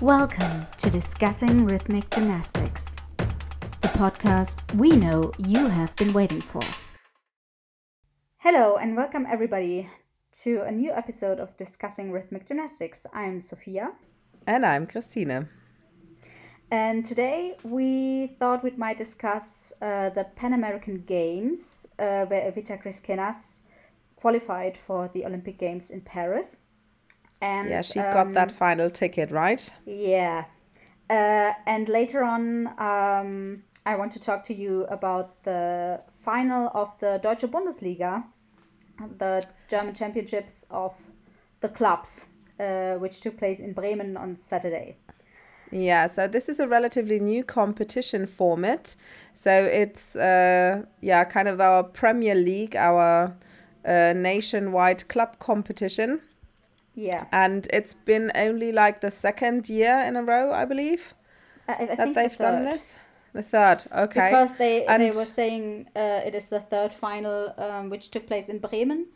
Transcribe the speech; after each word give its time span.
Welcome 0.00 0.66
to 0.78 0.88
Discussing 0.88 1.66
Rhythmic 1.66 2.08
Gymnastics, 2.08 2.96
the 3.82 3.88
podcast 3.88 4.56
we 4.74 4.92
know 4.92 5.30
you 5.36 5.66
have 5.66 5.94
been 5.96 6.14
waiting 6.14 6.40
for. 6.40 6.62
Hello, 8.38 8.76
and 8.76 8.96
welcome 8.96 9.26
everybody 9.28 9.90
to 10.40 10.62
a 10.62 10.70
new 10.70 10.90
episode 10.90 11.38
of 11.38 11.54
Discussing 11.58 12.12
Rhythmic 12.12 12.46
Gymnastics. 12.46 13.04
I'm 13.12 13.40
Sophia. 13.40 13.92
And 14.46 14.64
I'm 14.64 14.86
Christine. 14.86 15.50
And 16.70 17.04
today 17.04 17.58
we 17.62 18.28
thought 18.38 18.64
we 18.64 18.70
might 18.70 18.96
discuss 18.96 19.70
uh, 19.82 20.08
the 20.08 20.24
Pan 20.34 20.54
American 20.54 21.02
Games, 21.02 21.86
uh, 21.98 22.24
where 22.24 22.50
Evita 22.50 22.82
Griskenas 22.82 23.58
qualified 24.16 24.78
for 24.78 25.10
the 25.12 25.26
Olympic 25.26 25.58
Games 25.58 25.90
in 25.90 26.00
Paris. 26.00 26.60
And 27.40 27.70
yeah, 27.70 27.80
she 27.80 27.98
um, 28.00 28.12
got 28.12 28.32
that 28.34 28.50
um, 28.50 28.54
final 28.54 28.90
ticket, 28.90 29.30
right? 29.30 29.72
Yeah. 29.86 30.44
Uh, 31.08 31.52
and 31.66 31.88
later 31.88 32.22
on, 32.22 32.68
um, 32.78 33.62
I 33.86 33.96
want 33.96 34.12
to 34.12 34.20
talk 34.20 34.44
to 34.44 34.54
you 34.54 34.84
about 34.84 35.42
the 35.44 36.02
final 36.08 36.70
of 36.74 36.98
the 37.00 37.18
Deutsche 37.22 37.50
Bundesliga, 37.50 38.24
the 39.18 39.44
German 39.68 39.94
championships 39.94 40.66
of 40.70 40.94
the 41.60 41.68
clubs, 41.68 42.26
uh, 42.58 42.94
which 42.94 43.20
took 43.20 43.38
place 43.38 43.58
in 43.58 43.72
Bremen 43.72 44.16
on 44.16 44.36
Saturday. 44.36 44.98
Yeah, 45.72 46.08
so 46.08 46.26
this 46.26 46.48
is 46.48 46.58
a 46.58 46.66
relatively 46.66 47.20
new 47.20 47.44
competition 47.44 48.26
format. 48.26 48.96
So 49.34 49.50
it's 49.52 50.16
uh, 50.16 50.82
yeah, 51.00 51.24
kind 51.24 51.48
of 51.48 51.60
our 51.60 51.84
Premier 51.84 52.34
League, 52.34 52.74
our 52.76 53.36
uh, 53.84 54.12
nationwide 54.14 55.08
club 55.08 55.38
competition. 55.38 56.22
Yeah. 56.94 57.26
And 57.32 57.66
it's 57.72 57.94
been 57.94 58.32
only 58.34 58.72
like 58.72 59.00
the 59.00 59.10
second 59.10 59.68
year 59.68 60.00
in 60.00 60.16
a 60.16 60.22
row, 60.22 60.52
I 60.52 60.64
believe, 60.64 61.14
I, 61.68 61.74
I 61.74 61.94
that 61.94 62.14
they've 62.14 62.36
the 62.36 62.44
done 62.44 62.64
this. 62.64 62.94
The 63.32 63.42
third, 63.42 63.84
okay. 63.92 64.30
Because 64.30 64.56
they 64.56 64.84
and 64.86 65.00
they 65.00 65.12
were 65.12 65.24
saying 65.24 65.88
uh, 65.94 66.20
it 66.26 66.34
is 66.34 66.48
the 66.48 66.58
third 66.58 66.92
final, 66.92 67.54
um, 67.58 67.88
which 67.88 68.10
took 68.10 68.26
place 68.26 68.48
in 68.48 68.58
Bremen, 68.58 69.06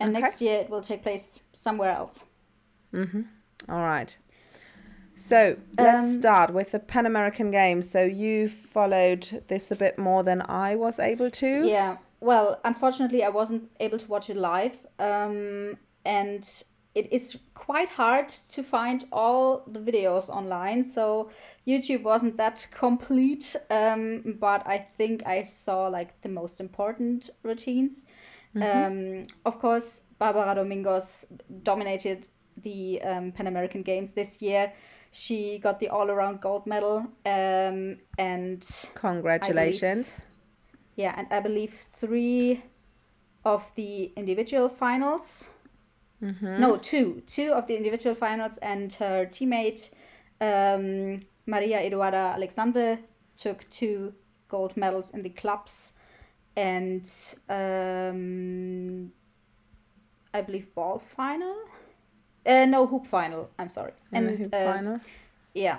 and 0.00 0.10
okay. 0.10 0.20
next 0.20 0.40
year 0.40 0.58
it 0.58 0.70
will 0.70 0.80
take 0.80 1.02
place 1.02 1.44
somewhere 1.52 1.92
else. 1.92 2.24
Mhm. 2.92 3.26
All 3.68 3.80
right. 3.80 4.16
So 5.14 5.56
let's 5.78 6.06
um, 6.06 6.20
start 6.20 6.52
with 6.52 6.72
the 6.72 6.78
Pan 6.78 7.06
American 7.06 7.50
Games. 7.50 7.88
So 7.88 8.02
you 8.02 8.48
followed 8.48 9.44
this 9.48 9.70
a 9.70 9.76
bit 9.76 9.98
more 9.98 10.24
than 10.24 10.42
I 10.48 10.74
was 10.74 10.98
able 10.98 11.30
to. 11.30 11.68
Yeah. 11.68 11.98
Well, 12.20 12.58
unfortunately, 12.64 13.22
I 13.22 13.28
wasn't 13.28 13.70
able 13.78 13.98
to 13.98 14.08
watch 14.08 14.30
it 14.30 14.36
live, 14.36 14.86
um, 14.98 15.78
and 16.04 16.64
it 16.94 17.12
is 17.12 17.38
quite 17.54 17.88
hard 17.88 18.28
to 18.28 18.62
find 18.62 19.04
all 19.12 19.62
the 19.66 19.80
videos 19.80 20.28
online. 20.28 20.82
So 20.82 21.30
YouTube 21.66 22.02
wasn't 22.02 22.36
that 22.36 22.66
complete, 22.70 23.54
um, 23.70 24.36
but 24.40 24.66
I 24.66 24.78
think 24.78 25.26
I 25.26 25.44
saw 25.44 25.86
like 25.86 26.20
the 26.22 26.28
most 26.28 26.60
important 26.60 27.30
routines. 27.42 28.06
Mm-hmm. 28.54 29.18
Um, 29.20 29.26
of 29.46 29.60
course, 29.60 30.02
Barbara 30.18 30.54
Domingos 30.54 31.26
dominated 31.62 32.26
the 32.56 33.00
um, 33.02 33.32
Pan 33.32 33.46
American 33.46 33.82
Games 33.82 34.12
this 34.12 34.42
year 34.42 34.72
she 35.10 35.58
got 35.58 35.80
the 35.80 35.88
all 35.88 36.10
around 36.10 36.40
gold 36.40 36.66
medal. 36.66 37.06
Um, 37.26 37.98
and 38.18 38.64
congratulations. 38.94 40.06
Believe, 40.06 40.20
yeah, 40.96 41.14
and 41.16 41.26
I 41.30 41.40
believe 41.40 41.72
three 41.74 42.62
of 43.44 43.74
the 43.74 44.12
individual 44.16 44.68
finals. 44.68 45.50
Mm-hmm. 46.22 46.60
No, 46.60 46.76
two. 46.76 47.22
Two 47.26 47.52
of 47.52 47.66
the 47.66 47.76
individual 47.76 48.14
finals, 48.14 48.58
and 48.58 48.92
her 48.94 49.26
teammate 49.26 49.90
um, 50.40 51.18
Maria 51.46 51.78
Eduarda 51.78 52.34
Alexandre 52.34 52.98
took 53.36 53.68
two 53.70 54.14
gold 54.48 54.76
medals 54.76 55.10
in 55.10 55.22
the 55.22 55.30
clubs, 55.30 55.92
and 56.56 57.08
um, 57.48 59.12
I 60.34 60.40
believe 60.42 60.74
ball 60.74 60.98
final. 60.98 61.56
Uh, 62.44 62.66
no 62.66 62.86
hoop 62.86 63.06
final. 63.06 63.50
I'm 63.58 63.68
sorry. 63.68 63.92
And 64.12 64.38
hoop 64.38 64.54
uh, 64.54 64.72
final. 64.72 65.00
Yeah. 65.54 65.78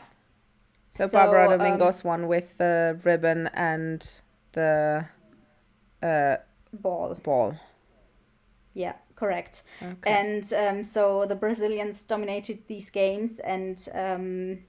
So, 0.92 1.08
so 1.08 1.18
Barbara 1.18 1.58
Domingos 1.58 2.04
um, 2.04 2.10
won 2.10 2.28
with 2.28 2.58
the 2.58 3.00
ribbon 3.04 3.48
and 3.54 4.08
the 4.54 5.06
uh, 6.04 6.36
ball. 6.74 7.16
Ball. 7.24 7.56
Yeah, 8.74 8.94
correct. 9.22 9.64
Okay. 9.82 10.12
And 10.20 10.44
um, 10.54 10.84
so 10.84 11.26
the 11.26 11.36
Brazilians 11.36 12.04
dominated 12.04 12.68
these 12.68 12.90
games, 12.90 13.40
and 13.40 13.78
um, 13.94 14.60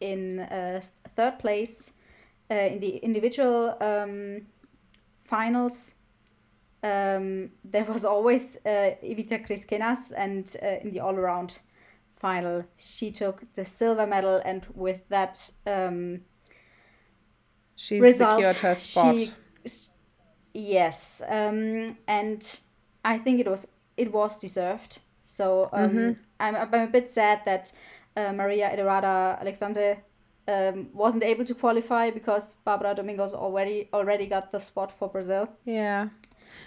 in 0.00 0.40
uh, 0.40 0.80
third 1.14 1.38
place 1.38 1.92
uh, 2.50 2.54
in 2.54 2.80
the 2.80 2.96
individual 2.96 3.76
um, 3.80 4.46
finals, 5.16 5.94
um, 6.82 7.50
there 7.64 7.84
was 7.84 8.04
always 8.04 8.56
uh, 8.66 8.96
Evita 9.02 9.38
Griskenas, 9.46 10.12
and 10.16 10.56
uh, 10.62 10.82
in 10.82 10.90
the 10.90 11.00
all 11.00 11.14
around 11.14 11.60
final, 12.10 12.64
she 12.76 13.12
took 13.12 13.42
the 13.54 13.64
silver 13.64 14.06
medal, 14.06 14.42
and 14.44 14.66
with 14.74 15.08
that 15.08 15.52
um, 15.66 16.20
she 17.76 18.00
result, 18.00 18.42
secured 18.42 18.56
her 18.56 18.74
spot. 18.74 19.14
She, 19.14 19.32
yes, 20.52 21.22
um, 21.28 21.96
and 22.08 22.60
I 23.14 23.18
think 23.18 23.40
it 23.40 23.48
was 23.48 23.66
it 23.96 24.12
was 24.12 24.40
deserved. 24.40 24.98
So 25.22 25.68
um, 25.72 25.90
mm-hmm. 25.90 26.12
I'm, 26.40 26.56
I'm 26.56 26.74
a 26.74 26.86
bit 26.86 27.08
sad 27.08 27.38
that 27.44 27.72
uh, 28.16 28.32
Maria 28.32 28.70
Eduarda 28.74 29.40
Alexandre 29.40 29.98
um, 30.46 30.88
wasn't 30.92 31.24
able 31.24 31.44
to 31.44 31.54
qualify 31.54 32.10
because 32.10 32.56
Barbara 32.64 32.94
Domingos 32.94 33.34
already 33.34 33.88
already 33.92 34.26
got 34.26 34.50
the 34.50 34.60
spot 34.60 34.90
for 34.92 35.08
Brazil. 35.08 35.48
Yeah. 35.64 36.08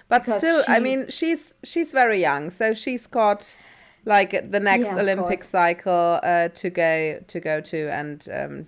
But 0.08 0.24
still, 0.26 0.64
she... 0.64 0.72
I 0.72 0.80
mean, 0.80 1.06
she's 1.10 1.54
she's 1.64 1.92
very 1.92 2.20
young, 2.22 2.52
so 2.52 2.74
she's 2.74 3.08
got 3.08 3.56
like 4.06 4.32
the 4.52 4.60
next 4.60 4.88
yeah, 4.88 5.00
Olympic 5.00 5.44
cycle 5.44 6.20
uh, 6.24 6.50
to 6.50 6.70
go 6.70 7.24
to 7.28 7.40
go 7.40 7.62
to, 7.62 7.78
and 7.92 8.28
um, 8.32 8.68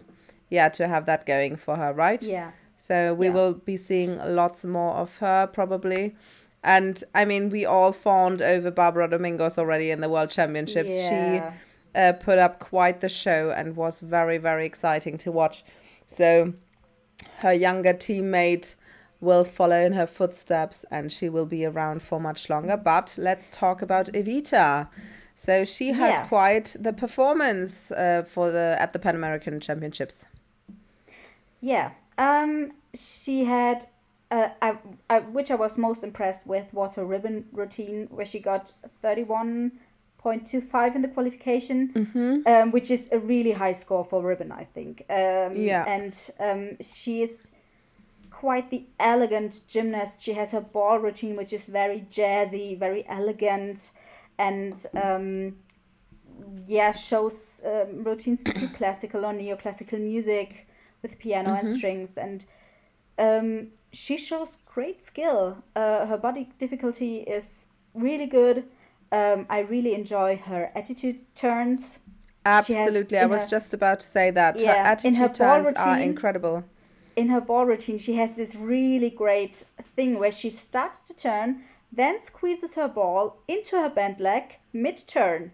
yeah, 0.50 0.70
to 0.70 0.88
have 0.88 1.06
that 1.06 1.26
going 1.26 1.56
for 1.58 1.76
her, 1.76 1.94
right? 1.94 2.24
Yeah. 2.24 2.52
So 2.78 3.14
we 3.14 3.28
yeah. 3.28 3.34
will 3.34 3.54
be 3.54 3.78
seeing 3.78 4.18
lots 4.36 4.66
more 4.66 4.94
of 4.96 5.18
her 5.18 5.48
probably. 5.48 6.16
And 6.64 7.04
I 7.14 7.26
mean, 7.26 7.50
we 7.50 7.66
all 7.66 7.92
fawned 7.92 8.42
over 8.42 8.72
Barbara 8.72 9.10
Domingos 9.10 9.58
already 9.58 9.92
in 9.92 10.02
the 10.02 10.10
World 10.10 10.30
Championships. 10.30 10.92
Yeah. 10.92 11.52
She 11.94 12.00
uh, 12.00 12.14
put 12.14 12.40
up 12.40 12.60
quite 12.60 13.02
the 13.02 13.10
show 13.10 13.52
and 13.56 13.76
was 13.76 14.00
very, 14.00 14.38
very 14.38 14.66
exciting 14.66 15.18
to 15.20 15.32
watch. 15.32 15.64
So 16.08 16.54
her 17.40 17.54
younger 17.54 17.94
teammate 17.94 18.76
will 19.20 19.44
follow 19.44 19.80
in 19.80 19.94
her 19.94 20.08
footsteps 20.08 20.86
and 20.92 21.12
she 21.12 21.30
will 21.30 21.46
be 21.46 21.66
around 21.66 22.02
for 22.02 22.20
much 22.20 22.50
longer. 22.50 22.78
But 22.78 23.16
let's 23.18 23.50
talk 23.50 23.82
about 23.82 24.08
Evita. 24.08 24.88
So 25.36 25.66
she 25.66 25.94
had 25.94 26.10
yeah. 26.10 26.28
quite 26.28 26.76
the 26.80 26.94
performance 26.94 27.92
uh, 27.92 28.24
for 28.30 28.52
the 28.52 28.78
at 28.80 28.94
the 28.94 29.00
Pan 29.00 29.16
American 29.16 29.60
Championships. 29.60 30.26
Yeah, 31.60 31.92
um, 32.18 32.74
she 32.94 33.46
had, 33.46 33.86
uh, 34.34 34.50
I, 34.64 34.78
I, 35.12 35.20
which 35.20 35.52
I 35.52 35.56
was 35.56 35.78
most 35.78 36.04
impressed 36.04 36.48
with 36.48 36.74
was 36.74 36.96
her 36.96 37.06
ribbon 37.06 37.46
routine, 37.52 38.08
where 38.10 38.26
she 38.26 38.40
got 38.40 38.72
thirty 39.02 39.24
one 39.24 39.74
point 40.18 40.46
two 40.46 40.60
five 40.60 40.96
in 40.96 41.04
the 41.04 41.08
qualification, 41.08 41.94
mm-hmm. 41.94 42.48
um, 42.48 42.72
which 42.72 42.90
is 42.90 43.10
a 43.12 43.20
really 43.20 43.52
high 43.52 43.74
score 43.74 44.04
for 44.04 44.24
ribbon, 44.24 44.52
I 44.52 44.64
think. 44.64 45.06
Um, 45.08 45.56
yeah, 45.56 45.86
and 45.88 46.16
um, 46.40 46.78
she 46.82 47.22
is 47.22 47.52
quite 48.32 48.72
the 48.72 48.86
elegant 49.00 49.62
gymnast. 49.68 50.24
She 50.24 50.34
has 50.34 50.52
her 50.54 50.62
ball 50.62 50.98
routine, 50.98 51.36
which 51.36 51.54
is 51.54 51.68
very 51.68 52.08
jazzy, 52.10 52.78
very 52.78 53.06
elegant, 53.08 53.92
and 54.40 54.84
um, 54.96 55.58
yeah, 56.66 56.92
shows 56.92 57.62
um, 57.68 58.04
routines 58.04 58.44
to 58.44 58.68
classical 58.78 59.26
or 59.26 59.34
neoclassical 59.34 60.02
music 60.02 60.68
with 61.04 61.20
piano 61.20 61.50
mm-hmm. 61.50 61.68
and 61.68 61.78
strings. 61.78 62.18
And 62.18 62.46
um, 63.20 63.68
she 63.94 64.18
shows 64.18 64.58
great 64.66 65.02
skill. 65.02 65.64
Uh, 65.76 66.06
her 66.06 66.18
body 66.18 66.50
difficulty 66.60 67.20
is 67.20 67.68
really 67.94 68.26
good. 68.26 68.66
Um, 69.12 69.46
I 69.50 69.60
really 69.60 69.94
enjoy 69.94 70.38
her 70.38 70.72
attitude 70.76 71.22
turns. 71.36 72.00
Absolutely, 72.46 73.18
I 73.20 73.26
was 73.26 73.44
her, 73.44 73.48
just 73.48 73.74
about 73.74 74.02
to 74.02 74.08
say 74.08 74.32
that 74.32 74.60
yeah, 74.60 74.74
her 74.74 74.78
attitude 74.90 75.18
her 75.18 75.30
turns 75.30 75.68
routine, 75.68 75.84
are 75.84 76.00
incredible 76.00 76.66
in 77.16 77.30
her 77.30 77.42
ball 77.42 77.66
routine, 77.66 77.98
she 77.98 78.16
has 78.16 78.36
this 78.36 78.56
really 78.56 79.10
great 79.10 79.64
thing 79.96 80.20
where 80.20 80.32
she 80.32 80.50
starts 80.50 81.08
to 81.08 81.16
turn, 81.16 81.64
then 81.92 82.20
squeezes 82.20 82.76
her 82.76 82.88
ball 82.88 83.38
into 83.48 83.78
her 83.78 83.90
bent 83.90 84.20
leg 84.20 84.58
mid 84.72 85.02
turn. 85.08 85.52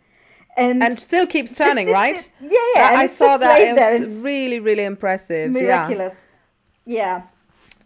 And, 0.58 0.84
and 0.84 1.00
still 1.00 1.26
keeps 1.26 1.54
turning, 1.54 1.90
right? 1.92 2.30
yeah, 2.42 2.50
yeah. 2.76 2.94
I 2.98 3.06
saw 3.06 3.38
that. 3.38 3.62
It 3.62 4.00
was 4.00 4.24
really, 4.24 4.60
really 4.60 4.84
impressive. 4.84 5.52
Miraculous. 5.52 6.36
Yeah. 6.86 6.96
yeah. 6.96 7.22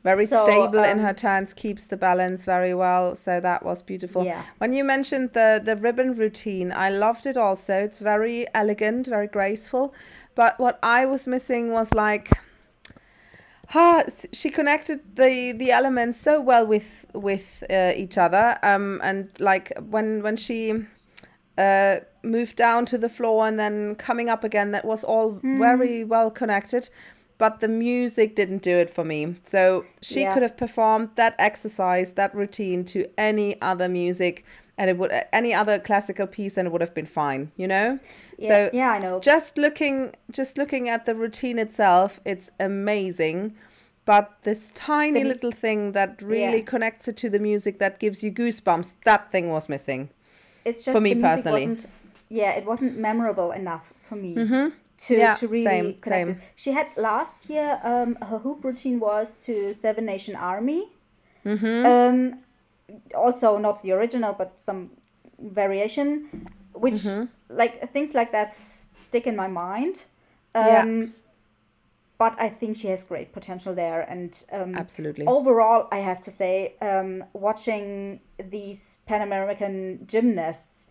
Very 0.04 0.26
so, 0.26 0.44
stable 0.46 0.80
um, 0.80 0.86
in 0.86 1.00
her 1.00 1.14
turns, 1.14 1.54
keeps 1.54 1.86
the 1.86 1.98
balance 1.98 2.46
very 2.46 2.74
well. 2.74 3.16
So 3.16 3.40
that 3.40 3.64
was 3.64 3.82
beautiful. 3.82 4.26
Yeah. 4.26 4.44
When 4.58 4.74
you 4.74 4.84
mentioned 4.84 5.32
the 5.34 5.62
the 5.64 5.76
ribbon 5.76 6.14
routine, 6.14 6.72
I 6.72 6.90
loved 6.90 7.26
it 7.26 7.38
also. 7.38 7.74
It's 7.74 8.00
very 8.00 8.46
elegant, 8.54 9.08
very 9.08 9.28
graceful. 9.28 9.94
But 10.36 10.60
what 10.60 10.80
I 10.84 11.06
was 11.06 11.28
missing 11.28 11.72
was 11.72 11.94
like 11.94 12.30
ah, 13.74 14.04
she 14.32 14.50
connected 14.50 15.00
the 15.16 15.52
the 15.52 15.72
elements 15.72 16.20
so 16.20 16.40
well 16.42 16.66
with 16.66 17.06
with 17.14 17.64
uh, 17.70 17.92
each 17.96 18.18
other. 18.18 18.58
Um, 18.64 19.00
and 19.04 19.30
like 19.40 19.72
when 19.90 20.22
when 20.24 20.38
she 20.38 20.86
uh, 21.58 21.98
moved 22.24 22.56
down 22.56 22.86
to 22.88 22.98
the 22.98 23.10
floor 23.10 23.48
and 23.48 23.60
then 23.60 23.96
coming 23.96 24.30
up 24.30 24.44
again, 24.44 24.72
that 24.72 24.86
was 24.86 25.04
all 25.04 25.34
mm. 25.34 25.60
very 25.60 26.04
well 26.04 26.32
connected 26.32 26.90
but 27.44 27.60
the 27.60 27.68
music 27.68 28.38
didn't 28.38 28.64
do 28.64 28.78
it 28.78 28.90
for 28.90 29.04
me. 29.04 29.36
So 29.46 29.86
she 30.02 30.22
yeah. 30.22 30.34
could 30.34 30.44
have 30.44 30.56
performed 30.56 31.10
that 31.16 31.36
exercise, 31.38 32.14
that 32.14 32.34
routine 32.34 32.86
to 32.86 33.06
any 33.18 33.62
other 33.62 33.90
music 33.90 34.46
and 34.78 34.90
it 34.90 34.98
would 34.98 35.12
any 35.34 35.54
other 35.54 35.78
classical 35.78 36.26
piece 36.26 36.56
and 36.56 36.68
it 36.68 36.72
would 36.72 36.80
have 36.80 36.94
been 36.94 37.06
fine, 37.06 37.52
you 37.58 37.68
know? 37.68 38.00
Yeah, 38.38 38.48
so 38.48 38.70
yeah, 38.72 38.92
I 38.92 39.00
know. 39.00 39.20
Just 39.20 39.58
looking 39.58 40.16
just 40.32 40.58
looking 40.58 40.88
at 40.88 41.06
the 41.06 41.16
routine 41.16 41.60
itself, 41.60 42.22
it's 42.24 42.50
amazing. 42.62 43.56
But 44.06 44.32
this 44.44 44.72
tiny 44.74 45.24
the, 45.24 45.28
little 45.28 45.52
thing 45.52 45.92
that 45.92 46.22
really 46.22 46.60
yeah. 46.60 46.72
connects 46.74 47.10
it 47.10 47.18
to 47.18 47.30
the 47.30 47.40
music 47.40 47.78
that 47.80 48.00
gives 48.00 48.24
you 48.24 48.32
goosebumps, 48.32 48.94
that 49.04 49.34
thing 49.34 49.50
was 49.50 49.68
missing. 49.68 50.12
It's 50.64 50.86
just 50.86 50.96
for 50.96 51.02
me 51.02 51.14
personally. 51.16 51.78
yeah, 52.30 52.52
it 52.52 52.66
wasn't 52.66 52.98
memorable 52.98 53.52
enough 53.52 53.92
for 54.08 54.16
me. 54.16 54.34
Mm-hmm 54.34 54.78
to, 54.98 55.18
yeah, 55.18 55.34
to 55.34 55.48
really 55.48 55.66
same, 55.66 55.94
connect 56.02 56.28
same. 56.28 56.30
it. 56.30 56.44
She 56.56 56.72
had 56.72 56.88
last 56.96 57.50
year 57.50 57.80
um, 57.84 58.16
her 58.16 58.38
hoop 58.40 58.64
routine 58.64 59.00
was 59.00 59.38
to 59.40 59.74
Seven 59.74 60.06
Nation 60.06 60.36
Army. 60.36 60.90
Mm-hmm. 61.46 61.86
Um, 61.86 62.40
also 63.16 63.58
not 63.58 63.82
the 63.84 63.92
original, 63.92 64.34
but 64.34 64.60
some 64.60 64.92
variation, 65.40 66.48
which 66.74 66.96
mm-hmm. 66.96 67.26
like 67.50 67.92
things 67.92 68.14
like 68.14 68.32
that 68.32 68.54
stick 68.54 69.28
in 69.28 69.36
my 69.36 69.48
mind. 69.48 70.06
Um, 70.56 70.66
yeah. 70.66 71.06
But 72.20 72.40
I 72.40 72.48
think 72.48 72.78
she 72.78 72.88
has 72.88 73.04
great 73.04 73.34
potential 73.34 73.74
there, 73.74 74.02
and 74.02 74.32
um, 74.52 74.76
absolutely. 74.76 75.26
Overall, 75.26 75.88
I 75.92 75.98
have 75.98 76.22
to 76.22 76.32
say, 76.32 76.76
um, 76.80 77.26
watching 77.34 78.22
these 78.38 79.00
Pan 79.08 79.22
American 79.22 80.06
gymnasts, 80.06 80.88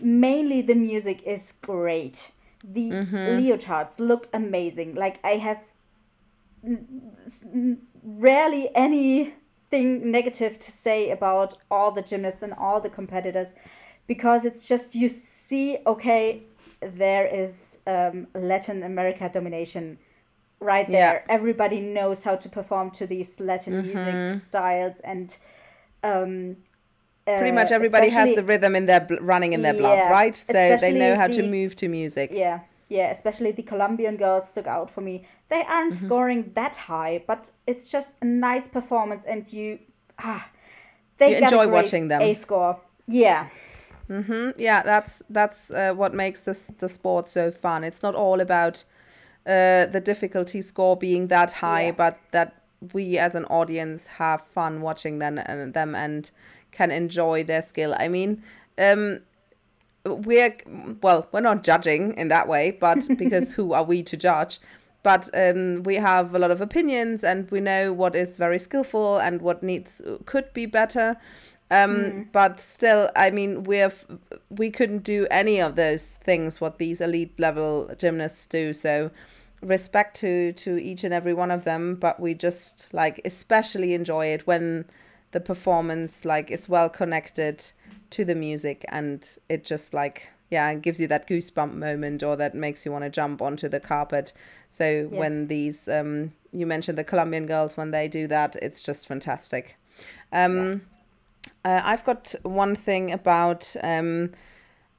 mainly 0.00 0.62
the 0.62 0.74
music 0.74 1.22
is 1.26 1.52
great 1.60 2.30
the 2.72 2.90
mm-hmm. 2.90 3.16
leotards 3.16 4.00
look 4.00 4.28
amazing. 4.32 4.94
Like 4.94 5.18
I 5.22 5.36
have 5.36 5.62
rarely 8.02 8.70
anything 8.74 10.10
negative 10.10 10.58
to 10.58 10.70
say 10.70 11.10
about 11.10 11.58
all 11.70 11.90
the 11.90 12.02
gymnasts 12.02 12.42
and 12.42 12.54
all 12.54 12.80
the 12.80 12.88
competitors 12.88 13.54
because 14.06 14.44
it's 14.44 14.66
just 14.66 14.94
you 14.94 15.08
see 15.08 15.78
okay 15.86 16.42
there 16.80 17.26
is 17.26 17.78
um, 17.86 18.26
latin 18.34 18.82
america 18.82 19.30
domination 19.32 19.98
right 20.60 20.86
there 20.88 21.24
yeah. 21.26 21.34
everybody 21.34 21.80
knows 21.80 22.22
how 22.22 22.36
to 22.36 22.48
perform 22.48 22.90
to 22.90 23.06
these 23.06 23.40
latin 23.40 23.82
mm-hmm. 23.82 24.24
music 24.26 24.42
styles 24.42 25.00
and 25.00 25.36
um, 26.02 26.56
pretty 27.24 27.52
much 27.52 27.70
uh, 27.70 27.74
everybody 27.74 28.08
has 28.08 28.34
the 28.34 28.44
rhythm 28.44 28.76
in 28.76 28.86
their 28.86 29.00
bl- 29.00 29.20
running 29.20 29.52
in 29.52 29.62
their 29.62 29.74
blood, 29.74 29.96
yeah, 29.96 30.10
right? 30.10 30.36
So 30.36 30.76
they 30.76 30.92
know 30.92 31.16
how 31.16 31.28
the, 31.28 31.34
to 31.34 31.42
move 31.42 31.76
to 31.76 31.88
music. 31.88 32.30
Yeah, 32.32 32.60
yeah. 32.88 33.10
Especially 33.10 33.52
the 33.52 33.62
Colombian 33.62 34.16
girls 34.16 34.48
stuck 34.48 34.66
out 34.66 34.90
for 34.90 35.00
me. 35.00 35.26
They 35.48 35.62
aren't 35.62 35.94
mm-hmm. 35.94 36.06
scoring 36.06 36.52
that 36.54 36.76
high, 36.76 37.24
but 37.26 37.50
it's 37.66 37.90
just 37.90 38.22
a 38.22 38.26
nice 38.26 38.68
performance, 38.68 39.24
and 39.24 39.50
you 39.52 39.78
ah, 40.18 40.48
they 41.18 41.38
you 41.38 41.44
enjoy 41.44 41.68
watching 41.68 42.08
them. 42.08 42.20
A 42.20 42.34
score, 42.34 42.80
yeah. 43.06 43.48
Mm-hmm. 44.08 44.50
Yeah, 44.58 44.82
that's 44.82 45.22
that's 45.30 45.70
uh, 45.70 45.92
what 45.94 46.14
makes 46.14 46.42
this 46.42 46.70
the 46.78 46.88
sport 46.88 47.30
so 47.30 47.50
fun. 47.50 47.84
It's 47.84 48.02
not 48.02 48.14
all 48.14 48.40
about 48.40 48.84
uh, 49.46 49.86
the 49.86 50.02
difficulty 50.04 50.60
score 50.60 50.96
being 50.96 51.28
that 51.28 51.52
high, 51.52 51.86
yeah. 51.86 51.92
but 51.92 52.18
that 52.32 52.64
we 52.92 53.18
as 53.18 53.34
an 53.34 53.46
audience 53.46 54.06
have 54.18 54.42
fun 54.46 54.82
watching 54.82 55.18
them 55.18 55.38
and 55.38 55.72
them 55.72 55.94
and 55.94 56.30
can 56.74 56.90
enjoy 56.90 57.44
their 57.44 57.62
skill. 57.62 57.94
I 57.98 58.08
mean, 58.08 58.42
um, 58.76 59.20
we're 60.04 60.56
well, 61.02 61.28
we're 61.32 61.40
not 61.40 61.62
judging 61.62 62.14
in 62.14 62.28
that 62.28 62.48
way, 62.48 62.70
but 62.72 63.06
because 63.18 63.52
who 63.52 63.72
are 63.72 63.84
we 63.84 64.02
to 64.02 64.16
judge? 64.16 64.60
But 65.02 65.28
um, 65.34 65.82
we 65.82 65.96
have 65.96 66.34
a 66.34 66.38
lot 66.38 66.50
of 66.50 66.60
opinions, 66.60 67.22
and 67.24 67.50
we 67.50 67.60
know 67.60 67.92
what 67.92 68.16
is 68.16 68.36
very 68.36 68.58
skillful 68.58 69.18
and 69.18 69.42
what 69.42 69.62
needs 69.62 70.00
could 70.26 70.52
be 70.54 70.66
better. 70.66 71.16
Um, 71.70 71.96
mm. 71.96 72.32
But 72.32 72.60
still, 72.60 73.10
I 73.16 73.30
mean, 73.30 73.64
we 73.64 73.78
have 73.78 74.04
we 74.50 74.70
couldn't 74.70 75.02
do 75.04 75.26
any 75.30 75.60
of 75.60 75.76
those 75.76 76.06
things 76.24 76.60
what 76.60 76.78
these 76.78 77.00
elite 77.00 77.38
level 77.38 77.90
gymnasts 77.98 78.46
do. 78.46 78.72
So 78.72 79.10
respect 79.60 80.16
to 80.18 80.52
to 80.52 80.78
each 80.82 81.04
and 81.04 81.14
every 81.14 81.34
one 81.34 81.50
of 81.50 81.64
them. 81.64 81.96
But 81.96 82.20
we 82.20 82.34
just 82.34 82.86
like 82.92 83.20
especially 83.24 83.94
enjoy 83.94 84.26
it 84.26 84.46
when 84.46 84.84
the 85.34 85.40
performance 85.40 86.24
like 86.24 86.48
is 86.50 86.68
well 86.68 86.88
connected 86.88 87.72
to 88.08 88.24
the 88.24 88.36
music 88.36 88.84
and 88.88 89.36
it 89.48 89.64
just 89.64 89.92
like 89.92 90.28
yeah 90.48 90.72
gives 90.74 91.00
you 91.00 91.08
that 91.08 91.26
goosebump 91.28 91.74
moment 91.74 92.22
or 92.22 92.36
that 92.36 92.54
makes 92.54 92.86
you 92.86 92.92
want 92.92 93.02
to 93.02 93.10
jump 93.10 93.42
onto 93.42 93.68
the 93.68 93.80
carpet 93.80 94.32
so 94.70 94.84
yes. 94.84 95.10
when 95.10 95.48
these 95.48 95.88
um 95.88 96.32
you 96.52 96.64
mentioned 96.64 96.96
the 96.96 97.02
colombian 97.02 97.46
girls 97.46 97.76
when 97.76 97.90
they 97.90 98.06
do 98.06 98.28
that 98.28 98.54
it's 98.62 98.80
just 98.80 99.08
fantastic 99.08 99.76
um 100.32 100.80
yeah. 101.64 101.78
uh, 101.78 101.82
i've 101.84 102.04
got 102.04 102.32
one 102.44 102.76
thing 102.76 103.12
about 103.12 103.74
um 103.82 104.30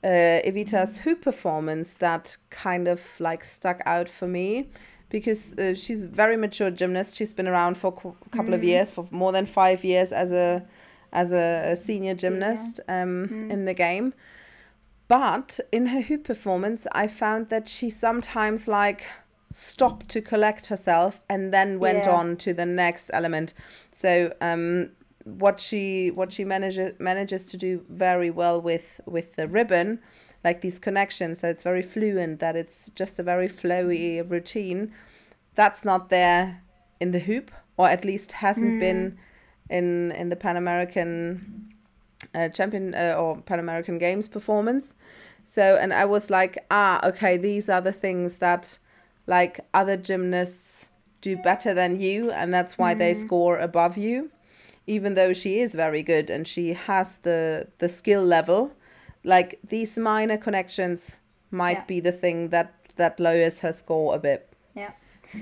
uh, 0.03 0.39
Evita's 0.45 0.99
hoop 0.99 1.23
performance 1.23 1.95
that 1.95 2.37
kind 2.51 2.87
of 2.87 3.01
like 3.17 3.43
stuck 3.43 3.81
out 3.87 4.07
for 4.07 4.27
me 4.27 4.69
because 5.09 5.57
uh, 5.57 5.73
she's 5.75 6.05
a 6.05 6.07
very 6.07 6.37
mature 6.37 6.71
gymnast. 6.71 7.15
She's 7.15 7.33
been 7.33 7.47
around 7.47 7.77
for 7.77 7.87
a 7.87 8.29
couple 8.35 8.51
mm. 8.51 8.55
of 8.55 8.63
years, 8.63 8.91
for 8.91 9.07
more 9.11 9.31
than 9.31 9.45
five 9.45 9.83
years 9.83 10.11
as 10.11 10.31
a 10.31 10.65
as 11.13 11.31
a, 11.31 11.71
a 11.71 11.75
senior 11.75 12.13
gymnast 12.13 12.79
um, 12.87 13.27
mm. 13.27 13.49
in 13.51 13.65
the 13.65 13.73
game. 13.73 14.13
But 15.07 15.59
in 15.71 15.87
her 15.87 16.01
hoop 16.01 16.23
performance, 16.23 16.87
I 16.91 17.07
found 17.07 17.49
that 17.49 17.69
she 17.69 17.89
sometimes 17.89 18.67
like 18.67 19.05
stopped 19.51 20.09
to 20.09 20.21
collect 20.21 20.67
herself 20.67 21.21
and 21.29 21.53
then 21.53 21.79
went 21.79 22.05
yeah. 22.05 22.11
on 22.11 22.35
to 22.37 22.53
the 22.53 22.65
next 22.65 23.09
element. 23.13 23.53
So 23.91 24.33
um, 24.41 24.89
what 25.23 25.59
she 25.59 26.11
what 26.11 26.33
she 26.33 26.43
manages 26.43 26.99
manages 26.99 27.45
to 27.45 27.57
do 27.57 27.83
very 27.89 28.29
well 28.29 28.61
with 28.61 28.99
with 29.05 29.35
the 29.35 29.47
ribbon 29.47 29.99
like 30.45 30.61
these 30.61 30.77
connections 30.77 31.41
that 31.41 31.49
it's 31.49 31.63
very 31.63 31.81
fluent 31.81 32.39
that 32.39 32.55
it's 32.55 32.91
just 32.91 33.19
a 33.19 33.23
very 33.23 33.49
flowy 33.49 34.23
routine 34.29 34.93
that's 35.55 35.83
not 35.83 36.09
there 36.09 36.61
in 36.99 37.11
the 37.11 37.19
hoop 37.19 37.51
or 37.77 37.89
at 37.89 38.05
least 38.05 38.31
hasn't 38.33 38.75
mm. 38.75 38.79
been 38.79 39.17
in 39.69 40.11
in 40.11 40.29
the 40.29 40.35
pan 40.35 40.55
american 40.55 41.73
uh, 42.35 42.47
champion 42.49 42.93
uh, 42.93 43.15
or 43.17 43.41
pan 43.41 43.59
american 43.59 43.97
games 43.97 44.27
performance 44.27 44.93
so 45.43 45.75
and 45.81 45.91
i 45.91 46.05
was 46.05 46.29
like 46.29 46.63
ah 46.69 47.05
okay 47.05 47.35
these 47.37 47.67
are 47.67 47.81
the 47.81 47.91
things 47.91 48.37
that 48.37 48.77
like 49.25 49.59
other 49.73 49.97
gymnasts 49.97 50.89
do 51.21 51.35
better 51.35 51.73
than 51.73 51.99
you 51.99 52.29
and 52.29 52.53
that's 52.53 52.77
why 52.77 52.93
mm. 52.93 52.99
they 52.99 53.13
score 53.15 53.57
above 53.57 53.97
you 53.97 54.29
even 54.85 55.15
though 55.15 55.33
she 55.33 55.59
is 55.59 55.73
very 55.73 56.03
good 56.03 56.29
and 56.29 56.47
she 56.47 56.73
has 56.73 57.17
the 57.23 57.67
the 57.79 57.89
skill 57.89 58.23
level 58.23 58.71
like 59.25 59.59
these 59.67 59.97
minor 59.97 60.37
connections 60.37 61.19
might 61.51 61.77
yeah. 61.77 61.85
be 61.85 61.99
the 61.99 62.11
thing 62.11 62.49
that 62.49 62.73
that 62.95 63.19
lowers 63.19 63.59
her 63.59 63.73
score 63.73 64.15
a 64.15 64.19
bit. 64.19 64.49
Yeah. 64.75 64.91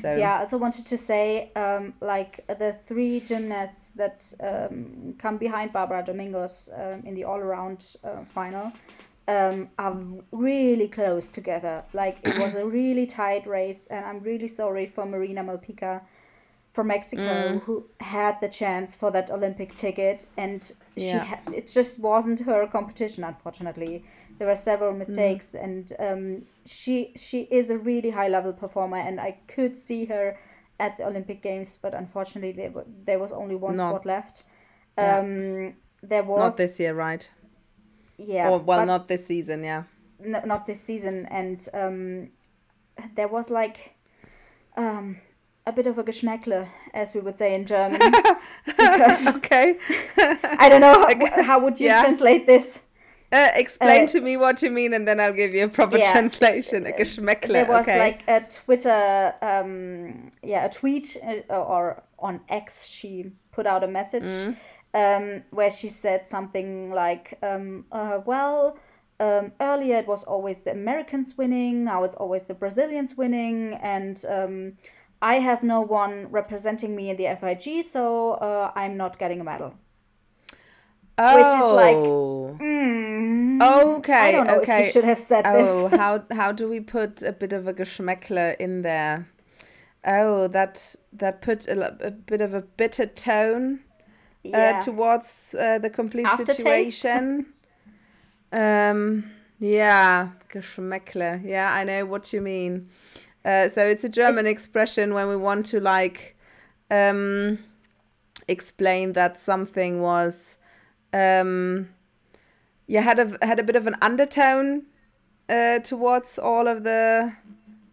So 0.02 0.16
yeah, 0.16 0.38
I 0.38 0.40
also 0.40 0.58
wanted 0.58 0.86
to 0.88 0.98
say, 0.98 1.52
um, 1.56 1.94
like 2.02 2.46
the 2.48 2.76
three 2.88 3.20
gymnasts 3.20 3.92
that 3.92 4.34
um, 4.42 5.14
come 5.20 5.38
behind 5.38 5.72
Barbara 5.72 6.04
Domingos 6.04 6.70
um, 6.74 7.04
in 7.06 7.14
the 7.14 7.26
all-around 7.26 7.86
uh, 8.04 8.24
final 8.34 8.72
um, 9.28 9.70
are 9.78 9.96
really 10.32 10.88
close 10.88 11.30
together. 11.30 11.84
Like 11.94 12.18
it 12.24 12.38
was 12.40 12.56
a 12.56 12.66
really 12.80 13.06
tight 13.06 13.46
race, 13.46 13.88
and 13.88 14.06
I'm 14.06 14.20
really 14.22 14.48
sorry 14.48 14.88
for 14.88 15.06
Marina 15.06 15.44
Malpica 15.44 16.02
from 16.74 16.88
Mexico 16.88 17.22
mm. 17.22 17.62
who 17.62 17.86
had 18.00 18.42
the 18.42 18.50
chance 18.50 18.96
for 18.96 19.12
that 19.12 19.30
Olympic 19.30 19.76
ticket, 19.76 20.26
and 20.38 20.72
she 20.98 21.06
yeah. 21.06 21.24
had, 21.24 21.40
it 21.54 21.68
just 21.68 22.00
wasn't 22.00 22.40
her 22.42 22.68
competition. 22.68 23.24
Unfortunately, 23.24 24.04
there 24.38 24.48
were 24.48 24.56
several 24.56 24.94
mm. 24.94 25.00
mistakes, 25.00 25.56
mm. 25.58 25.64
and 25.64 25.94
um, 26.00 26.46
she 26.66 27.14
she 27.16 27.42
is 27.52 27.70
a 27.70 27.78
really 27.78 28.10
high 28.10 28.28
level 28.28 28.54
performer, 28.54 28.98
and 28.98 29.20
I 29.20 29.38
could 29.48 29.76
see 29.76 30.06
her 30.06 30.38
at 30.80 30.98
the 30.98 31.06
Olympic 31.06 31.42
Games, 31.42 31.78
but 31.82 31.94
unfortunately, 31.94 32.52
there, 32.52 32.84
there 33.06 33.20
was 33.20 33.32
only 33.32 33.56
one 33.56 33.76
not, 33.76 33.90
spot 33.90 34.06
left. 34.06 34.44
Yeah. 34.98 35.20
Um, 35.20 35.74
there 36.02 36.24
was 36.24 36.40
not 36.40 36.58
this 36.58 36.80
year, 36.80 36.94
right? 36.94 37.30
Yeah. 38.18 38.50
Or 38.50 38.60
well, 38.60 38.86
not 38.86 39.08
this 39.08 39.26
season, 39.26 39.64
yeah. 39.64 39.84
N- 40.24 40.44
not 40.46 40.66
this 40.66 40.82
season, 40.82 41.26
and 41.28 41.68
um, 41.74 42.30
there 43.16 43.28
was 43.28 43.50
like 43.50 43.96
um 44.76 45.18
a 45.66 45.72
bit 45.72 45.88
of 45.88 45.98
a 45.98 46.04
Geschmäckle, 46.04 46.68
as 46.94 47.14
we 47.14 47.22
would 47.22 47.38
say 47.38 47.54
in 47.54 47.66
German. 47.66 48.00
because 48.66 49.28
okay. 49.36 49.78
I 50.18 50.68
don't 50.70 50.82
know 50.82 50.94
how, 51.36 51.44
how 51.44 51.60
would 51.60 51.80
you 51.80 51.88
yeah. 51.88 52.02
translate 52.02 52.46
this. 52.46 52.82
Uh, 53.32 53.50
explain 53.56 54.04
uh, 54.04 54.08
to 54.08 54.22
me 54.22 54.38
what 54.38 54.62
you 54.62 54.70
mean, 54.70 54.94
and 54.94 55.08
then 55.08 55.20
I'll 55.20 55.34
give 55.34 55.56
you 55.56 55.66
a 55.66 55.68
proper 55.68 55.98
yeah, 55.98 56.12
translation. 56.12 56.86
A 56.86 56.92
Geschmäckle. 56.92 57.48
There 57.48 57.66
was 57.66 57.88
okay. 57.88 58.00
like 58.00 58.22
a 58.28 58.42
Twitter, 58.42 59.34
um, 59.42 60.30
yeah, 60.44 60.66
a 60.66 60.70
tweet, 60.70 61.18
uh, 61.50 61.54
or 61.54 62.04
on 62.20 62.42
X, 62.48 62.86
she 62.86 63.32
put 63.52 63.66
out 63.66 63.84
a 63.84 63.88
message 63.88 64.24
mm. 64.24 64.56
um, 64.94 65.44
where 65.50 65.72
she 65.72 65.90
said 65.90 66.28
something 66.28 66.92
like, 66.92 67.40
um, 67.42 67.86
uh, 67.92 68.20
"Well, 68.24 68.78
um, 69.20 69.52
earlier 69.60 69.98
it 69.98 70.08
was 70.08 70.24
always 70.24 70.60
the 70.60 70.72
Americans 70.72 71.36
winning, 71.36 71.84
now 71.84 72.04
it's 72.04 72.16
always 72.16 72.48
the 72.48 72.54
Brazilians 72.54 73.16
winning, 73.18 73.74
and 73.82 74.24
um, 74.30 74.74
I 75.24 75.36
have 75.36 75.64
no 75.64 75.80
one 75.82 76.28
representing 76.30 76.96
me 76.96 77.10
in 77.10 77.18
the 77.18 77.28
FIG, 77.40 77.84
so 77.84 78.34
uh, 78.34 78.72
I'm 78.76 78.98
not 78.98 79.18
getting 79.18 79.40
a 79.42 79.44
medal." 79.44 79.74
Oh. 81.18 81.36
Which 81.38 81.46
is 81.46 81.72
like, 81.84 81.96
oh. 81.96 82.58
mm, 82.60 83.98
okay, 83.98 84.14
I 84.14 84.32
don't 84.32 84.48
know 84.48 84.60
okay. 84.62 84.92
Should 84.92 85.04
have 85.04 85.20
said 85.20 85.46
oh, 85.46 85.88
this. 85.90 86.00
how 86.00 86.24
how 86.32 86.52
do 86.52 86.68
we 86.68 86.80
put 86.80 87.22
a 87.22 87.32
bit 87.32 87.54
of 87.54 87.68
a 87.68 87.74
Geschmäckle 87.74 88.58
in 88.60 88.82
there? 88.82 89.28
Oh, 90.06 90.48
that 90.50 90.96
that 91.14 91.42
put 91.42 91.68
a, 91.68 92.08
a 92.08 92.12
bit 92.12 92.42
of 92.42 92.54
a 92.54 92.62
bitter 92.62 93.06
tone 93.06 93.80
uh, 94.46 94.50
yeah. 94.50 94.80
towards 94.82 95.56
uh, 95.58 95.78
the 95.80 95.90
complete 95.90 96.26
Aftertaste. 96.26 96.58
situation. 96.58 97.46
um, 98.52 99.24
yeah, 99.60 100.30
Geschmäckle. 100.50 101.42
Yeah, 101.46 101.72
I 101.72 101.84
know 101.84 102.06
what 102.06 102.34
you 102.34 102.42
mean. 102.42 102.90
Uh, 103.46 103.68
so 103.68 103.86
it's 103.86 104.04
a 104.04 104.10
German 104.10 104.46
expression 104.46 105.14
when 105.14 105.28
we 105.28 105.36
want 105.36 105.66
to 105.68 105.80
like 105.80 106.38
um, 106.90 107.60
explain 108.48 109.14
that 109.14 109.40
something 109.40 110.02
was 110.02 110.58
um, 111.12 111.90
yeah 112.88 113.02
had 113.02 113.20
a 113.20 113.46
had 113.46 113.60
a 113.60 113.64
bit 113.64 113.76
of 113.76 113.88
an 113.88 113.96
undertone 114.02 114.84
uh, 115.50 115.80
towards 115.80 116.40
all 116.40 116.68
of 116.68 116.84
the 116.84 117.34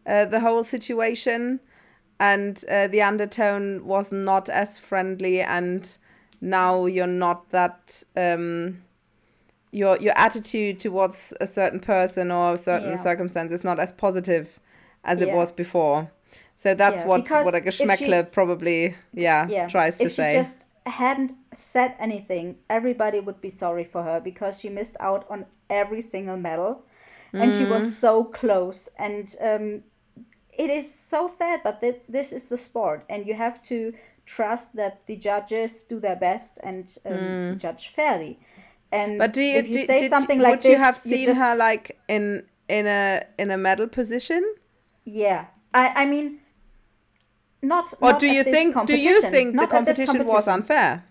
uh, 0.06 0.24
the 0.24 0.40
whole 0.40 0.64
situation, 0.64 1.60
and 2.18 2.64
uh, 2.70 2.86
the 2.86 3.02
undertone 3.02 3.84
was 3.84 4.12
not 4.12 4.48
as 4.48 4.78
friendly, 4.78 5.40
and 5.40 5.98
now 6.40 6.86
you're 6.86 7.06
not 7.06 7.50
that. 7.50 8.02
Um, 8.16 8.82
your 9.72 9.96
your 10.00 10.14
attitude 10.18 10.80
towards 10.80 11.32
a 11.40 11.46
certain 11.46 11.78
person 11.78 12.32
or 12.32 12.54
a 12.54 12.58
certain 12.58 12.90
yeah. 12.90 12.96
circumstance 12.96 13.52
is 13.52 13.62
not 13.62 13.78
as 13.78 13.92
positive 13.92 14.58
as 15.04 15.20
yeah. 15.20 15.26
it 15.26 15.34
was 15.34 15.52
before. 15.52 16.10
So 16.54 16.74
that's 16.74 17.02
yeah, 17.02 17.08
what 17.08 17.30
what 17.30 17.54
a 17.54 17.60
Geschmäckle 17.60 18.24
she, 18.24 18.30
probably 18.30 18.94
yeah, 19.14 19.48
yeah 19.48 19.68
tries 19.68 19.98
to 19.98 20.04
if 20.04 20.14
say. 20.14 20.30
She 20.30 20.36
just 20.36 20.66
hadn't 20.86 21.32
said 21.56 21.94
anything, 21.98 22.56
everybody 22.68 23.20
would 23.20 23.40
be 23.40 23.50
sorry 23.50 23.84
for 23.84 24.02
her 24.02 24.20
because 24.20 24.60
she 24.60 24.68
missed 24.68 24.96
out 25.00 25.26
on 25.30 25.46
every 25.68 26.02
single 26.02 26.36
medal, 26.36 26.84
and 27.32 27.52
mm. 27.52 27.58
she 27.58 27.64
was 27.64 27.86
mm. 27.86 27.90
so 27.90 28.24
close. 28.24 28.88
And 28.98 29.34
um, 29.40 29.82
it 30.52 30.70
is 30.70 30.92
so 30.92 31.28
sad, 31.28 31.60
but 31.62 31.80
th- 31.80 32.02
this 32.08 32.32
is 32.32 32.48
the 32.48 32.56
sport, 32.56 33.04
and 33.08 33.26
you 33.26 33.34
have 33.34 33.62
to 33.64 33.94
trust 34.26 34.76
that 34.76 35.06
the 35.06 35.16
judges 35.16 35.84
do 35.84 35.98
their 35.98 36.16
best 36.16 36.60
and 36.62 36.96
um, 37.06 37.12
mm. 37.12 37.58
judge 37.58 37.88
fairly. 37.88 38.38
And 38.92 39.18
but 39.18 39.32
do 39.32 39.42
you, 39.42 39.58
if 39.58 39.68
you 39.68 39.74
do, 39.74 39.86
say 39.86 40.08
something 40.08 40.40
like 40.40 40.50
would 40.50 40.62
this, 40.62 40.70
you 40.70 40.78
have 40.78 40.96
seen 40.96 41.20
you 41.20 41.26
just... 41.26 41.40
her 41.40 41.56
like 41.56 41.98
in 42.08 42.44
in 42.68 42.86
a 42.86 43.24
in 43.38 43.50
a 43.50 43.56
medal 43.56 43.86
position? 43.86 44.42
Yeah, 45.04 45.46
I 45.72 46.02
I 46.02 46.06
mean 46.06 46.40
not. 47.62 47.92
Or 48.00 48.12
not 48.12 48.20
do 48.20 48.26
you 48.26 48.44
think? 48.44 48.86
Do 48.86 48.96
you 48.96 49.20
think 49.20 49.56
the 49.58 49.66
competition, 49.66 50.06
competition, 50.06 50.26
was 50.26 50.48
unfair? 50.48 51.04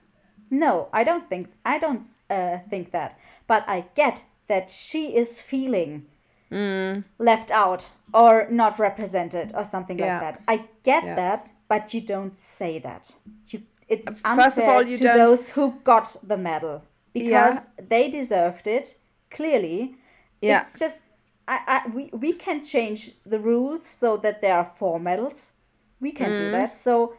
No, 0.50 0.90
I 0.94 1.04
don't 1.04 1.30
think. 1.30 1.50
I 1.66 1.80
don't 1.80 2.08
uh, 2.30 2.58
think 2.70 2.92
that. 2.92 3.20
But 3.48 3.68
I 3.68 3.86
get 3.96 4.24
that 4.48 4.70
she 4.72 5.16
is 5.16 5.40
feeling 5.40 6.06
mm. 6.52 7.04
left 7.18 7.52
out 7.52 7.88
or 8.14 8.48
not 8.50 8.80
represented 8.80 9.52
or 9.56 9.64
something 9.64 10.00
yeah. 10.00 10.14
like 10.14 10.22
that. 10.22 10.44
I 10.48 10.66
get 10.84 11.04
yeah. 11.04 11.16
that, 11.16 11.52
but 11.68 11.94
you 11.94 12.02
don't 12.02 12.36
say 12.36 12.80
that. 12.80 13.12
You, 13.48 13.62
it's 13.88 14.08
unfair 14.08 14.36
First 14.36 14.58
of 14.58 14.64
all, 14.66 14.84
you 14.84 14.98
to 14.98 15.04
don't... 15.04 15.18
those 15.18 15.52
who 15.52 15.76
got 15.84 16.16
the 16.24 16.38
medal 16.38 16.84
because 17.14 17.70
yeah. 17.78 17.86
they 17.88 18.10
deserved 18.10 18.68
it. 18.68 18.98
Clearly, 19.32 19.96
yeah. 20.42 20.62
it's 20.62 20.80
just 20.80 21.12
I, 21.50 21.60
I 21.68 21.90
we 21.96 22.10
we 22.14 22.32
can 22.34 22.64
change 22.64 23.02
the 23.26 23.40
rules 23.40 23.86
so 23.86 24.18
that 24.18 24.42
there 24.42 24.56
are 24.56 24.72
four 24.80 25.00
medals 25.00 25.54
we 26.00 26.12
can 26.12 26.32
mm. 26.32 26.38
do 26.38 26.52
that. 26.52 26.76
So 26.76 27.16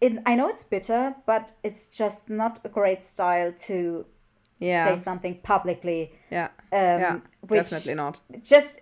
it, 0.00 0.18
I 0.26 0.34
know 0.34 0.48
it's 0.48 0.64
bitter, 0.64 1.14
but 1.26 1.52
it's 1.62 1.88
just 1.88 2.30
not 2.30 2.60
a 2.64 2.68
great 2.68 3.02
style 3.02 3.52
to 3.66 4.06
yeah. 4.58 4.86
say 4.86 5.02
something 5.02 5.40
publicly. 5.42 6.12
Yeah. 6.30 6.48
Um, 6.72 7.00
yeah. 7.00 7.18
Definitely 7.46 7.94
not. 7.94 8.20
Just 8.42 8.80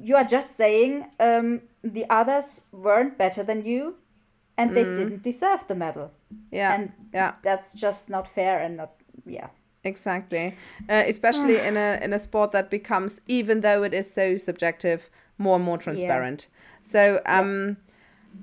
you 0.00 0.16
are 0.16 0.24
just 0.24 0.56
saying 0.56 1.06
um, 1.20 1.62
the 1.82 2.06
others 2.10 2.62
weren't 2.72 3.18
better 3.18 3.42
than 3.42 3.64
you, 3.64 3.96
and 4.56 4.70
mm. 4.70 4.74
they 4.74 4.84
didn't 4.84 5.22
deserve 5.22 5.66
the 5.68 5.74
medal. 5.74 6.10
Yeah. 6.50 6.74
And 6.74 6.92
yeah. 7.12 7.34
that's 7.42 7.72
just 7.72 8.08
not 8.10 8.28
fair 8.28 8.60
and 8.60 8.76
not 8.76 8.92
yeah. 9.26 9.48
Exactly, 9.84 10.56
uh, 10.88 11.02
especially 11.06 11.58
in 11.58 11.76
a 11.76 11.98
in 12.04 12.12
a 12.12 12.18
sport 12.18 12.52
that 12.52 12.70
becomes, 12.70 13.20
even 13.26 13.60
though 13.60 13.82
it 13.82 13.94
is 13.94 14.12
so 14.12 14.36
subjective, 14.36 15.10
more 15.38 15.56
and 15.56 15.64
more 15.64 15.78
transparent. 15.78 16.48
Yeah. 16.48 16.90
So 16.90 17.20
um, 17.26 17.76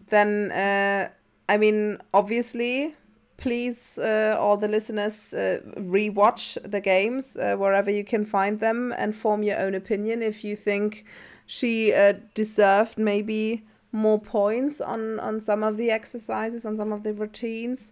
then 0.09 0.51
uh, 0.51 1.09
I 1.49 1.57
mean, 1.57 1.97
obviously, 2.13 2.95
please, 3.37 3.97
uh, 3.97 4.37
all 4.39 4.55
the 4.55 4.67
listeners, 4.67 5.33
uh, 5.33 5.59
rewatch 5.77 6.57
the 6.69 6.79
games 6.79 7.35
uh, 7.35 7.55
wherever 7.55 7.91
you 7.91 8.03
can 8.03 8.23
find 8.23 8.59
them 8.59 8.93
and 8.97 9.15
form 9.15 9.43
your 9.43 9.59
own 9.59 9.75
opinion 9.75 10.21
if 10.21 10.43
you 10.43 10.55
think 10.55 11.03
she 11.45 11.93
uh, 11.93 12.13
deserved 12.35 12.97
maybe 12.97 13.63
more 13.91 14.19
points 14.19 14.79
on 14.79 15.19
on 15.19 15.41
some 15.41 15.63
of 15.63 15.75
the 15.75 15.91
exercises, 15.91 16.65
on 16.65 16.77
some 16.77 16.93
of 16.93 17.03
the 17.03 17.13
routines. 17.13 17.91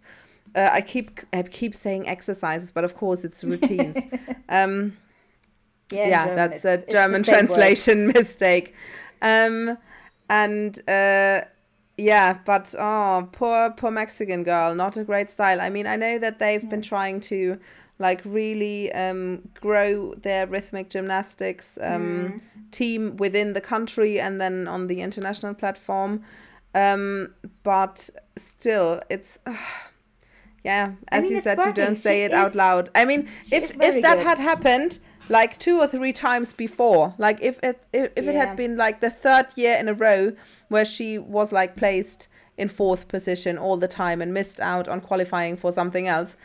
Uh, 0.56 0.70
I 0.72 0.82
keep 0.82 1.22
I 1.32 1.44
keep 1.44 1.75
saying 1.75 2.08
exercises, 2.08 2.72
but 2.72 2.84
of 2.84 2.96
course 2.96 3.24
it's 3.24 3.44
routines. 3.44 3.98
um, 4.50 4.98
yeah, 5.91 6.08
yeah 6.08 6.36
that's 6.36 6.65
a 6.65 6.86
German 6.89 7.24
translation 7.24 8.08
word. 8.08 8.15
mistake. 8.20 8.74
Um, 9.22 9.77
and 10.29 10.79
uh, 10.88 11.41
yeah, 11.98 12.39
but 12.46 12.74
oh, 12.77 13.27
poor 13.32 13.72
poor 13.72 13.91
Mexican 13.91 14.44
girl, 14.44 14.75
not 14.75 14.98
a 14.98 15.03
great 15.03 15.29
style. 15.29 15.62
I 15.62 15.70
mean, 15.70 15.88
I 15.88 15.96
know 15.96 16.18
that 16.20 16.39
they've 16.39 16.68
been 16.70 16.82
trying 16.82 17.20
to 17.22 17.60
like 18.00 18.22
really 18.24 18.91
um, 18.94 19.50
grow 19.60 20.13
their 20.15 20.48
rhythmic 20.48 20.89
gymnastics 20.89 21.77
um, 21.82 22.41
mm. 22.41 22.72
team 22.72 23.18
within 23.18 23.53
the 23.53 23.62
country 23.62 24.20
and 24.20 24.39
then 24.39 24.68
on 24.68 24.88
the 24.88 25.01
international 25.01 25.53
platform. 25.53 26.24
Um, 26.74 27.34
but 27.63 28.10
still, 28.38 29.01
it's 29.10 29.39
uh, 29.46 29.56
yeah, 30.63 30.93
as 31.07 31.23
I 31.23 31.27
mean, 31.27 31.35
you 31.35 31.41
said, 31.41 31.57
working. 31.57 31.75
you 31.75 31.85
don't 31.85 31.95
say 31.95 32.19
she 32.19 32.23
it 32.23 32.31
is, 32.31 32.37
out 32.37 32.55
loud. 32.55 32.89
I 32.93 33.05
mean, 33.05 33.29
if 33.51 33.71
if 33.81 34.01
that 34.01 34.17
good. 34.17 34.25
had 34.25 34.39
happened 34.39 34.99
like 35.29 35.59
two 35.59 35.79
or 35.79 35.87
three 35.87 36.11
times 36.11 36.53
before. 36.53 37.13
Like 37.17 37.39
if 37.41 37.59
it 37.63 37.83
if, 37.93 38.11
if 38.15 38.25
yeah. 38.25 38.31
it 38.31 38.35
had 38.35 38.57
been 38.57 38.75
like 38.75 38.99
the 38.99 39.09
third 39.09 39.47
year 39.55 39.75
in 39.75 39.87
a 39.87 39.93
row 39.93 40.33
where 40.67 40.85
she 40.85 41.17
was 41.17 41.51
like 41.51 41.75
placed 41.75 42.27
in 42.57 42.67
fourth 42.67 43.07
position 43.07 43.57
all 43.57 43.77
the 43.77 43.87
time 43.87 44.21
and 44.21 44.33
missed 44.33 44.59
out 44.59 44.87
on 44.87 44.99
qualifying 44.99 45.55
for 45.55 45.71
something 45.71 46.07
else, 46.07 46.35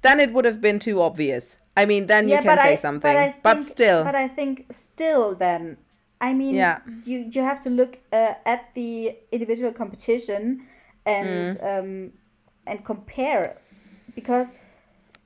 then 0.00 0.18
it 0.18 0.32
would 0.32 0.44
have 0.44 0.60
been 0.60 0.78
too 0.78 1.00
obvious. 1.00 1.58
I 1.76 1.86
mean, 1.86 2.06
then 2.06 2.28
yeah, 2.28 2.38
you 2.38 2.42
can 2.42 2.58
say 2.58 2.72
I, 2.72 2.76
something, 2.76 3.14
but, 3.14 3.32
think, 3.32 3.42
but, 3.42 3.62
still. 3.62 4.04
But 4.04 4.14
I 4.14 4.28
think 4.28 4.66
still, 4.70 5.34
then 5.34 5.76
I 6.20 6.34
mean, 6.34 6.54
yeah. 6.54 6.80
you 7.04 7.30
you 7.30 7.42
have 7.42 7.60
to 7.62 7.70
look 7.70 7.98
uh, 8.12 8.34
at 8.44 8.74
the 8.74 9.16
individual 9.30 9.72
competition 9.72 10.66
and 11.06 11.58
mm. 11.58 11.78
um, 11.78 12.12
and 12.66 12.84
compare 12.84 13.58
because 14.14 14.52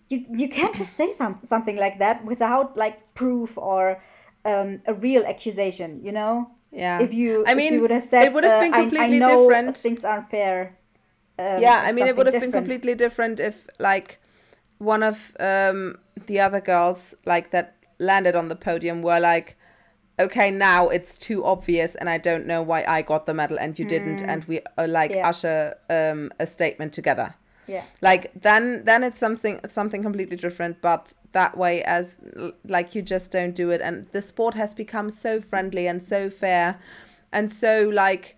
you 0.08 0.24
you 0.30 0.48
can't 0.48 0.74
just 0.74 0.96
say 0.96 1.14
some, 1.16 1.38
something 1.42 1.76
like 1.76 1.98
that 1.98 2.24
without 2.24 2.76
like 2.76 3.14
proof 3.14 3.58
or 3.58 4.02
um, 4.44 4.80
a 4.86 4.94
real 4.94 5.24
accusation 5.24 6.00
you 6.02 6.12
know? 6.12 6.50
Yeah. 6.72 7.00
If 7.00 7.12
you 7.14 7.44
i 7.46 7.54
mean 7.54 7.74
you 7.74 7.80
would 7.80 7.90
have 7.90 8.04
said 8.04 8.24
it 8.24 8.32
would 8.32 8.44
have 8.44 8.60
been 8.60 8.72
completely 8.72 9.22
uh, 9.22 9.28
I, 9.28 9.32
I 9.32 9.36
different. 9.36 9.78
things 9.78 10.04
aren't 10.04 10.30
fair 10.30 10.76
um, 11.38 11.60
yeah 11.60 11.82
i 11.84 11.92
mean 11.92 12.06
it 12.06 12.16
would 12.16 12.26
have 12.26 12.34
different. 12.34 12.52
been 12.52 12.60
completely 12.60 12.94
different 12.94 13.40
if 13.40 13.66
like 13.78 14.20
one 14.78 15.02
of 15.02 15.32
um, 15.40 15.98
the 16.26 16.40
other 16.40 16.60
girls 16.60 17.14
like 17.24 17.50
that 17.50 17.76
landed 17.98 18.36
on 18.36 18.48
the 18.48 18.56
podium 18.56 19.02
were 19.02 19.20
like 19.20 19.55
okay 20.18 20.50
now 20.50 20.88
it's 20.88 21.14
too 21.16 21.44
obvious 21.44 21.94
and 21.94 22.08
i 22.08 22.18
don't 22.18 22.46
know 22.46 22.62
why 22.62 22.84
i 22.84 23.02
got 23.02 23.26
the 23.26 23.34
medal 23.34 23.58
and 23.58 23.78
you 23.78 23.84
mm. 23.84 23.88
didn't 23.88 24.22
and 24.22 24.44
we 24.44 24.60
uh, 24.78 24.86
like 24.88 25.10
yeah. 25.10 25.28
usher 25.28 25.76
um, 25.90 26.32
a 26.38 26.46
statement 26.46 26.92
together 26.92 27.34
yeah 27.66 27.84
like 28.00 28.30
then 28.40 28.84
then 28.84 29.02
it's 29.02 29.18
something 29.18 29.60
something 29.68 30.02
completely 30.02 30.36
different 30.36 30.80
but 30.80 31.14
that 31.32 31.56
way 31.56 31.82
as 31.82 32.16
like 32.66 32.94
you 32.94 33.02
just 33.02 33.30
don't 33.30 33.54
do 33.54 33.70
it 33.70 33.80
and 33.80 34.06
the 34.12 34.22
sport 34.22 34.54
has 34.54 34.72
become 34.72 35.10
so 35.10 35.40
friendly 35.40 35.86
and 35.86 36.02
so 36.02 36.30
fair 36.30 36.78
and 37.32 37.52
so 37.52 37.90
like 37.92 38.36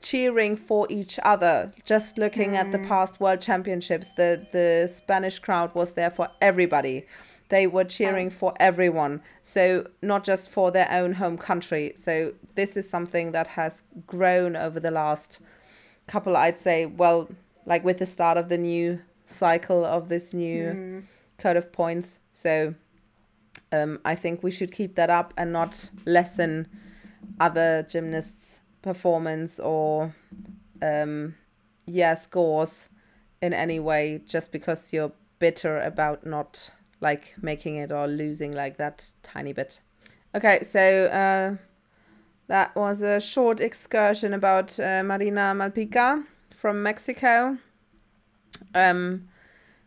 cheering 0.00 0.56
for 0.56 0.86
each 0.90 1.18
other. 1.22 1.72
Just 1.84 2.18
looking 2.18 2.52
mm. 2.52 2.56
at 2.56 2.72
the 2.72 2.78
mm. 2.78 2.88
past 2.88 3.20
World 3.20 3.40
Championships, 3.40 4.10
the 4.16 4.46
the 4.52 4.90
Spanish 4.92 5.38
crowd 5.38 5.74
was 5.74 5.94
there 5.94 6.10
for 6.10 6.28
everybody. 6.40 7.06
They 7.48 7.66
were 7.66 7.84
cheering 7.84 8.28
oh. 8.28 8.30
for 8.30 8.54
everyone. 8.60 9.22
So 9.42 9.88
not 10.02 10.24
just 10.24 10.50
for 10.50 10.70
their 10.70 10.90
own 10.90 11.14
home 11.14 11.38
country. 11.38 11.92
So 11.96 12.34
this 12.54 12.76
is 12.76 12.88
something 12.88 13.32
that 13.32 13.48
has 13.48 13.82
grown 14.06 14.56
over 14.56 14.78
the 14.80 14.90
last 14.90 15.40
couple 16.06 16.36
I'd 16.36 16.58
say 16.58 16.86
well 16.86 17.28
like 17.66 17.84
with 17.84 17.98
the 17.98 18.06
start 18.06 18.38
of 18.38 18.48
the 18.48 18.56
new 18.56 18.98
cycle 19.26 19.84
of 19.84 20.08
this 20.08 20.32
new 20.32 20.64
mm. 20.64 21.02
code 21.36 21.56
of 21.56 21.70
points. 21.70 22.18
So 22.32 22.74
um, 23.72 24.00
I 24.04 24.14
think 24.14 24.42
we 24.42 24.50
should 24.50 24.72
keep 24.72 24.94
that 24.94 25.10
up 25.10 25.34
and 25.36 25.52
not 25.52 25.90
lessen 26.06 26.66
other 27.38 27.86
gymnasts' 27.88 28.60
performance 28.80 29.58
or 29.60 30.14
um, 30.80 31.34
yeah 31.86 32.14
scores 32.14 32.88
in 33.42 33.52
any 33.52 33.78
way 33.78 34.20
just 34.26 34.50
because 34.50 34.92
you're 34.92 35.12
bitter 35.38 35.78
about 35.78 36.26
not 36.26 36.70
like 37.00 37.34
making 37.40 37.76
it 37.76 37.92
or 37.92 38.06
losing 38.06 38.52
like 38.52 38.76
that 38.76 39.10
tiny 39.22 39.52
bit. 39.52 39.80
Okay, 40.34 40.62
so 40.62 41.06
uh, 41.06 41.56
that 42.48 42.74
was 42.76 43.02
a 43.02 43.20
short 43.20 43.60
excursion 43.60 44.34
about 44.34 44.78
uh, 44.78 45.02
Marina 45.02 45.54
Malpica 45.54 46.24
from 46.54 46.82
Mexico, 46.82 47.58
um, 48.74 49.28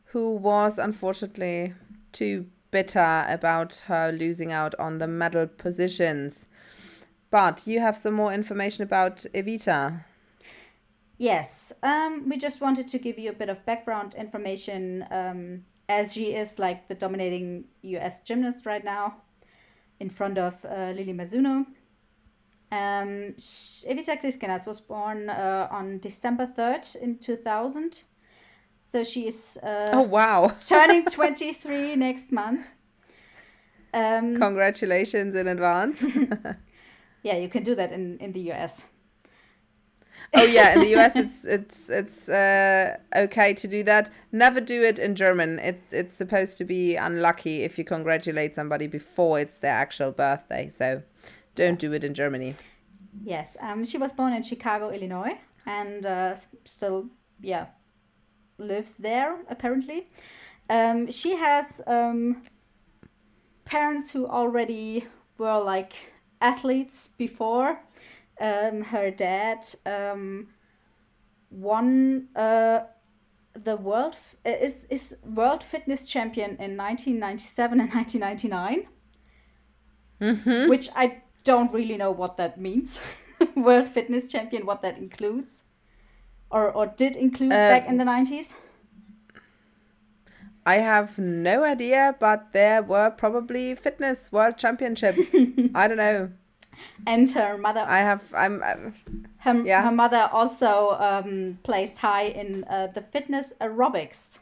who 0.05 0.35
was 0.35 0.79
unfortunately 0.79 1.73
too 2.11 2.47
bitter 2.71 3.25
about 3.27 3.83
her 3.87 4.11
losing 4.11 4.51
out 4.51 4.73
on 4.79 4.97
the 4.97 5.07
medal 5.07 5.45
positions. 5.45 6.47
But 7.29 7.67
you 7.67 7.79
have 7.79 7.97
some 7.97 8.13
more 8.13 8.33
information 8.33 8.83
about 8.83 9.25
Evita. 9.33 10.03
Yes, 11.17 11.71
um, 11.83 12.27
we 12.27 12.37
just 12.37 12.61
wanted 12.61 12.87
to 12.87 12.97
give 12.97 13.19
you 13.19 13.29
a 13.29 13.33
bit 13.33 13.49
of 13.49 13.63
background 13.65 14.15
information 14.15 15.05
um, 15.11 15.65
as 15.91 16.13
she 16.13 16.33
is 16.33 16.57
like 16.57 16.87
the 16.87 16.95
dominating 16.95 17.65
US 17.81 18.21
gymnast 18.21 18.65
right 18.65 18.83
now 18.83 19.15
in 19.99 20.09
front 20.09 20.37
of 20.37 20.65
uh, 20.65 20.93
Lily 20.95 21.13
Mizuno. 21.13 21.65
Um, 22.71 23.35
Evita 23.91 24.15
Griskenas 24.21 24.65
was 24.65 24.79
born 24.79 25.29
uh, 25.29 25.67
on 25.69 25.99
December 25.99 26.45
3rd 26.45 26.95
in 26.95 27.17
2000. 27.17 28.03
So 28.81 29.03
she 29.03 29.27
is 29.27 29.59
uh, 29.61 29.89
oh 29.91 30.01
wow 30.01 30.55
turning 30.67 31.05
23 31.05 31.95
next 31.95 32.31
month. 32.31 32.65
Um, 33.93 34.37
Congratulations 34.37 35.35
in 35.35 35.47
advance. 35.47 36.03
yeah, 37.23 37.37
you 37.37 37.49
can 37.49 37.63
do 37.63 37.75
that 37.75 37.91
in, 37.91 38.17
in 38.19 38.31
the 38.31 38.51
US 38.53 38.87
oh 40.33 40.43
yeah, 40.43 40.73
in 40.73 40.81
the 40.81 40.95
US 40.97 41.15
it's 41.15 41.45
it's 41.45 41.89
it's 41.89 42.29
uh, 42.29 42.97
okay 43.15 43.53
to 43.53 43.67
do 43.67 43.83
that. 43.83 44.09
Never 44.31 44.61
do 44.61 44.83
it 44.83 44.99
in 44.99 45.15
German. 45.15 45.59
It 45.59 45.81
it's 45.91 46.17
supposed 46.17 46.57
to 46.57 46.65
be 46.65 46.95
unlucky 46.95 47.63
if 47.63 47.77
you 47.77 47.83
congratulate 47.83 48.55
somebody 48.55 48.87
before 48.87 49.39
it's 49.39 49.59
their 49.59 49.73
actual 49.73 50.11
birthday. 50.11 50.69
So 50.69 51.03
don't 51.55 51.79
do 51.79 51.93
it 51.93 52.03
in 52.03 52.13
Germany. 52.13 52.55
Yes, 53.23 53.57
um, 53.59 53.83
she 53.83 53.97
was 53.97 54.13
born 54.13 54.33
in 54.33 54.43
Chicago, 54.43 54.89
Illinois, 54.89 55.37
and 55.65 56.05
uh, 56.05 56.35
still 56.65 57.07
yeah 57.41 57.67
lives 58.57 58.97
there 58.97 59.39
apparently. 59.49 60.07
Um, 60.69 61.11
she 61.11 61.35
has 61.35 61.81
um, 61.87 62.43
parents 63.65 64.11
who 64.11 64.25
already 64.27 65.07
were 65.37 65.59
like 65.59 65.93
athletes 66.39 67.09
before 67.17 67.81
um, 68.41 68.81
her 68.83 69.11
dad 69.11 69.65
um, 69.85 70.47
won 71.49 72.27
uh, 72.35 72.81
the 73.53 73.75
world 73.75 74.15
f- 74.15 74.35
uh, 74.45 74.49
is 74.49 74.85
is 74.89 75.17
world 75.25 75.63
fitness 75.63 76.07
champion 76.07 76.51
in 76.51 76.77
1997 76.77 77.79
and 77.79 77.93
1999 77.93 78.87
mm-hmm. 80.21 80.69
which 80.69 80.89
i 80.95 81.21
don't 81.43 81.73
really 81.73 81.97
know 81.97 82.11
what 82.11 82.37
that 82.37 82.59
means. 82.59 83.01
World 83.55 83.87
fitness 83.87 84.31
champion 84.31 84.65
what 84.65 84.81
that 84.81 84.97
includes. 84.97 85.63
Or 86.49 86.71
or 86.71 86.87
did 86.87 87.15
include 87.15 87.51
uh, 87.51 87.69
back 87.69 87.87
in 87.87 87.97
the 87.97 88.03
90s 88.03 88.55
I 90.63 90.75
have 90.77 91.17
no 91.17 91.63
idea, 91.63 92.15
but 92.19 92.53
there 92.53 92.83
were 92.83 93.09
probably 93.09 93.73
fitness 93.73 94.31
world 94.31 94.57
championships. 94.57 95.33
I 95.73 95.87
don't 95.87 95.97
know 95.97 96.29
and 97.05 97.31
her 97.31 97.57
mother. 97.57 97.81
I 97.81 97.99
have. 97.99 98.23
I'm. 98.33 98.63
I'm 98.63 98.95
her, 99.39 99.65
yeah. 99.65 99.81
her 99.83 99.91
mother 99.91 100.29
also 100.31 100.97
um, 100.99 101.59
placed 101.63 101.99
high 101.99 102.25
in 102.25 102.63
uh, 102.65 102.87
the 102.87 103.01
fitness 103.01 103.53
aerobics 103.59 104.39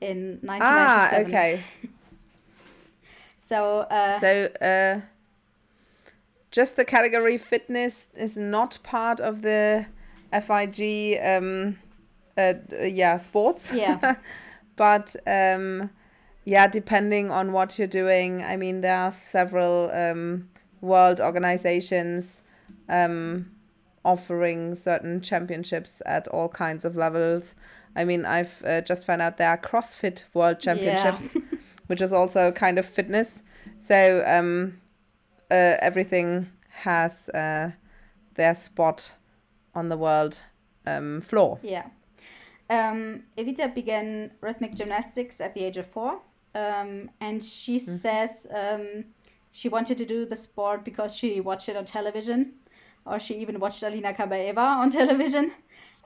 in 0.00 0.38
1997. 0.42 0.62
Ah, 0.62 1.18
okay. 1.20 1.62
so. 3.38 3.80
Uh, 3.80 4.20
so. 4.20 4.44
Uh, 4.60 5.00
just 6.50 6.76
the 6.76 6.84
category 6.84 7.38
fitness 7.38 8.10
is 8.14 8.36
not 8.36 8.78
part 8.82 9.20
of 9.20 9.40
the 9.40 9.86
FIG. 10.30 11.18
Um, 11.22 11.78
uh, 12.36 12.54
yeah, 12.80 13.16
sports. 13.18 13.72
Yeah. 13.72 14.16
but 14.76 15.16
um, 15.26 15.90
yeah, 16.44 16.66
depending 16.66 17.30
on 17.30 17.52
what 17.52 17.78
you're 17.78 17.88
doing, 17.88 18.42
I 18.42 18.56
mean, 18.56 18.80
there 18.80 18.96
are 18.96 19.12
several 19.12 19.90
um, 19.92 20.48
world 20.82 21.20
organizations 21.20 22.42
um, 22.90 23.50
offering 24.04 24.74
certain 24.74 25.22
championships 25.22 26.02
at 26.04 26.28
all 26.28 26.48
kinds 26.48 26.84
of 26.84 26.96
levels. 26.96 27.54
I 27.96 28.04
mean, 28.04 28.26
I've 28.26 28.62
uh, 28.64 28.80
just 28.82 29.06
found 29.06 29.22
out 29.22 29.38
there 29.38 29.48
are 29.48 29.58
CrossFit 29.58 30.22
World 30.34 30.60
Championships, 30.60 31.34
yeah. 31.34 31.58
which 31.86 32.02
is 32.02 32.12
also 32.12 32.52
kind 32.52 32.78
of 32.78 32.86
fitness. 32.86 33.42
So 33.78 34.22
um, 34.26 34.80
uh, 35.50 35.76
everything 35.80 36.50
has 36.82 37.28
uh, 37.30 37.72
their 38.34 38.54
spot 38.54 39.12
on 39.74 39.88
the 39.88 39.96
world 39.96 40.40
um, 40.86 41.20
floor. 41.20 41.58
Yeah. 41.62 41.86
Um, 42.70 43.24
Evita 43.36 43.74
began 43.74 44.30
rhythmic 44.40 44.74
gymnastics 44.74 45.40
at 45.40 45.54
the 45.54 45.64
age 45.64 45.76
of 45.76 45.86
four, 45.86 46.20
um, 46.54 47.10
and 47.20 47.44
she 47.44 47.76
mm. 47.76 47.80
says 47.80 48.46
um, 48.54 49.04
she 49.52 49.68
wanted 49.68 49.98
to 49.98 50.06
do 50.06 50.24
the 50.24 50.34
sport 50.34 50.82
because 50.84 51.14
she 51.14 51.40
watched 51.40 51.68
it 51.68 51.76
on 51.76 51.84
television, 51.84 52.54
or 53.04 53.20
she 53.20 53.34
even 53.34 53.60
watched 53.60 53.82
Alina 53.82 54.14
Kabaeva 54.14 54.58
on 54.58 54.90
television. 55.00 55.52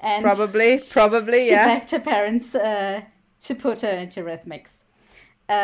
And 0.03 0.25
probably, 0.25 0.79
probably, 0.91 1.47
she 1.47 1.53
yeah. 1.53 1.67
begged 1.67 1.91
her 1.93 2.01
parents 2.01 2.55
uh, 2.55 3.01
to 3.41 3.55
put 3.55 3.81
her 3.81 3.93
into 3.93 4.21
rhythmics. 4.23 4.83
Um, 5.49 5.55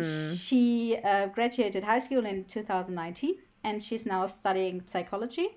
mm. 0.00 0.46
She 0.48 0.96
uh, 1.02 1.26
graduated 1.26 1.82
high 1.84 1.98
school 1.98 2.24
in 2.24 2.44
2019, 2.44 3.34
and 3.64 3.82
she's 3.82 4.06
now 4.06 4.24
studying 4.26 4.82
psychology 4.86 5.48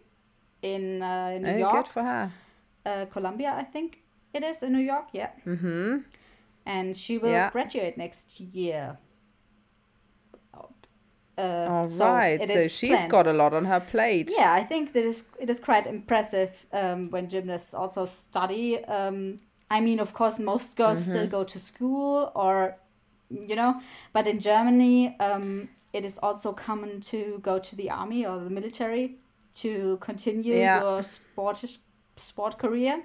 in 0.63 1.03
uh, 1.03 1.38
New 1.38 1.49
oh, 1.49 1.58
York. 1.58 1.73
Good 1.73 1.88
for 1.88 2.03
her. 2.03 2.34
Uh, 2.86 3.05
Columbia, 3.05 3.53
I 3.55 3.63
think 3.63 3.99
it 4.34 4.43
is 4.43 4.63
in 4.63 4.73
New 4.73 4.79
York. 4.84 5.10
Yeah. 5.13 5.29
Mm-hmm. 5.45 5.97
And 6.65 6.97
she 6.97 7.19
will 7.19 7.32
yeah. 7.32 7.51
graduate 7.51 7.95
next 7.95 8.39
year. 8.39 8.97
Uh, 11.39 11.67
All 11.69 11.86
so 11.86 12.06
right, 12.06 12.49
so 12.49 12.67
she's 12.67 12.89
planned. 12.89 13.12
got 13.12 13.25
a 13.25 13.32
lot 13.32 13.54
on 13.54 13.63
her 13.63 13.80
plate. 13.80 14.30
Yeah, 14.36 14.54
I 14.54 14.63
think 14.63 14.91
that 14.91 15.06
is 15.06 15.23
it 15.39 15.49
is 15.49 15.60
quite 15.60 15.88
impressive 15.88 16.65
um, 16.73 17.10
when 17.12 17.30
gymnasts 17.30 17.73
also 17.73 18.04
study. 18.06 18.84
Um, 18.84 19.39
I 19.71 19.80
mean, 19.80 19.99
of 19.99 20.13
course, 20.13 20.38
most 20.38 20.75
girls 20.75 21.02
mm-hmm. 21.02 21.12
still 21.12 21.28
go 21.28 21.43
to 21.45 21.58
school, 21.58 22.32
or 22.36 22.75
you 23.30 23.56
know, 23.56 23.82
but 24.12 24.28
in 24.28 24.39
Germany, 24.39 25.15
um, 25.19 25.69
it 25.93 26.04
is 26.04 26.17
also 26.17 26.52
common 26.52 26.99
to 27.02 27.39
go 27.41 27.58
to 27.58 27.75
the 27.75 27.89
army 27.89 28.25
or 28.25 28.39
the 28.39 28.49
military 28.49 29.15
to 29.54 29.97
continue 30.02 30.56
yeah. 30.56 30.82
your 30.82 31.02
sport 31.04 31.63
sport 32.17 32.58
career. 32.58 33.04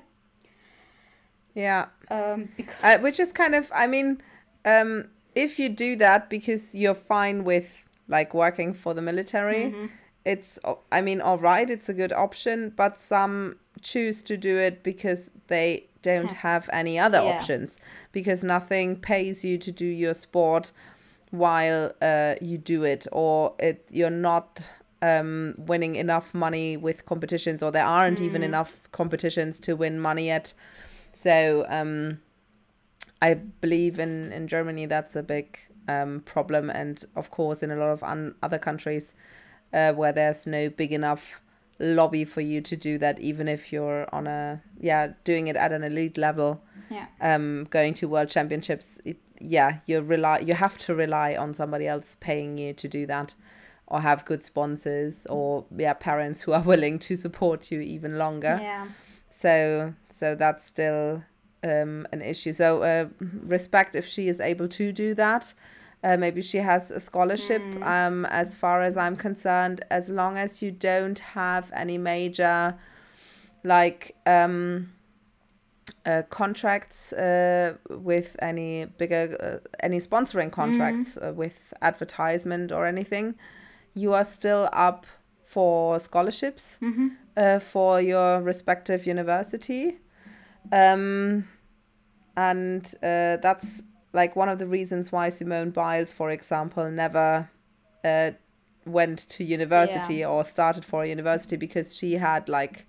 Yeah. 1.54 1.86
Um, 2.10 2.48
because- 2.56 2.74
uh, 2.82 2.98
which 2.98 3.20
is 3.20 3.32
kind 3.32 3.54
of, 3.54 3.70
I 3.72 3.86
mean, 3.86 4.20
um, 4.64 5.08
if 5.34 5.58
you 5.58 5.68
do 5.68 5.96
that 5.96 6.28
because 6.28 6.74
you're 6.74 6.94
fine 6.94 7.44
with 7.44 7.83
like 8.08 8.34
working 8.34 8.74
for 8.74 8.94
the 8.94 9.02
military. 9.02 9.64
Mm-hmm. 9.64 9.86
It's, 10.24 10.58
I 10.90 11.00
mean, 11.00 11.20
all 11.20 11.38
right, 11.38 11.68
it's 11.68 11.88
a 11.88 11.92
good 11.92 12.12
option, 12.12 12.72
but 12.74 12.98
some 12.98 13.56
choose 13.82 14.22
to 14.22 14.36
do 14.36 14.56
it 14.56 14.82
because 14.82 15.30
they 15.48 15.86
don't 16.02 16.32
have 16.32 16.68
any 16.72 16.98
other 16.98 17.18
yeah. 17.18 17.30
options 17.30 17.78
because 18.12 18.44
nothing 18.44 18.96
pays 18.96 19.44
you 19.44 19.58
to 19.58 19.72
do 19.72 19.86
your 19.86 20.14
sport 20.14 20.70
while 21.30 21.92
uh, 22.00 22.34
you 22.40 22.58
do 22.58 22.84
it 22.84 23.06
or 23.10 23.54
it 23.58 23.88
you're 23.90 24.10
not 24.10 24.62
um, 25.02 25.54
winning 25.58 25.96
enough 25.96 26.32
money 26.32 26.76
with 26.76 27.04
competitions 27.06 27.62
or 27.62 27.72
there 27.72 27.84
aren't 27.84 28.20
mm. 28.20 28.24
even 28.24 28.42
enough 28.42 28.88
competitions 28.92 29.58
to 29.58 29.74
win 29.74 29.98
money 29.98 30.26
yet 30.26 30.52
so 31.12 31.66
um, 31.68 32.20
i 33.20 33.34
believe 33.34 33.98
in 33.98 34.30
in 34.32 34.46
germany 34.46 34.86
that's 34.86 35.16
a 35.16 35.22
big 35.22 35.60
um, 35.88 36.22
problem. 36.24 36.70
And 36.70 37.04
of 37.16 37.30
course, 37.30 37.62
in 37.62 37.70
a 37.70 37.76
lot 37.76 37.90
of 37.90 38.02
un- 38.02 38.34
other 38.42 38.58
countries 38.58 39.14
uh, 39.72 39.92
where 39.92 40.12
there's 40.12 40.46
no 40.46 40.68
big 40.68 40.92
enough 40.92 41.40
lobby 41.80 42.24
for 42.24 42.40
you 42.40 42.60
to 42.60 42.76
do 42.76 42.98
that 42.98 43.18
even 43.18 43.48
if 43.48 43.72
you're 43.72 44.06
on 44.14 44.28
a 44.28 44.62
yeah 44.78 45.08
doing 45.24 45.48
it 45.48 45.56
at 45.56 45.72
an 45.72 45.82
elite 45.82 46.16
level 46.16 46.62
yeah. 46.88 47.06
um 47.20 47.66
going 47.68 47.92
to 47.92 48.06
world 48.06 48.28
championships 48.28 49.00
it, 49.04 49.16
yeah 49.40 49.78
you 49.84 50.00
rely 50.00 50.38
you 50.38 50.54
have 50.54 50.78
to 50.78 50.94
rely 50.94 51.34
on 51.34 51.52
somebody 51.52 51.88
else 51.88 52.16
paying 52.20 52.56
you 52.58 52.72
to 52.72 52.86
do 52.86 53.06
that 53.06 53.34
or 53.86 54.00
have 54.00 54.24
good 54.24 54.42
sponsors 54.42 55.26
or 55.26 55.64
yeah 55.76 55.92
parents 55.92 56.42
who 56.42 56.52
are 56.52 56.62
willing 56.72 56.98
to 56.98 57.16
support 57.16 57.70
you 57.70 57.80
even 57.80 58.18
longer. 58.18 58.58
Yeah. 58.60 58.88
So 59.28 59.94
so 60.10 60.34
that's 60.34 60.64
still 60.64 61.22
um, 61.64 62.06
an 62.12 62.20
issue 62.22 62.52
so 62.52 62.82
uh, 62.82 63.06
respect 63.46 63.96
if 63.96 64.06
she 64.06 64.28
is 64.28 64.40
able 64.40 64.68
to 64.68 64.92
do 64.92 65.14
that 65.14 65.54
uh, 66.04 66.16
maybe 66.18 66.42
she 66.42 66.58
has 66.58 66.90
a 66.90 67.00
scholarship 67.00 67.62
Mm. 67.62 67.82
um, 67.86 68.26
as 68.26 68.54
far 68.54 68.82
as 68.82 68.96
i'm 68.96 69.16
concerned 69.16 69.84
as 69.90 70.08
long 70.08 70.36
as 70.36 70.62
you 70.62 70.70
don't 70.70 71.20
have 71.20 71.70
any 71.74 71.98
major 71.98 72.76
like 73.64 74.14
um, 74.26 74.90
uh, 76.06 76.22
contracts 76.28 77.12
uh, 77.14 77.74
with 77.88 78.36
any 78.40 78.84
bigger 78.84 79.24
uh, 79.64 79.68
any 79.80 79.98
sponsoring 79.98 80.52
contracts 80.52 81.16
uh, 81.16 81.32
with 81.34 81.72
advertisement 81.80 82.70
or 82.70 82.86
anything 82.86 83.34
you 83.94 84.12
are 84.12 84.24
still 84.24 84.68
up 84.72 85.06
for 85.46 85.98
scholarships 85.98 86.78
mm-hmm. 86.82 87.08
uh, 87.36 87.58
for 87.58 88.00
your 88.00 88.40
respective 88.42 89.06
university 89.06 89.98
um, 90.72 91.46
and 92.36 92.86
uh, 93.02 93.36
that's 93.42 93.82
like 94.12 94.36
one 94.36 94.48
of 94.48 94.58
the 94.58 94.66
reasons 94.66 95.10
why 95.12 95.28
simone 95.28 95.70
biles 95.70 96.12
for 96.12 96.30
example 96.30 96.90
never 96.90 97.48
uh, 98.04 98.30
went 98.86 99.18
to 99.28 99.44
university 99.44 100.16
Yeah. 100.16 100.28
or 100.28 100.44
started 100.44 100.84
for 100.84 101.02
a 101.02 101.08
university 101.08 101.56
because 101.56 101.94
she 101.94 102.14
had 102.14 102.48
like 102.48 102.86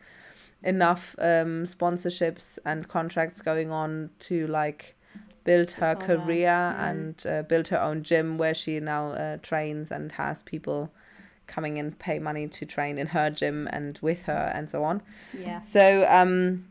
enough 0.63 1.15
um, 1.19 1.65
sponsorships 1.65 2.57
and 2.65 2.87
contracts 2.87 3.41
going 3.41 3.71
on 3.71 4.09
to 4.19 4.47
like 4.47 4.95
build 5.43 5.71
her 5.71 5.95
career 5.95 6.75
and 6.79 7.23
uh, 7.27 7.43
build 7.43 7.67
her 7.67 7.79
own 7.79 8.01
gym 8.03 8.37
where 8.37 8.53
she 8.53 8.79
now 8.79 9.09
uh, 9.11 9.37
trains 9.41 9.91
and 9.91 10.11
has 10.13 10.41
people 10.43 10.91
coming 11.47 11.77
and 11.77 11.99
pay 11.99 12.17
money 12.17 12.47
to 12.47 12.65
train 12.65 12.97
in 12.97 13.07
her 13.07 13.29
gym 13.29 13.67
and 13.71 13.99
with 14.01 14.23
her 14.23 14.51
and 14.55 14.69
so 14.69 14.83
on. 14.83 15.01
Yeah. 15.33 15.59
So 15.59 16.07
um 16.09 16.65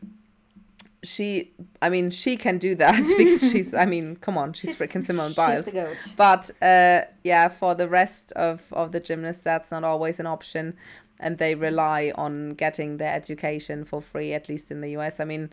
she 1.05 1.51
i 1.81 1.89
mean 1.89 2.09
she 2.09 2.35
can 2.35 2.57
do 2.57 2.75
that 2.75 3.03
because 3.17 3.41
she's 3.51 3.73
i 3.73 3.85
mean 3.85 4.15
come 4.17 4.37
on 4.37 4.51
she's, 4.53 4.79
freaking 4.79 5.05
simone 5.05 5.33
biles 5.33 5.59
she's 5.59 5.65
the 5.65 5.71
goat 5.71 6.13
but 6.17 6.51
uh, 6.61 7.01
yeah, 7.23 7.47
for 7.49 7.75
the 7.75 7.87
rest 7.87 8.31
of, 8.33 8.61
of 8.71 8.91
the 8.91 8.99
gymnasts, 8.99 9.43
that's 9.43 9.71
not 9.71 9.83
always 9.83 10.19
an 10.19 10.27
option. 10.27 10.75
And 11.19 11.37
they 11.37 11.55
rely 11.55 12.11
on 12.15 12.51
getting 12.51 12.97
their 12.97 13.13
education 13.13 13.85
for 13.85 14.01
free, 14.01 14.33
at 14.33 14.49
least 14.49 14.69
in 14.69 14.81
the 14.81 14.89
US. 14.97 15.19
I 15.19 15.25
mean, 15.25 15.49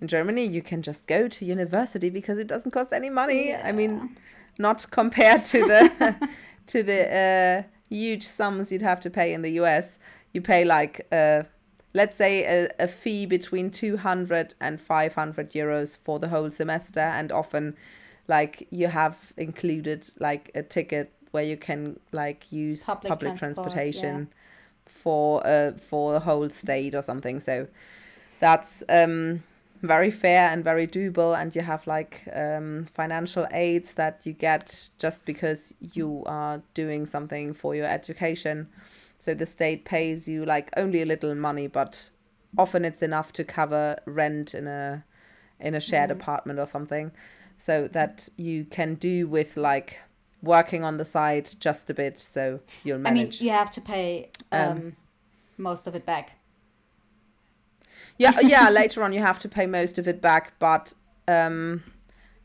in 0.00 0.06
Germany, 0.06 0.44
you 0.44 0.62
can 0.62 0.82
just 0.82 1.06
go 1.06 1.28
to 1.28 1.44
university 1.44 2.10
because 2.10 2.38
it 2.38 2.46
doesn't 2.46 2.70
cost 2.70 2.92
any 2.92 3.10
money. 3.10 3.54
I 3.54 3.72
mean, 3.72 4.16
not 4.58 4.90
compared 4.90 5.44
to 5.46 5.58
the 5.66 6.28
to 6.68 6.82
the 6.82 7.00
uh, 7.12 7.62
huge 7.88 8.26
sums 8.26 8.70
you'd 8.70 8.82
have 8.82 9.00
to 9.00 9.10
pay 9.10 9.34
in 9.34 9.42
the 9.42 9.52
US. 9.62 9.98
You 10.32 10.40
pay 10.40 10.64
like, 10.64 11.06
uh, 11.10 11.42
let's 11.92 12.16
say, 12.16 12.44
a, 12.44 12.70
a 12.78 12.88
fee 12.88 13.26
between 13.26 13.70
200 13.70 14.54
and 14.60 14.80
500 14.80 15.50
euros 15.52 15.96
for 15.96 16.18
the 16.18 16.28
whole 16.28 16.50
semester, 16.50 17.00
and 17.00 17.32
often 17.32 17.76
like 18.28 18.66
you 18.70 18.88
have 18.88 19.32
included 19.36 20.08
like 20.18 20.50
a 20.54 20.62
ticket 20.62 21.12
where 21.32 21.44
you 21.44 21.56
can 21.56 21.98
like 22.12 22.50
use 22.52 22.84
Public 22.84 23.10
public, 23.10 23.36
transport, 23.36 23.72
transportation 23.72 24.28
for 24.86 25.46
uh 25.46 25.72
for 25.72 26.12
the 26.12 26.20
whole 26.20 26.48
state 26.50 26.94
or 26.94 27.02
something. 27.02 27.40
So 27.40 27.66
that's 28.38 28.82
um 28.88 29.42
very 29.82 30.10
fair 30.10 30.48
and 30.48 30.62
very 30.62 30.86
doable. 30.86 31.38
And 31.40 31.54
you 31.54 31.62
have 31.62 31.86
like 31.86 32.22
um 32.34 32.86
financial 32.94 33.46
aids 33.52 33.94
that 33.94 34.20
you 34.24 34.32
get 34.32 34.88
just 34.98 35.24
because 35.24 35.74
you 35.94 36.22
are 36.26 36.62
doing 36.74 37.06
something 37.06 37.54
for 37.54 37.74
your 37.74 37.86
education 37.86 38.68
so 39.20 39.34
the 39.34 39.46
state 39.46 39.84
pays 39.84 40.26
you 40.26 40.44
like 40.44 40.70
only 40.76 41.02
a 41.02 41.06
little 41.06 41.34
money 41.34 41.66
but 41.66 42.08
often 42.58 42.84
it's 42.84 43.02
enough 43.02 43.32
to 43.34 43.44
cover 43.44 43.96
rent 44.06 44.54
in 44.54 44.66
a 44.66 45.04
in 45.60 45.74
a 45.74 45.80
shared 45.80 46.10
apartment 46.10 46.58
or 46.58 46.66
something. 46.66 47.12
So 47.58 47.86
that 47.88 48.30
you 48.38 48.64
can 48.64 48.94
do 48.94 49.28
with 49.28 49.58
like 49.58 49.98
working 50.42 50.82
on 50.82 50.96
the 50.96 51.04
side 51.04 51.50
just 51.60 51.90
a 51.90 51.94
bit 51.94 52.18
so 52.18 52.60
you'll 52.82 52.98
manage. 52.98 53.36
i 53.36 53.42
mean 53.42 53.46
you 53.46 53.50
have 53.50 53.70
to 53.70 53.80
pay 53.82 54.30
um, 54.52 54.70
Um, 54.70 54.96
most 55.58 55.86
of 55.86 55.94
it 55.94 56.06
back. 56.06 56.38
Yeah 58.16 58.40
yeah 58.40 58.70
later 58.80 59.02
on 59.02 59.12
you 59.12 59.20
have 59.20 59.38
to 59.40 59.48
pay 59.50 59.66
most 59.66 59.98
of 59.98 60.08
it 60.08 60.22
back 60.22 60.54
but 60.58 60.94
um 61.28 61.82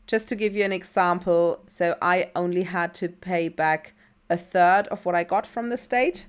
just 0.06 0.28
to 0.28 0.36
give 0.36 0.54
you 0.54 0.62
an 0.62 0.72
example 0.72 1.60
so 1.66 1.96
i 2.02 2.30
only 2.36 2.64
had 2.64 2.92
to 2.96 3.08
pay 3.08 3.48
back 3.48 3.94
a 4.28 4.36
third 4.36 4.86
of 4.88 5.06
what 5.06 5.14
i 5.14 5.24
got 5.24 5.46
from 5.46 5.70
the 5.70 5.76
state 5.78 6.26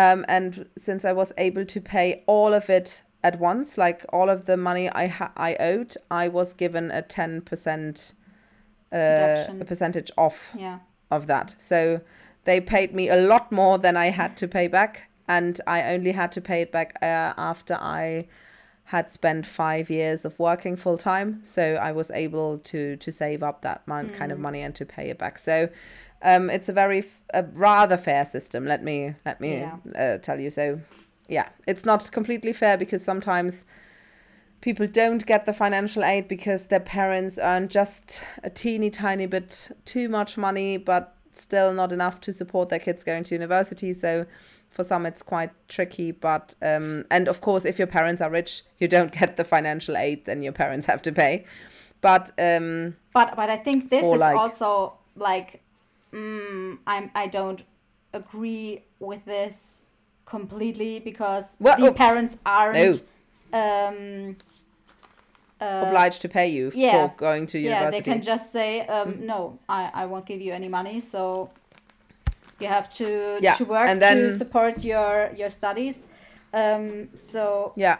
um 0.00 0.18
and 0.28 0.66
since 0.86 1.02
i 1.10 1.12
was 1.20 1.30
able 1.46 1.64
to 1.74 1.80
pay 1.80 2.08
all 2.26 2.52
of 2.60 2.66
it 2.78 3.02
at 3.28 3.34
once 3.50 3.68
like 3.84 4.00
all 4.16 4.28
of 4.36 4.40
the 4.50 4.56
money 4.56 4.86
i 4.90 5.06
ha- 5.18 5.32
i 5.36 5.50
owed 5.70 5.92
i 6.10 6.24
was 6.38 6.48
given 6.62 6.84
a 6.90 7.02
10% 7.02 8.12
uh, 8.92 8.96
Deduction. 8.96 9.62
a 9.62 9.64
percentage 9.64 10.10
off 10.16 10.38
yeah 10.66 10.78
of 11.10 11.26
that. 11.26 11.54
So 11.58 12.00
they 12.44 12.60
paid 12.60 12.90
me 12.94 13.08
a 13.08 13.20
lot 13.32 13.52
more 13.52 13.78
than 13.78 13.96
I 13.96 14.10
had 14.10 14.36
to 14.38 14.48
pay 14.48 14.66
back, 14.68 15.08
and 15.28 15.60
I 15.66 15.78
only 15.94 16.12
had 16.12 16.32
to 16.32 16.40
pay 16.40 16.62
it 16.62 16.72
back 16.72 16.96
uh, 17.00 17.32
after 17.50 17.74
I 17.74 18.26
had 18.90 19.12
spent 19.12 19.46
five 19.46 19.90
years 19.90 20.24
of 20.24 20.38
working 20.38 20.76
full 20.76 20.98
time. 20.98 21.40
So 21.44 21.62
I 21.88 21.92
was 21.92 22.10
able 22.10 22.58
to 22.58 22.96
to 22.96 23.10
save 23.12 23.42
up 23.42 23.62
that 23.62 23.86
mon- 23.86 24.10
kind 24.10 24.32
of 24.32 24.38
money 24.38 24.62
and 24.62 24.74
to 24.76 24.84
pay 24.84 25.10
it 25.10 25.18
back. 25.18 25.38
So 25.38 25.68
um, 26.26 26.50
it's 26.50 26.68
a 26.68 26.72
very 26.72 27.04
a 27.32 27.44
rather 27.54 27.96
fair 27.96 28.24
system. 28.24 28.66
Let 28.66 28.82
me 28.82 29.14
let 29.24 29.40
me 29.40 29.60
Yeah. 29.60 29.76
uh, 29.94 30.18
tell 30.18 30.40
you. 30.40 30.50
So 30.50 30.80
yeah, 31.28 31.48
it's 31.66 31.84
not 31.84 32.10
completely 32.10 32.52
fair 32.52 32.76
because 32.76 33.02
sometimes 33.04 33.64
people 34.60 34.86
don't 34.86 35.24
get 35.24 35.46
the 35.46 35.52
financial 35.52 36.02
aid 36.04 36.28
because 36.28 36.66
their 36.66 36.80
parents 36.80 37.38
earn 37.40 37.68
just 37.68 38.20
a 38.42 38.50
teeny 38.50 38.90
tiny 38.90 39.26
bit 39.26 39.68
too 39.84 40.08
much 40.08 40.36
money, 40.36 40.76
but 40.76 41.14
still 41.32 41.72
not 41.72 41.92
enough 41.92 42.20
to 42.22 42.32
support 42.32 42.68
their 42.70 42.78
kids 42.80 43.04
going 43.04 43.22
to 43.24 43.34
university. 43.34 43.92
So 43.92 44.26
for 44.70 44.82
some, 44.84 45.06
it's 45.06 45.22
quite 45.22 45.50
tricky. 45.68 46.10
But 46.10 46.54
um, 46.60 47.04
and 47.10 47.28
of 47.28 47.40
course, 47.40 47.64
if 47.64 47.78
your 47.78 47.86
parents 47.88 48.20
are 48.20 48.30
rich, 48.30 48.62
you 48.78 48.88
don't 48.88 49.12
get 49.12 49.36
the 49.36 49.44
financial 49.44 49.96
aid, 49.96 50.24
then 50.24 50.42
your 50.42 50.52
parents 50.52 50.86
have 50.86 51.02
to 51.02 51.12
pay. 51.12 51.44
But 52.00 52.30
um, 52.38 52.96
but 53.14 53.34
but 53.36 53.48
i 53.48 53.56
think 53.56 53.90
this 53.90 54.06
is 54.06 54.20
like- 54.20 54.36
also 54.36 54.92
like 55.16 55.62
mm, 56.12 56.78
i'm 56.86 57.10
i 57.14 57.26
don't 57.26 57.62
agree 58.12 58.82
with 58.98 59.24
this 59.24 59.82
completely 60.24 60.98
because 61.00 61.56
Well, 61.60 61.76
the 61.78 61.90
oh, 61.90 61.92
parents 61.94 62.38
aren't 62.44 63.02
um 63.52 64.36
obliged 65.60 66.20
to 66.22 66.28
pay 66.28 66.48
you 66.48 66.70
yeah. 66.74 67.08
for 67.08 67.14
going 67.16 67.46
to 67.46 67.58
university. 67.58 67.84
yeah 67.86 67.90
they 67.90 68.02
can 68.02 68.22
just 68.22 68.52
say 68.52 68.80
um 68.86 69.14
Mm. 69.14 69.20
no 69.20 69.58
i 69.68 69.90
i 69.94 70.06
won't 70.06 70.26
give 70.26 70.40
you 70.40 70.52
any 70.52 70.68
money 70.68 71.00
so 71.00 71.50
you 72.60 72.68
have 72.68 72.88
to 72.98 73.38
Yeah, 73.40 73.54
to 73.54 73.64
work 73.64 73.88
and 73.88 74.00
to 74.00 74.30
support 74.30 74.84
your 74.84 75.30
your 75.36 75.48
studies 75.48 76.08
um 76.52 77.08
so 77.14 77.72
yeah. 77.76 77.98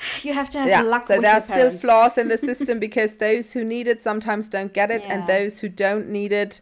you 0.22 0.32
have 0.32 0.48
to 0.50 0.58
have 0.58 0.68
yeah 0.68 0.82
luck 0.82 1.06
so 1.06 1.20
there 1.20 1.34
are 1.34 1.40
still 1.40 1.70
flaws 1.70 2.18
in 2.18 2.28
the 2.28 2.38
system 2.50 2.78
because 2.78 3.16
those 3.16 3.52
who 3.52 3.64
need 3.64 3.86
it 3.88 4.02
sometimes 4.02 4.48
don't 4.48 4.72
get 4.72 4.90
it 4.90 5.02
Yeah. 5.02 5.14
and 5.14 5.26
those 5.26 5.60
who 5.60 5.68
don't 5.68 6.08
need 6.08 6.32
it 6.32 6.60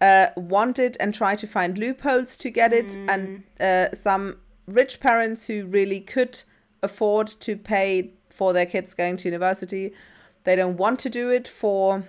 uh, 0.00 0.28
want 0.36 0.78
it 0.78 0.96
and 0.98 1.12
try 1.12 1.36
to 1.36 1.46
find 1.46 1.76
loopholes 1.76 2.36
to 2.36 2.50
get 2.50 2.72
it 2.72 2.88
Mm. 2.96 3.08
and 3.12 3.42
uh, 3.60 3.94
some 3.94 4.38
rich 4.66 4.98
parents 5.00 5.46
who 5.46 5.66
really 5.66 6.00
could 6.00 6.42
afford 6.82 7.26
to 7.40 7.56
pay 7.56 8.10
for 8.30 8.52
their 8.54 8.66
kids 8.66 8.94
going 8.94 9.16
to 9.18 9.28
university 9.28 9.92
they 10.44 10.56
don't 10.56 10.78
want 10.78 10.98
to 11.00 11.10
do 11.10 11.28
it 11.28 11.46
for 11.46 12.02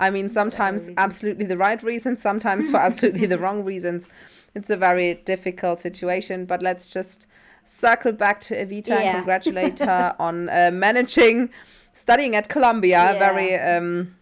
i 0.00 0.08
mean 0.08 0.30
sometimes 0.30 0.88
absolutely 0.96 1.44
the 1.44 1.58
right 1.58 1.82
reasons 1.82 2.22
sometimes 2.22 2.70
for 2.72 2.78
absolutely 2.78 3.26
the 3.26 3.36
wrong 3.38 3.62
reasons 3.64 4.08
it's 4.54 4.70
a 4.70 4.76
very 4.76 5.14
difficult 5.26 5.80
situation 5.82 6.46
but 6.46 6.62
let's 6.62 6.88
just 6.88 7.26
circle 7.68 8.12
back 8.12 8.40
to 8.40 8.54
evita 8.54 8.90
and 8.90 9.16
congratulate 9.16 9.78
her 9.78 10.16
on 10.18 10.48
uh, 10.48 10.70
managing 10.72 11.50
studying 11.92 12.34
at 12.34 12.48
columbia 12.48 12.98
a 12.98 13.12
Yeah. 13.12 13.18
very 13.18 13.54
um, 13.58 14.14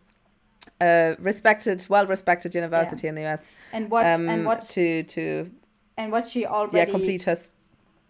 uh, 0.81 1.15
respected 1.19 1.87
well 1.89 2.07
respected 2.07 2.55
university 2.55 3.07
in 3.07 3.15
the 3.15 3.23
us 3.23 3.49
and 3.73 3.91
what 3.91 4.07
um, 4.13 4.29
and 4.29 4.45
what 4.45 4.63
to 4.63 5.03
to 5.05 5.51
and 5.97 6.11
what 6.13 6.27
she 6.27 6.45
already 6.45 6.77
yeah 6.79 6.85
complete 6.85 7.23
her 7.23 7.37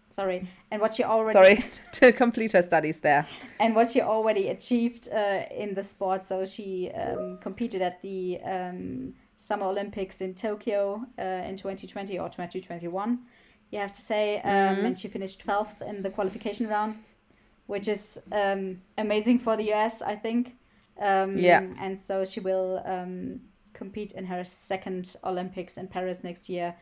sorry 0.09 0.47
and 0.71 0.81
what 0.81 0.93
she 0.95 1.03
already 1.03 1.33
sorry 1.33 1.55
to 1.91 2.11
complete 2.11 2.53
her 2.53 2.63
studies 2.63 2.99
there 3.01 3.27
and 3.59 3.75
what 3.75 3.87
she 3.89 4.01
already 4.01 4.49
achieved 4.49 5.07
uh, 5.11 5.41
in 5.51 5.73
the 5.73 5.83
sport. 5.83 6.23
So 6.23 6.45
she 6.45 6.91
um, 6.91 7.39
competed 7.41 7.81
at 7.81 8.01
the 8.01 8.39
um, 8.43 9.13
Summer 9.35 9.65
Olympics 9.67 10.21
in 10.21 10.33
Tokyo 10.35 11.05
uh, 11.17 11.23
in 11.49 11.57
2020 11.57 12.19
or 12.19 12.29
2021. 12.29 13.19
You 13.71 13.79
have 13.79 13.91
to 13.91 14.01
say. 14.01 14.37
Um, 14.41 14.51
mm-hmm. 14.51 14.85
And 14.85 14.97
she 14.97 15.07
finished 15.07 15.45
12th 15.45 15.81
in 15.81 16.03
the 16.03 16.09
qualification 16.09 16.67
round, 16.67 16.95
which 17.67 17.87
is 17.87 18.19
um, 18.31 18.81
amazing 18.97 19.39
for 19.39 19.57
the 19.57 19.73
US, 19.73 20.01
I 20.01 20.15
think. 20.15 20.55
Um, 20.99 21.37
yeah. 21.37 21.63
And 21.79 21.99
so 21.99 22.25
she 22.25 22.39
will 22.39 22.81
um, 22.85 23.41
compete 23.73 24.13
in 24.13 24.25
her 24.25 24.43
second 24.43 25.15
Olympics 25.23 25.77
in 25.77 25.87
Paris 25.87 26.23
next 26.23 26.49
year, 26.49 26.75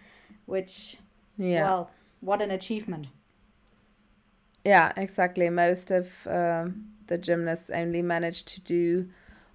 which, 0.46 0.98
yeah. 1.38 1.64
well, 1.64 1.92
what 2.22 2.42
an 2.42 2.52
achievement. 2.52 3.08
Yeah, 4.64 4.94
exactly. 4.98 5.50
Most 5.50 5.92
of 5.92 6.10
um, 6.26 6.86
the 7.08 7.18
gymnasts 7.18 7.70
only 7.70 8.02
manage 8.02 8.46
to 8.46 8.62
do 8.62 9.10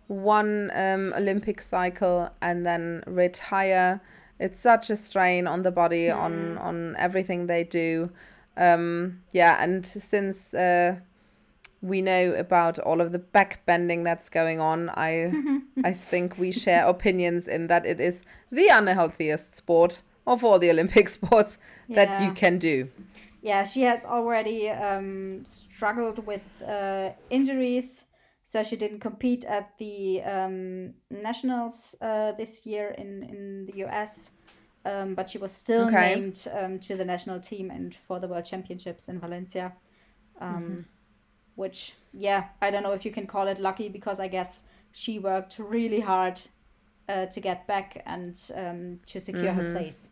one 0.07 0.71
um, 0.75 1.13
Olympic 1.17 1.61
cycle 1.63 2.31
and 2.41 2.67
then 2.67 3.03
retire. 3.07 4.01
It's 4.41 4.59
such 4.59 4.91
a 4.91 4.97
strain 4.97 5.47
on 5.47 5.63
the 5.63 5.71
body, 5.71 6.07
mm. 6.07 6.17
on 6.17 6.59
on 6.59 6.97
everything 6.99 7.47
they 7.47 7.65
do. 7.65 8.11
Um, 8.57 9.21
yeah, 9.33 9.63
and 9.63 9.87
since 9.87 10.55
uh, 10.55 10.97
we 11.83 12.03
know 12.03 12.35
about 12.35 12.79
all 12.79 13.01
of 13.01 13.13
the 13.13 13.19
back 13.19 13.65
bending 13.67 14.03
that's 14.03 14.29
going 14.29 14.61
on, 14.61 14.91
I 14.91 15.33
I 15.85 15.93
think 15.93 16.39
we 16.39 16.53
share 16.53 16.87
opinions 16.87 17.47
in 17.47 17.69
that 17.69 17.87
it 17.87 18.01
is 18.01 18.25
the 18.51 18.69
unhealthiest 18.69 19.55
sport 19.55 20.03
of 20.27 20.43
all 20.45 20.59
the 20.59 20.71
Olympic 20.71 21.09
sports 21.19 21.59
yeah. 21.89 22.05
that 22.05 22.23
you 22.23 22.33
can 22.33 22.59
do 22.59 22.89
yeah, 23.43 23.65
she 23.65 23.83
has 23.83 24.05
already 24.05 24.69
um, 24.69 25.45
struggled 25.45 26.27
with 26.27 26.45
uh, 26.67 27.11
injuries, 27.31 28.07
so 28.43 28.63
she 28.63 28.77
didn't 28.77 29.01
compete 29.01 29.45
at 29.45 29.77
the 29.79 30.23
um, 30.23 30.95
nationals 31.11 31.95
uh, 32.01 32.33
this 32.33 32.67
year 32.67 32.95
in 32.99 33.23
in 33.23 33.67
the 33.67 33.85
US. 33.87 34.33
Um, 34.85 35.15
but 35.15 35.29
she 35.29 35.37
was 35.37 35.53
still 35.53 35.89
okay. 35.89 36.15
named 36.15 36.49
um, 36.55 36.79
to 36.81 36.97
the 36.97 37.05
national 37.05 37.39
team 37.39 37.71
and 37.71 37.95
for 37.95 38.19
the 38.19 38.27
World 38.27 38.47
Championships 38.47 39.09
in 39.09 39.21
Valencia. 39.21 39.75
Um, 40.41 40.55
mm-hmm. 40.55 40.81
Which, 41.55 41.95
yeah, 42.15 42.49
I 42.63 42.71
don't 42.71 42.83
know 42.83 42.93
if 42.93 43.05
you 43.05 43.11
can 43.11 43.27
call 43.27 43.47
it 43.47 43.61
lucky 43.61 43.91
because 43.91 44.21
I 44.21 44.29
guess 44.29 44.65
she 44.93 45.19
worked 45.19 45.59
really 45.59 46.01
hard 46.01 46.41
uh, 47.11 47.27
to 47.27 47.41
get 47.41 47.67
back 47.67 48.03
and 48.07 48.41
um, 48.55 49.01
to 49.07 49.21
secure 49.21 49.53
mm-hmm. 49.53 49.67
her 49.67 49.73
place. 49.73 50.09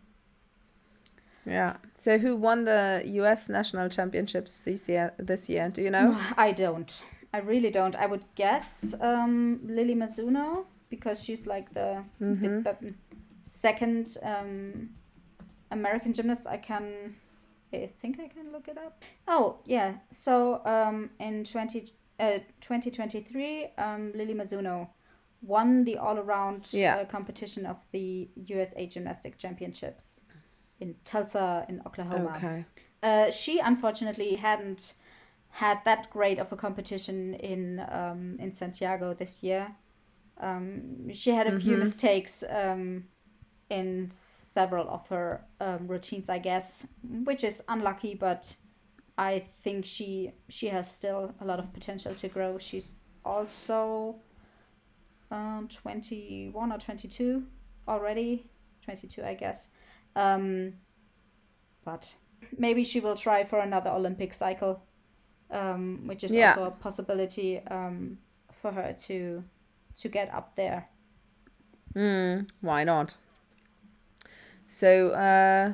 Yeah. 1.47 1.77
So 1.97 2.19
who 2.19 2.37
won 2.37 2.65
the 2.65 3.03
US 3.05 3.49
national 3.49 3.89
championships 3.89 4.61
this 4.61 4.89
year 4.89 5.15
this 5.19 5.49
year? 5.49 5.71
Do 5.71 5.81
you 5.81 5.91
know? 5.91 6.17
I 6.37 6.53
don't. 6.53 7.05
I 7.33 7.39
really 7.39 7.71
don't. 7.71 7.95
I 7.97 8.07
would 8.07 8.25
guess 8.35 8.95
um, 9.01 9.61
Lily 9.65 9.95
Mizuno 9.95 10.65
because 10.89 11.23
she's 11.23 11.47
like 11.47 11.73
the, 11.75 12.05
mm-hmm. 12.21 12.63
the 12.63 12.95
second 13.45 14.17
um, 14.23 14.91
American 15.71 16.13
gymnast. 16.15 16.47
I 16.47 16.57
can 16.57 17.15
I 17.73 17.91
think 17.99 18.19
I 18.21 18.29
can 18.29 18.53
look 18.53 18.69
it 18.69 18.79
up. 18.79 19.03
Oh, 19.27 19.59
yeah. 19.65 19.95
So 20.11 20.65
um, 20.65 21.11
in 21.21 21.45
20, 21.45 21.93
uh, 22.19 22.39
2023, 22.61 23.69
um, 23.77 24.13
Lily 24.15 24.35
Mizuno 24.35 24.89
won 25.43 25.85
the 25.85 25.99
all 25.99 26.19
around 26.19 26.69
yeah. 26.73 26.97
uh, 26.97 27.05
competition 27.05 27.67
of 27.67 27.85
the 27.93 28.29
USA 28.47 28.87
Gymnastic 28.87 29.39
Championships 29.39 30.23
in 30.81 30.95
Tulsa 31.05 31.67
in 31.69 31.83
Oklahoma. 31.87 32.35
Okay. 32.37 32.65
Uh, 33.03 33.31
she 33.31 33.61
unfortunately 33.61 34.35
hadn't 34.35 34.95
had 35.59 35.85
that 35.85 36.09
great 36.11 36.39
of 36.39 36.53
a 36.53 36.57
competition 36.57 37.35
in 37.35 37.81
um, 37.91 38.37
in 38.39 38.53
Santiago 38.53 39.13
this 39.13 39.43
year. 39.43 39.75
Um, 40.41 41.13
she 41.13 41.31
had 41.31 41.49
a 41.49 41.51
mm-hmm. 41.51 41.59
few 41.59 41.77
mistakes 41.77 42.45
um, 42.49 43.09
in 43.69 44.07
several 44.07 44.89
of 44.89 45.09
her 45.09 45.45
um, 45.61 45.89
routines, 45.89 46.29
I 46.29 46.39
guess, 46.39 46.87
which 47.03 47.43
is 47.43 47.61
unlucky. 47.67 48.15
But 48.15 48.55
I 49.17 49.47
think 49.63 49.85
she 49.85 50.31
she 50.49 50.69
has 50.69 50.89
still 50.89 51.35
a 51.41 51.45
lot 51.45 51.59
of 51.59 51.73
potential 51.73 52.15
to 52.15 52.29
grow. 52.29 52.59
She's 52.59 52.93
also 53.25 54.21
um, 55.33 55.67
twenty 55.69 56.51
one 56.53 56.71
or 56.71 56.79
twenty 56.79 57.09
two 57.09 57.47
already, 57.89 58.49
twenty 58.85 59.09
two, 59.09 59.25
I 59.25 59.35
guess. 59.35 59.69
Um, 60.15 60.75
but 61.85 62.15
maybe 62.57 62.85
she 62.85 63.01
will 63.01 63.17
try 63.17 63.43
for 63.43 63.59
another 63.59 63.91
Olympic 63.91 64.33
cycle, 64.33 64.85
um, 65.51 66.07
which 66.07 66.25
is 66.25 66.35
yeah. 66.35 66.51
also 66.51 66.65
a 66.65 66.71
possibility 66.71 67.61
um, 67.71 68.19
for 68.53 68.73
her 68.73 68.93
to 69.07 69.45
to 69.97 70.09
get 70.09 70.33
up 70.33 70.55
there. 70.55 70.89
Mm, 71.95 72.49
why 72.61 72.85
not? 72.85 73.17
So, 74.67 75.11
uh, 75.11 75.73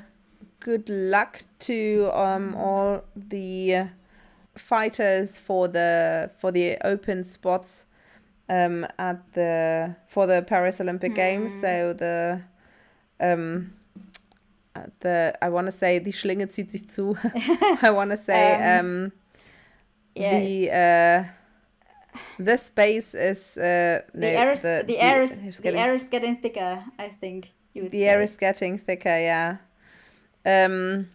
good 0.61 0.89
luck 0.89 1.43
to 1.61 2.11
um, 2.15 2.55
all 2.55 3.03
the 3.15 3.89
fighters 4.57 5.39
for 5.39 5.69
the 5.69 6.31
for 6.39 6.53
the 6.53 6.79
open 6.85 7.25
spots 7.25 7.87
um, 8.49 8.87
at 8.99 9.33
the 9.33 9.97
for 10.09 10.27
the 10.27 10.43
Paris 10.43 10.81
Olympic 10.81 11.13
mm. 11.13 11.17
Games. 11.17 11.53
So 11.61 11.93
the 11.93 12.43
um, 13.21 13.73
the 15.01 15.37
I 15.43 15.49
want 15.49 15.67
to 15.67 15.73
say 15.73 15.99
die 15.99 16.13
Schlinge 16.13 16.49
zieht 16.49 16.71
sich 16.71 16.89
zu. 16.89 17.17
I 17.83 17.91
want 17.91 18.11
to 18.11 18.17
say 18.17 18.79
um, 18.79 18.87
um 18.87 19.13
yeah, 20.15 20.41
the 20.41 20.71
uh, 20.71 22.19
the 22.39 22.57
space 22.57 23.15
is 23.15 23.57
uh, 23.57 24.01
no, 24.15 24.21
the 24.21 24.31
air 24.31 24.51
is 24.53 24.63
the, 24.63 24.85
the, 24.87 24.99
air 24.99 25.23
is 25.23 25.37
the 25.37 25.63
getting, 25.63 25.81
air 25.81 25.95
is 25.95 26.09
getting 26.09 26.37
thicker. 26.37 26.85
I 26.99 27.09
think 27.09 27.51
you 27.73 27.83
would 27.83 27.93
the 27.93 28.03
say. 28.03 28.09
air 28.09 28.23
is 28.23 28.37
getting 28.37 28.79
thicker. 28.79 29.09
Yeah. 29.09 29.57
Um. 30.47 31.09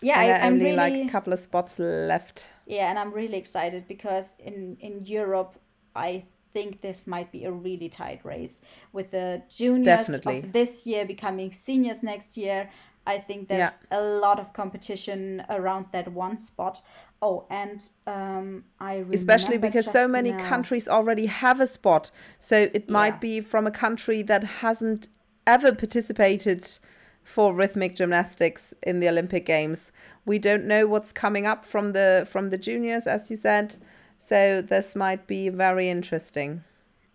Yeah, 0.00 0.20
I, 0.20 0.24
am 0.46 0.52
only 0.52 0.66
really, 0.66 0.76
like 0.76 0.94
a 0.94 1.08
couple 1.08 1.32
of 1.32 1.40
spots 1.40 1.80
left. 1.80 2.46
Yeah, 2.66 2.88
and 2.88 3.00
I'm 3.00 3.12
really 3.12 3.36
excited 3.36 3.88
because 3.88 4.36
in 4.38 4.76
in 4.80 5.04
Europe, 5.04 5.58
I 5.96 6.24
think 6.52 6.80
this 6.80 7.06
might 7.06 7.30
be 7.32 7.44
a 7.44 7.52
really 7.52 7.88
tight 7.88 8.24
race 8.24 8.60
with 8.92 9.10
the 9.10 9.42
juniors 9.48 9.84
Definitely. 9.84 10.38
of 10.38 10.52
this 10.52 10.86
year 10.86 11.04
becoming 11.04 11.52
seniors 11.52 12.02
next 12.02 12.36
year. 12.36 12.70
I 13.08 13.16
think 13.16 13.48
there's 13.48 13.82
yeah. 13.90 13.98
a 13.98 14.02
lot 14.02 14.38
of 14.38 14.52
competition 14.52 15.42
around 15.48 15.86
that 15.92 16.08
one 16.12 16.36
spot. 16.36 16.82
Oh, 17.22 17.46
and 17.50 17.82
um, 18.06 18.64
I 18.78 19.02
especially 19.12 19.56
because 19.56 19.90
so 19.90 20.06
many 20.06 20.32
now. 20.32 20.46
countries 20.46 20.86
already 20.86 21.24
have 21.26 21.58
a 21.58 21.66
spot, 21.66 22.10
so 22.38 22.68
it 22.74 22.90
might 22.90 23.14
yeah. 23.14 23.28
be 23.30 23.40
from 23.40 23.66
a 23.66 23.70
country 23.70 24.20
that 24.22 24.44
hasn't 24.44 25.08
ever 25.46 25.74
participated 25.74 26.78
for 27.24 27.54
rhythmic 27.54 27.96
gymnastics 27.96 28.74
in 28.82 29.00
the 29.00 29.08
Olympic 29.08 29.46
Games. 29.46 29.90
We 30.26 30.38
don't 30.38 30.66
know 30.66 30.86
what's 30.86 31.10
coming 31.10 31.46
up 31.46 31.64
from 31.64 31.92
the 31.92 32.28
from 32.30 32.50
the 32.50 32.58
juniors, 32.58 33.06
as 33.06 33.30
you 33.30 33.36
said. 33.36 33.76
So 34.18 34.60
this 34.60 34.94
might 34.94 35.26
be 35.26 35.48
very 35.48 35.88
interesting. 35.88 36.62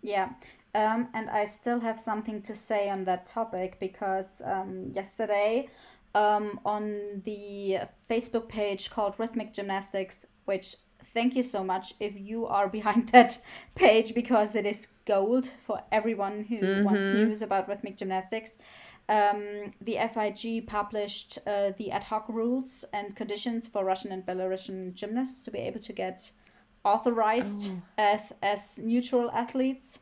Yeah. 0.02 0.30
Um, 0.74 1.08
and 1.14 1.30
I 1.30 1.44
still 1.44 1.80
have 1.80 2.00
something 2.00 2.42
to 2.42 2.54
say 2.54 2.90
on 2.90 3.04
that 3.04 3.24
topic 3.24 3.78
because 3.78 4.42
um, 4.44 4.90
yesterday 4.92 5.68
um, 6.14 6.58
on 6.64 7.22
the 7.24 7.78
Facebook 8.08 8.48
page 8.48 8.90
called 8.90 9.14
Rhythmic 9.18 9.52
Gymnastics, 9.52 10.26
which 10.46 10.76
thank 11.02 11.36
you 11.36 11.42
so 11.42 11.62
much 11.62 11.94
if 12.00 12.18
you 12.18 12.46
are 12.46 12.68
behind 12.78 13.08
that 13.10 13.38
page 13.74 14.14
because 14.14 14.54
it 14.54 14.66
is 14.66 14.88
gold 15.04 15.46
for 15.58 15.82
everyone 15.92 16.44
who 16.44 16.58
mm-hmm. 16.58 16.84
wants 16.84 17.10
news 17.10 17.42
about 17.42 17.68
rhythmic 17.68 17.96
gymnastics. 17.96 18.58
Um, 19.06 19.72
the 19.82 19.98
FIG 20.12 20.66
published 20.66 21.38
uh, 21.46 21.72
the 21.76 21.90
ad 21.90 22.04
hoc 22.04 22.26
rules 22.28 22.86
and 22.92 23.14
conditions 23.14 23.68
for 23.68 23.84
Russian 23.84 24.12
and 24.12 24.24
Belarusian 24.24 24.94
gymnasts 24.94 25.44
to 25.44 25.50
be 25.50 25.58
able 25.58 25.80
to 25.80 25.92
get 25.92 26.30
authorized 26.84 27.72
oh. 27.72 27.82
as, 27.98 28.32
as 28.42 28.78
neutral 28.78 29.30
athletes. 29.32 30.00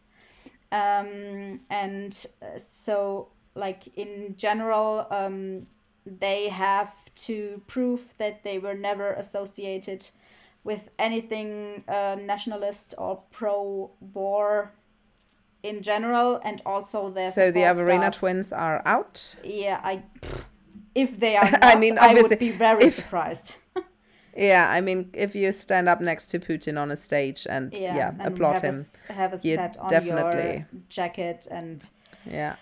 Um, 0.73 1.61
and 1.69 2.27
uh, 2.41 2.57
so, 2.57 3.29
like 3.55 3.89
in 3.95 4.35
general, 4.39 5.07
um, 5.11 5.67
they 6.07 6.49
have 6.49 7.15
to 7.15 7.63
prove 7.67 8.15
that 8.17 8.43
they 8.43 8.59
were 8.59 8.75
never 8.75 9.13
associated 9.13 10.11
with 10.65 10.89
anything 10.99 11.85
uh, 11.87 12.17
nationalist 12.19 12.95
or 12.97 13.23
pro 13.31 13.91
war 14.15 14.73
in 15.63 15.83
general, 15.83 16.41
and 16.43 16.63
also 16.65 17.11
their 17.11 17.31
so 17.31 17.51
the 17.51 17.61
Averina 17.61 17.99
staff. 17.99 18.19
twins 18.19 18.53
are 18.53 18.83
out. 18.87 19.35
Yeah, 19.45 19.79
I 19.85 20.03
if 20.95 21.21
they 21.21 21.37
are 21.37 21.51
not, 21.51 21.63
I 21.65 21.77
mean, 21.77 21.99
I 21.99 22.15
would 22.15 22.39
be 22.39 22.51
very 22.51 22.85
if, 22.85 22.95
surprised. 22.95 23.57
Yeah, 24.37 24.71
I 24.71 24.81
mean, 24.81 25.11
if 25.13 25.35
you 25.35 25.53
stand 25.53 25.89
up 25.89 26.01
next 26.01 26.27
to 26.29 26.39
Putin 26.39 26.81
on 26.81 26.91
a 26.91 26.97
stage 26.97 27.47
and 27.49 27.73
yeah, 27.73 27.97
yeah 27.97 28.09
and 28.09 28.23
applaud 28.23 28.55
have 28.55 28.63
him, 28.63 28.85
a, 29.09 29.13
have 29.13 29.33
a 29.33 29.39
set 29.39 29.77
on 29.79 29.91
definitely. 29.91 30.53
your 30.53 30.67
jacket 30.89 31.47
and 31.51 31.89
yeah, 32.25 32.57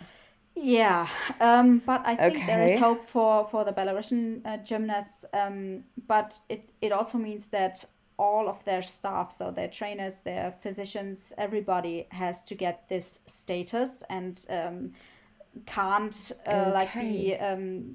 yeah. 0.57 1.07
Um, 1.41 1.79
but 1.87 2.03
I 2.05 2.17
think 2.17 2.37
okay. 2.37 2.47
there 2.47 2.65
is 2.65 2.79
hope 2.79 3.03
for 3.03 3.45
for 3.45 3.65
the 3.65 3.73
Belarusian 3.73 4.45
uh, 4.45 4.57
gymnasts. 4.59 5.25
Um, 5.33 5.85
but 6.09 6.41
it 6.49 6.71
it 6.81 6.93
also 6.93 7.19
means 7.19 7.49
that 7.49 7.85
all 8.19 8.49
of 8.49 8.65
their 8.65 8.83
staff, 8.83 9.33
so 9.33 9.51
their 9.51 9.69
trainers, 9.69 10.21
their 10.23 10.53
physicians, 10.53 11.33
everybody 11.39 12.07
has 12.11 12.45
to 12.45 12.55
get 12.55 12.89
this 12.89 13.21
status 13.27 14.03
and 14.11 14.47
um, 14.51 14.93
can't 15.67 16.33
uh, 16.47 16.51
okay. 16.51 16.71
like 16.73 16.95
be 16.95 17.37
um, 17.37 17.95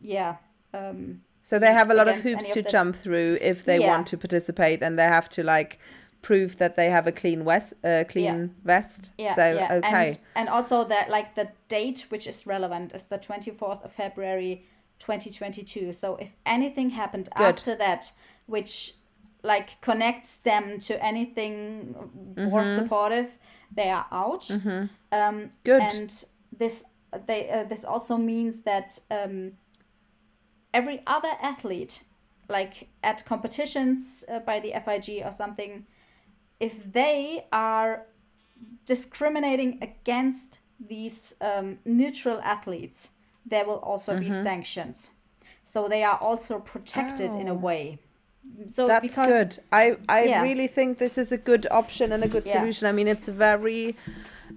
yeah 0.00 0.36
Um, 0.72 1.22
so 1.48 1.52
they 1.58 1.72
have 1.80 1.88
a 1.90 1.94
lot 1.94 2.08
of 2.08 2.16
hoops 2.26 2.46
of 2.46 2.54
to 2.56 2.62
jump 2.76 2.92
through 3.04 3.30
if 3.40 3.58
they 3.68 3.78
Yeah. 3.78 3.90
want 3.92 4.06
to 4.12 4.16
participate, 4.24 4.78
and 4.84 4.92
they 5.00 5.08
have 5.18 5.28
to 5.36 5.40
like 5.54 5.78
prove 6.22 6.50
that 6.58 6.74
they 6.78 6.88
have 6.90 7.06
a 7.06 7.12
clean 7.12 7.44
vest. 7.44 7.72
Uh, 7.84 8.02
clean 8.12 8.54
vest. 8.64 9.02
yeah, 9.18 9.34
so 9.40 9.44
yeah. 9.60 9.78
okay. 9.78 10.06
And, 10.08 10.18
and 10.34 10.48
also 10.48 10.76
that 10.84 11.08
like 11.16 11.28
the 11.34 11.48
date 11.68 12.00
which 12.12 12.26
is 12.26 12.46
relevant 12.46 12.92
is 12.94 13.04
the 13.04 13.18
24th 13.18 13.84
of 13.84 13.92
February 13.92 14.54
2022. 14.98 15.92
So 15.92 16.16
if 16.16 16.30
anything 16.44 16.90
happened 16.90 17.28
Good. 17.36 17.44
after 17.54 17.76
that, 17.76 18.12
which 18.46 18.94
like 19.42 19.80
connects 19.80 20.38
them 20.38 20.80
to 20.80 20.94
anything 21.10 21.94
more 22.36 22.62
Mm-hmm. 22.64 22.74
supportive, 22.78 23.38
they 23.78 23.90
are 23.90 24.06
out. 24.10 24.50
Um, 25.12 25.50
Good. 25.64 25.82
And 25.82 26.24
this 26.58 26.84
they 27.26 27.48
uh, 27.50 27.64
this 27.72 27.84
also 27.84 28.16
means 28.16 28.62
that 28.62 28.98
um, 29.10 29.52
every 30.72 31.02
other 31.06 31.32
athlete, 31.40 32.02
like 32.48 32.88
at 33.02 33.24
competitions 33.24 34.24
uh, 34.28 34.38
by 34.40 34.60
the 34.60 34.72
FIG 34.74 35.22
or 35.24 35.32
something, 35.32 35.86
if 36.60 36.92
they 36.92 37.46
are 37.52 38.06
discriminating 38.86 39.78
against 39.82 40.58
these 40.78 41.34
um, 41.40 41.78
neutral 41.84 42.40
athletes, 42.42 43.10
there 43.44 43.64
will 43.64 43.78
also 43.78 44.18
be 44.18 44.30
sanctions. 44.30 45.10
So 45.64 45.88
they 45.88 46.02
are 46.04 46.18
also 46.18 46.58
protected 46.60 47.34
in 47.34 47.48
a 47.48 47.54
Oh. 47.54 47.56
way. 47.56 47.98
So 48.66 48.86
That's 48.86 49.02
because 49.02 49.32
good. 49.32 49.62
I 49.72 49.96
I 50.08 50.26
Yeah. 50.26 50.42
really 50.42 50.68
think 50.68 50.98
this 50.98 51.18
is 51.18 51.32
a 51.32 51.36
good 51.36 51.66
option 51.70 52.12
and 52.12 52.22
a 52.24 52.28
good 52.28 52.46
Yeah. 52.46 52.60
solution. 52.60 52.86
I 52.88 52.92
mean, 52.92 53.08
it's 53.08 53.28
very, 53.28 53.96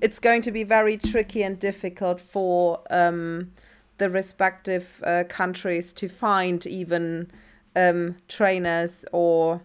it's 0.02 0.20
going 0.20 0.42
to 0.44 0.52
be 0.52 0.64
very 0.64 0.98
tricky 0.98 1.44
and 1.44 1.60
difficult 1.60 2.22
for 2.22 2.82
um, 2.90 3.52
the 4.00 4.10
respective 4.10 4.86
uh, 5.06 5.24
countries 5.30 5.94
to 5.94 6.08
find 6.10 6.66
even 6.66 7.30
um, 7.76 8.16
trainers 8.28 9.06
or 9.12 9.62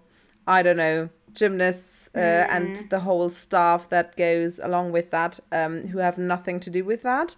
I 0.46 0.62
don't 0.62 0.76
know 0.76 1.08
gymnasts 1.32 2.08
uh, 2.14 2.18
Mm. 2.20 2.46
and 2.50 2.76
the 2.90 3.00
whole 3.00 3.28
staff 3.28 3.88
that 3.88 4.16
goes 4.16 4.60
along 4.62 4.92
with 4.92 5.10
that 5.10 5.40
um, 5.50 5.88
who 5.88 5.98
have 5.98 6.16
nothing 6.18 6.60
to 6.60 6.70
do 6.70 6.84
with 6.84 7.02
that. 7.02 7.36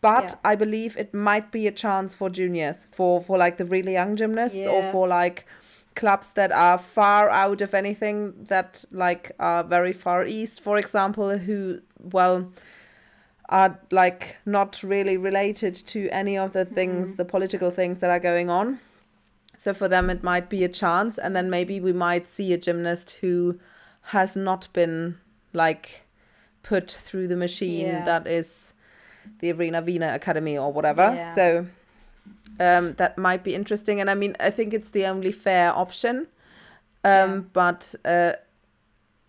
But 0.00 0.22
Yeah. 0.22 0.52
I 0.52 0.54
believe 0.56 0.96
it 0.96 1.12
might 1.14 1.50
be 1.50 1.66
a 1.66 1.72
chance 1.72 2.14
for 2.14 2.30
juniors, 2.30 2.86
for 2.92 3.20
for 3.22 3.38
like 3.38 3.56
the 3.56 3.64
really 3.64 3.92
young 3.92 4.16
gymnasts, 4.16 4.66
or 4.66 4.82
for 4.92 5.08
like 5.08 5.44
clubs 5.94 6.32
that 6.32 6.52
are 6.52 6.78
far 6.78 7.30
out 7.30 7.60
of 7.62 7.74
anything 7.74 8.34
that 8.48 8.84
like 8.90 9.32
are 9.38 9.64
very 9.64 9.92
far 9.92 10.26
east, 10.26 10.60
for 10.62 10.78
example, 10.78 11.38
who 11.38 11.80
well 12.12 12.50
are 13.48 13.78
like 13.90 14.36
not 14.46 14.82
really 14.82 15.16
related 15.16 15.74
to 15.74 16.08
any 16.10 16.36
of 16.38 16.52
the 16.52 16.64
things, 16.64 17.16
the 17.16 17.24
political 17.24 17.70
things 17.70 17.98
that 18.00 18.10
are 18.10 18.20
going 18.20 18.48
on. 18.50 18.80
So 19.56 19.72
for 19.74 19.86
them, 19.88 20.10
it 20.10 20.22
might 20.22 20.48
be 20.48 20.64
a 20.64 20.68
chance, 20.68 21.18
and 21.18 21.34
then 21.36 21.48
maybe 21.50 21.78
we 21.80 21.92
might 21.92 22.26
see 22.28 22.52
a 22.52 22.58
gymnast 22.58 23.18
who 23.20 23.58
has 24.08 24.36
not 24.36 24.68
been 24.72 25.18
like 25.52 26.02
put 26.62 26.90
through 26.90 27.28
the 27.28 27.36
machine 27.36 27.86
Yeah. 27.86 28.04
that 28.04 28.26
is 28.26 28.72
the 29.38 29.50
Irina 29.50 29.80
Viner 29.82 30.08
Academy 30.08 30.58
or 30.58 30.72
whatever. 30.72 31.02
Yeah. 31.14 31.34
So 31.34 31.66
um, 32.58 32.94
that 32.94 33.16
might 33.18 33.44
be 33.44 33.54
interesting, 33.54 34.00
and 34.00 34.10
I 34.10 34.14
mean, 34.14 34.36
I 34.40 34.50
think 34.50 34.74
it's 34.74 34.90
the 34.90 35.06
only 35.06 35.32
fair 35.32 35.72
option. 35.72 36.26
Um, 37.04 37.30
Yeah. 37.32 37.40
But 37.52 37.94
uh, 38.04 38.32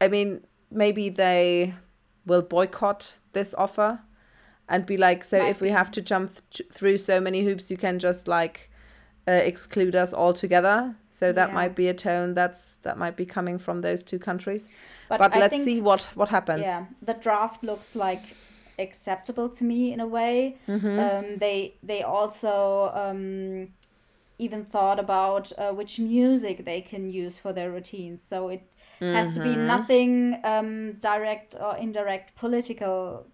I 0.02 0.08
mean, 0.08 0.42
maybe 0.72 1.10
they 1.10 1.74
will 2.26 2.42
boycott 2.42 3.18
this 3.34 3.54
offer 3.58 4.00
and 4.68 4.86
be 4.86 4.98
like, 4.98 5.24
so 5.24 5.40
Might 5.40 5.50
if 5.50 5.62
we 5.62 5.68
be. 5.68 5.74
have 5.74 5.92
to 5.92 6.02
jump 6.02 6.32
th- 6.52 6.70
through 6.72 6.98
so 6.98 7.20
many 7.22 7.44
hoops, 7.44 7.70
you 7.72 7.78
can 7.78 8.00
just 8.00 8.28
like 8.28 8.70
uh, 9.28 9.32
exclude 9.32 9.96
us 9.96 10.14
altogether. 10.14 10.96
So 11.12 11.32
that 11.34 11.50
Yeah. 11.50 11.54
might 11.56 11.76
be 11.76 11.88
a 11.88 11.94
tone 11.94 12.34
that's 12.34 12.78
that 12.84 12.98
might 12.98 13.16
be 13.16 13.26
coming 13.26 13.58
from 13.60 13.82
those 13.82 14.04
two 14.04 14.20
countries. 14.20 14.70
But, 15.10 15.20
But, 15.20 15.36
let's 15.36 15.52
think, 15.54 15.66
see 15.66 15.82
what 15.82 16.04
what 16.16 16.30
happens. 16.30 16.62
Yeah, 16.62 16.86
the 17.02 17.14
draft 17.14 17.64
looks 17.64 17.96
like 17.96 18.24
acceptable 18.78 19.50
to 19.50 19.64
me 19.64 19.94
in 19.94 20.00
a 20.00 20.08
way. 20.08 20.58
Mm-hmm. 20.68 21.00
Um, 21.00 21.38
they 21.38 21.76
they 21.84 22.04
also 22.04 22.92
um, 22.94 23.70
even 24.38 24.66
thought 24.66 25.00
about 25.00 25.52
uh, 25.58 25.72
which 25.72 26.00
music 26.00 26.66
they 26.66 26.82
can 26.82 27.10
use 27.10 27.38
for 27.38 27.54
their 27.54 27.72
routines. 27.72 28.22
So 28.22 28.50
it 28.50 28.62
has 29.00 29.34
to 29.36 29.40
Mm-hmm. 29.42 29.50
be 29.50 29.56
nothing 29.68 30.40
um, 30.44 30.94
direct 31.02 31.56
or 31.60 31.76
indirect 31.78 32.36
political 32.36 33.26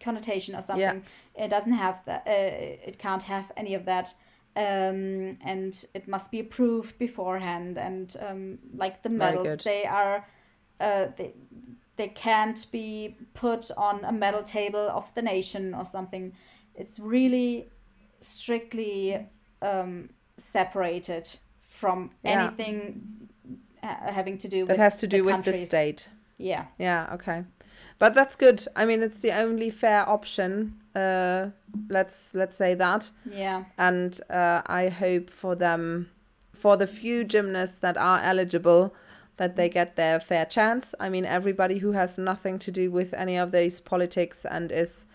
connotation 0.00 0.54
or 0.54 0.60
something. 0.60 1.04
It 1.34 1.48
doesn't 1.48 1.72
have 1.72 2.04
that. 2.06 2.22
Uh, 2.26 2.88
it 2.88 2.98
can't 2.98 3.22
have 3.22 3.52
any 3.56 3.74
of 3.74 3.84
that. 3.84 4.14
Um, 4.56 5.38
and 5.44 5.84
it 5.94 6.08
must 6.08 6.30
be 6.30 6.40
approved 6.40 6.98
beforehand. 6.98 7.78
And 7.78 8.16
um, 8.20 8.58
like 8.76 9.02
the 9.02 9.10
medals, 9.10 9.58
they 9.58 9.84
are 9.84 10.26
uh, 10.80 11.06
they 11.16 11.32
they 11.96 12.08
can't 12.08 12.66
be 12.70 13.16
put 13.34 13.70
on 13.76 14.04
a 14.04 14.12
medal 14.12 14.42
table 14.42 14.88
of 14.90 15.12
the 15.14 15.22
nation 15.22 15.74
or 15.74 15.84
something. 15.84 16.32
It's 16.74 16.98
really 17.00 17.70
strictly 18.20 19.26
um, 19.62 20.10
separated 20.36 21.28
from 21.58 22.10
Yeah. 22.22 22.42
anything 22.42 23.28
uh, 23.82 24.12
having 24.12 24.38
to 24.38 24.48
do 24.48 24.64
That 24.66 24.74
with 24.74 24.78
has 24.78 24.96
to 24.96 25.06
do 25.06 25.24
with 25.24 25.44
the 25.44 25.66
state. 25.66 26.08
Yeah, 26.36 26.66
Yeah, 26.78 27.10
okay. 27.14 27.44
But 27.98 28.14
that's 28.14 28.36
good. 28.36 28.64
I 28.76 28.84
mean, 28.84 29.02
it's 29.02 29.18
the 29.18 29.32
only 29.32 29.70
fair 29.70 30.08
option. 30.08 30.74
Uh, 30.94 31.50
let's 31.88 32.34
let's 32.34 32.56
say 32.56 32.74
that. 32.74 33.10
yeah, 33.30 33.64
And 33.76 34.20
uh, 34.30 34.62
I 34.66 34.88
hope 34.88 35.30
for 35.30 35.54
them, 35.54 36.10
for 36.52 36.76
the 36.76 36.86
few 36.86 37.24
gymnasts 37.24 37.78
that 37.78 37.96
are 37.96 38.20
eligible, 38.22 38.94
that 39.36 39.56
they 39.56 39.68
get 39.68 39.96
their 39.96 40.20
fair 40.20 40.44
chance. 40.44 40.94
I 41.00 41.08
mean, 41.08 41.24
everybody 41.24 41.78
who 41.78 41.92
has 41.92 42.18
nothing 42.18 42.58
to 42.60 42.70
do 42.70 42.90
with 42.90 43.14
any 43.14 43.36
of 43.36 43.50
these 43.50 43.80
politics 43.80 44.44
and 44.44 44.70
is 44.70 45.06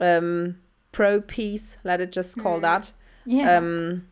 um, 0.00 0.56
pro 0.92 1.20
peace, 1.20 1.76
let 1.84 2.00
it 2.00 2.10
just 2.10 2.38
call 2.38 2.58
that, 2.60 2.92
yeah, 3.24 3.56
um, 3.56 4.06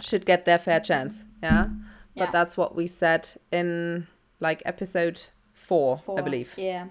should 0.00 0.26
get 0.26 0.44
their 0.44 0.58
fair 0.58 0.80
chance. 0.80 1.24
Yeah. 1.42 1.68
yeah. 2.14 2.26
But 2.26 2.32
that's 2.32 2.56
what 2.56 2.76
we 2.76 2.86
said 2.86 3.28
in 3.50 4.06
like 4.38 4.62
episode 4.64 5.24
four, 5.54 6.00
I 6.16 6.20
believe. 6.20 6.52
Yeah, 6.56 6.86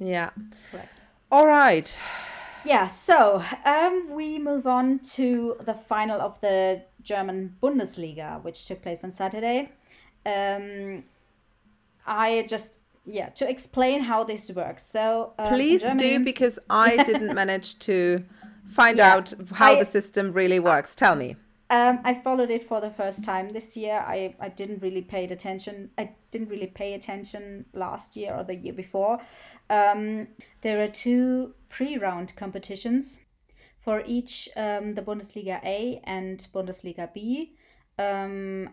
Yeah. 0.00 0.30
correct. 0.70 1.00
All 1.30 1.46
right. 1.46 2.02
Yeah, 2.64 2.86
so 2.86 3.42
um, 3.64 4.10
we 4.10 4.38
move 4.38 4.66
on 4.66 5.00
to 5.16 5.56
the 5.60 5.74
final 5.74 6.20
of 6.20 6.40
the 6.40 6.82
German 7.02 7.56
Bundesliga, 7.62 8.42
which 8.42 8.66
took 8.66 8.82
place 8.82 9.02
on 9.02 9.10
Saturday. 9.10 9.72
Um, 10.24 11.04
I 12.06 12.44
just, 12.48 12.78
yeah, 13.04 13.30
to 13.30 13.48
explain 13.48 14.02
how 14.02 14.22
this 14.24 14.50
works. 14.50 14.84
So, 14.84 15.32
um, 15.38 15.48
Please 15.54 15.82
Germany- 15.82 16.18
do 16.18 16.24
because 16.24 16.58
I 16.70 17.02
didn't 17.02 17.34
manage 17.42 17.78
to 17.80 18.24
find 18.68 18.98
Yeah. 18.98 19.14
out 19.14 19.32
how 19.54 19.72
I- 19.72 19.78
the 19.80 19.84
system 19.84 20.32
really 20.32 20.60
works. 20.60 20.94
Tell 20.94 21.16
me. 21.16 21.36
Um, 21.72 22.00
I 22.04 22.12
followed 22.12 22.50
it 22.50 22.62
for 22.62 22.82
the 22.82 22.90
first 22.90 23.24
time 23.24 23.54
this 23.54 23.78
year. 23.78 24.04
I, 24.06 24.34
I 24.38 24.50
didn't 24.50 24.82
really 24.82 25.00
pay 25.00 25.24
attention. 25.24 25.88
I 25.96 26.10
didn't 26.30 26.50
really 26.50 26.66
pay 26.66 26.92
attention 26.92 27.64
last 27.72 28.14
year 28.14 28.34
or 28.36 28.44
the 28.44 28.54
year 28.54 28.74
before. 28.74 29.20
Um, 29.70 30.24
there 30.60 30.82
are 30.82 30.88
two 30.88 31.54
pre-round 31.70 32.36
competitions 32.36 33.22
for 33.78 34.02
each 34.04 34.50
um, 34.54 34.96
the 34.96 35.00
Bundesliga 35.00 35.64
A 35.64 36.02
and 36.04 36.46
Bundesliga 36.54 37.10
B. 37.14 37.54
Um, 37.98 38.68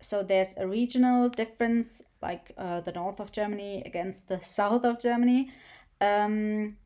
so 0.00 0.22
there's 0.22 0.54
a 0.56 0.68
regional 0.68 1.30
difference, 1.30 2.02
like 2.22 2.52
uh, 2.56 2.82
the 2.82 2.92
north 2.92 3.18
of 3.18 3.32
Germany 3.32 3.82
against 3.84 4.28
the 4.28 4.38
south 4.40 4.84
of 4.84 5.00
Germany. 5.00 5.50
Um, 6.00 6.76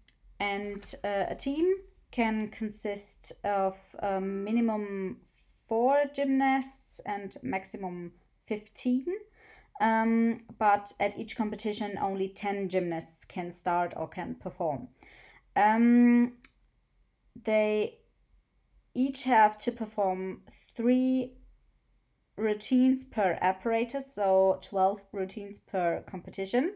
and 0.41 0.95
uh, 1.05 1.25
a 1.29 1.35
team 1.35 1.75
can 2.11 2.49
consist 2.49 3.33
of 3.45 3.77
um, 4.01 4.45
minimum 4.45 5.19
four 5.69 6.05
gymnasts 6.15 7.01
and 7.07 7.37
maximum 7.43 8.13
15. 8.47 9.05
Um, 9.81 10.41
but 10.59 10.93
at 10.99 11.19
each 11.19 11.37
competition, 11.37 11.99
only 12.01 12.29
10 12.29 12.69
gymnasts 12.69 13.25
can 13.25 13.51
start 13.51 13.95
or 13.97 14.09
can 14.09 14.35
perform. 14.35 14.89
Um, 15.55 16.39
they 17.45 17.99
each 18.95 19.23
have 19.25 19.57
to 19.59 19.73
perform 19.73 20.43
three 20.75 21.35
routines 22.37 23.05
per 23.05 23.39
apparatus, 23.41 24.13
so 24.13 24.59
12 24.63 25.01
routines 25.13 25.59
per 25.59 26.03
competition. 26.11 26.75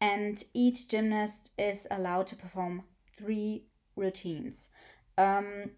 And 0.00 0.42
each 0.54 0.88
gymnast 0.88 1.52
is 1.58 1.86
allowed 1.90 2.26
to 2.28 2.36
perform 2.36 2.84
three 3.16 3.66
routines. 3.96 4.68
Um, 5.16 5.70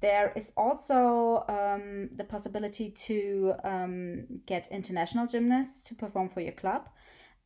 there 0.00 0.32
is 0.36 0.52
also 0.56 1.44
um, 1.48 2.10
the 2.16 2.24
possibility 2.24 2.90
to 2.90 3.54
um, 3.64 4.24
get 4.46 4.68
international 4.70 5.26
gymnasts 5.26 5.84
to 5.84 5.94
perform 5.94 6.28
for 6.28 6.40
your 6.40 6.52
club. 6.52 6.88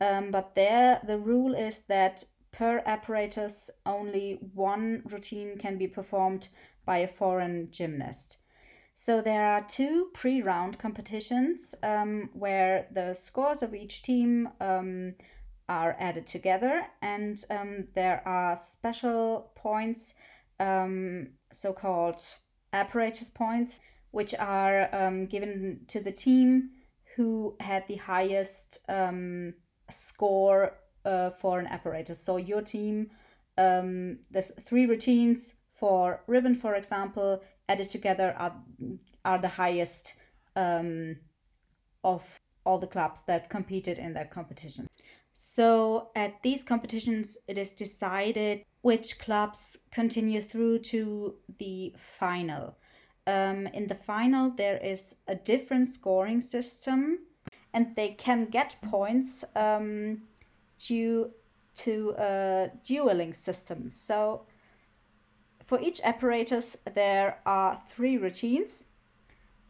Um, 0.01 0.31
but 0.31 0.55
there, 0.55 1.01
the 1.07 1.19
rule 1.19 1.55
is 1.55 1.85
that 1.85 2.25
per 2.53 2.83
apparatus, 2.87 3.71
only 3.87 4.39
one 4.55 5.03
routine 5.05 5.59
can 5.59 5.79
be 5.79 5.87
performed 5.87 6.49
by 6.85 6.99
a 6.99 7.09
foreign 7.09 7.69
gymnast. 7.71 8.39
So 8.95 9.23
there 9.23 9.47
are 9.47 9.63
two 9.63 10.09
pre-round 10.13 10.79
competitions 10.79 11.75
um, 11.83 12.31
where 12.33 12.89
the 12.93 13.15
scores 13.15 13.63
of 13.63 13.75
each 13.75 14.03
team 14.03 14.49
um, 14.61 15.15
are 15.69 15.97
added 15.99 16.27
together, 16.27 16.87
and 17.01 17.43
um, 17.49 17.87
there 17.95 18.27
are 18.27 18.57
special 18.57 19.53
points, 19.55 20.17
um, 20.61 21.31
so-called 21.51 22.21
apparatus 22.73 23.31
points, 23.31 23.81
which 24.13 24.35
are 24.39 24.89
um, 24.95 25.27
given 25.27 25.81
to 25.89 26.01
the 26.01 26.13
team 26.13 26.71
who 27.17 27.57
had 27.59 27.87
the 27.89 27.97
highest 27.97 28.79
um, 28.89 29.55
score 29.89 30.79
uh, 31.05 31.31
for 31.31 31.59
an 31.59 31.67
apparatus. 31.67 32.23
So 32.23 32.37
your 32.37 32.63
team, 32.63 33.11
um, 33.59 34.19
the 34.31 34.43
three 34.43 34.87
routines 34.87 35.55
for 35.73 36.23
ribbon, 36.27 36.55
for 36.55 36.75
example, 36.75 37.43
added 37.69 37.89
together 37.89 38.35
are 38.37 38.55
are 39.25 39.39
the 39.39 39.49
highest 39.49 40.15
um, 40.57 41.17
of 42.05 42.39
all 42.65 42.79
the 42.79 42.87
clubs 42.87 43.23
that 43.25 43.51
competed 43.51 43.99
in 43.99 44.15
that 44.15 44.31
competition. 44.31 44.87
So 45.43 46.11
at 46.15 46.43
these 46.43 46.63
competitions, 46.63 47.39
it 47.49 47.57
is 47.57 47.73
decided 47.73 48.63
which 48.83 49.19
clubs 49.19 49.79
continue 49.91 50.43
through 50.43 50.81
to 50.81 51.37
the 51.57 51.95
final. 51.97 52.77
Um, 53.27 53.67
in 53.69 53.87
the 53.87 53.95
final, 53.95 54.51
there 54.51 54.77
is 54.77 55.17
a 55.27 55.35
different 55.35 55.89
scoring 55.89 56.43
system, 56.43 57.21
and 57.73 57.97
they 57.97 58.11
can 58.11 58.51
get 58.51 58.77
points 58.83 59.43
um, 59.57 60.25
due 60.77 61.31
to 61.77 62.15
a 62.19 62.71
dueling 62.85 63.33
system. 63.33 63.91
So 63.91 64.45
for 65.63 65.81
each 65.81 66.03
apparatus, 66.05 66.77
there 66.95 67.39
are 67.47 67.81
three 67.89 68.19
routines, 68.19 68.89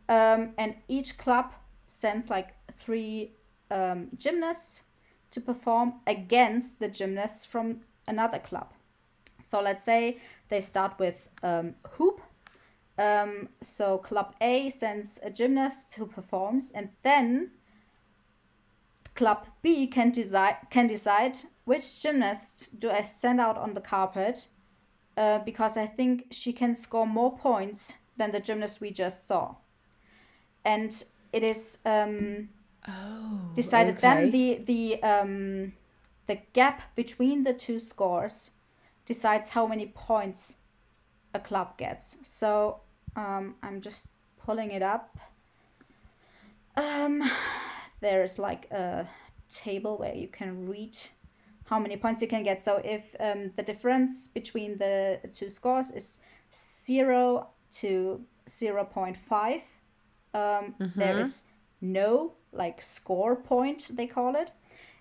um, 0.09 0.51
and 0.59 0.75
each 0.89 1.17
club 1.17 1.53
sends 1.87 2.29
like 2.29 2.57
three 2.73 3.37
um, 3.71 4.09
gymnasts 4.19 4.83
to 5.31 5.41
perform 5.41 5.95
against 6.07 6.81
the 6.81 6.89
gymnasts 6.89 7.45
from 7.45 7.81
another 8.07 8.39
club. 8.39 8.73
So 9.43 9.61
let's 9.61 9.85
say 9.85 10.19
they 10.49 10.61
start 10.61 10.99
with 10.99 11.29
um, 11.43 11.75
hoop. 11.93 12.21
Um, 12.99 13.49
so 13.61 13.99
club 13.99 14.35
A 14.41 14.69
sends 14.69 15.19
a 15.23 15.31
gymnast 15.31 15.95
who 15.95 16.07
performs, 16.07 16.71
and 16.73 16.91
then 17.03 17.53
club 19.15 19.47
B 19.63 19.87
can 19.87 20.11
decide 20.11 20.57
can 20.71 20.87
decide 20.87 21.37
which 21.65 22.03
gymnast 22.03 22.79
do 22.79 22.91
I 22.91 23.01
send 23.01 23.41
out 23.41 23.57
on 23.57 23.75
the 23.75 23.81
carpet 23.81 24.49
uh, 25.17 25.39
because 25.39 25.77
I 25.77 25.87
think 25.87 26.27
she 26.31 26.53
can 26.53 26.75
score 26.75 27.07
more 27.07 27.37
points 27.37 27.95
than 28.17 28.33
the 28.33 28.41
gymnast 28.41 28.81
we 28.81 28.91
just 28.91 29.27
saw. 29.27 29.55
And 30.65 31.05
it 31.33 31.43
is 31.43 31.79
um, 31.87 32.51
oh, 32.89 33.51
decided 33.55 33.97
okay. 33.97 34.01
then 34.01 34.31
the 34.31 34.61
the 34.65 35.03
um, 35.03 35.73
the 36.27 36.39
gap 36.53 36.95
between 36.95 37.45
the 37.45 37.53
two 37.53 37.81
scores 37.81 38.53
decides 39.07 39.51
how 39.51 39.67
many 39.67 39.87
points 39.87 40.57
a 41.35 41.41
club 41.41 41.77
gets. 41.77 42.17
So 42.23 42.81
um, 43.17 43.57
I'm 43.63 43.81
just 43.81 44.11
pulling 44.39 44.71
it 44.71 44.83
up. 44.83 45.19
Um, 46.77 47.29
there 48.01 48.23
is 48.23 48.39
like 48.39 48.71
a 48.71 49.09
table 49.49 49.97
where 49.99 50.15
you 50.15 50.29
can 50.29 50.69
read 50.69 50.97
how 51.67 51.79
many 51.79 51.97
points 51.97 52.21
you 52.23 52.29
can 52.29 52.43
get. 52.43 52.61
So 52.61 52.81
if 52.85 53.15
um, 53.21 53.53
the 53.57 53.63
difference 53.63 54.29
between 54.29 54.79
the 54.79 55.21
two 55.33 55.49
scores 55.49 55.91
is 55.91 56.19
0 56.53 57.49
to 57.79 58.21
0.5, 58.47 59.61
um, 60.35 60.75
there 60.97 61.21
is 61.21 61.43
no 61.81 62.33
like 62.53 62.83
score 62.83 63.37
point, 63.37 63.97
they 63.97 64.07
call 64.07 64.37
it. 64.37 64.53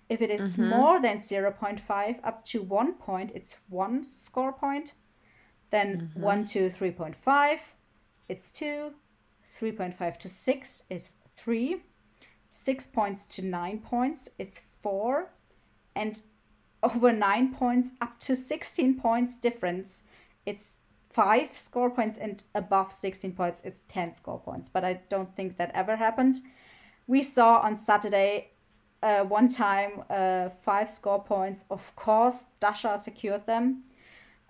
If 0.08 0.20
it 0.20 0.30
is 0.30 0.56
mm-hmm. 0.56 0.70
more 0.70 1.00
than 1.00 1.18
0.5 1.18 2.18
up 2.24 2.44
to 2.44 2.62
1 2.62 2.94
point, 2.94 3.32
it's 3.34 3.58
1 3.68 4.04
score 4.04 4.52
point. 4.52 4.94
Then 5.70 6.10
mm-hmm. 6.14 6.20
1 6.20 6.44
to 6.46 6.70
3.5, 6.70 7.60
it's 8.28 8.50
2. 8.50 8.92
3.5 9.58 10.16
to 10.18 10.28
6 10.28 10.82
is 10.90 11.14
3. 11.30 11.82
6 12.50 12.86
points 12.88 13.26
to 13.36 13.44
9 13.44 13.78
points 13.78 14.30
is 14.38 14.58
4. 14.58 15.30
And 15.94 16.20
over 16.82 17.12
9 17.12 17.54
points 17.54 17.92
up 18.00 18.18
to 18.20 18.34
16 18.34 18.98
points 18.98 19.36
difference, 19.36 20.02
it's 20.46 20.80
5 21.02 21.56
score 21.56 21.90
points 21.90 22.16
and 22.16 22.42
above 22.54 22.92
16 22.92 23.32
points, 23.32 23.60
it's 23.64 23.84
10 23.86 24.14
score 24.14 24.38
points. 24.38 24.68
But 24.68 24.84
I 24.84 25.00
don't 25.08 25.34
think 25.34 25.56
that 25.56 25.70
ever 25.74 25.96
happened. 25.96 26.40
We 27.10 27.22
saw 27.22 27.58
on 27.58 27.74
Saturday 27.74 28.50
uh, 29.02 29.24
one 29.24 29.48
time 29.48 30.04
uh, 30.08 30.48
5 30.48 30.88
score 30.88 31.20
points. 31.20 31.64
Of 31.68 31.96
course, 31.96 32.46
Dasha 32.60 32.96
secured 32.98 33.46
them 33.46 33.82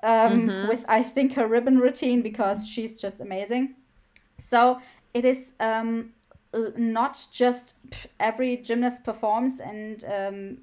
um, 0.02 0.68
with, 0.68 0.84
I 0.86 1.02
think, 1.02 1.36
her 1.36 1.48
ribbon 1.48 1.78
routine 1.78 2.20
because 2.20 2.68
she's 2.68 3.00
just 3.00 3.18
amazing. 3.18 3.76
So 4.36 4.82
it 5.14 5.24
is 5.24 5.54
um, 5.58 6.10
not 6.76 7.26
just 7.32 7.76
every 8.18 8.58
gymnast 8.58 9.04
performs 9.04 9.58
and 9.58 10.04
um, 10.04 10.58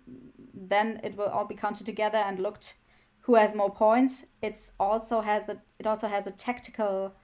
then 0.53 1.01
it 1.03 1.17
will 1.17 1.29
all 1.29 1.45
be 1.45 1.55
counted 1.55 1.87
together 1.87 2.19
and 2.19 2.37
looked 2.37 2.75
who 3.21 3.33
has 3.33 3.55
more 3.55 3.71
points. 3.71 4.27
It's 4.43 4.73
also 4.79 5.21
has 5.21 5.49
a 5.49 5.63
it 5.79 5.87
also 5.87 6.07
has 6.07 6.27
a 6.27 6.31
tactical 6.31 7.15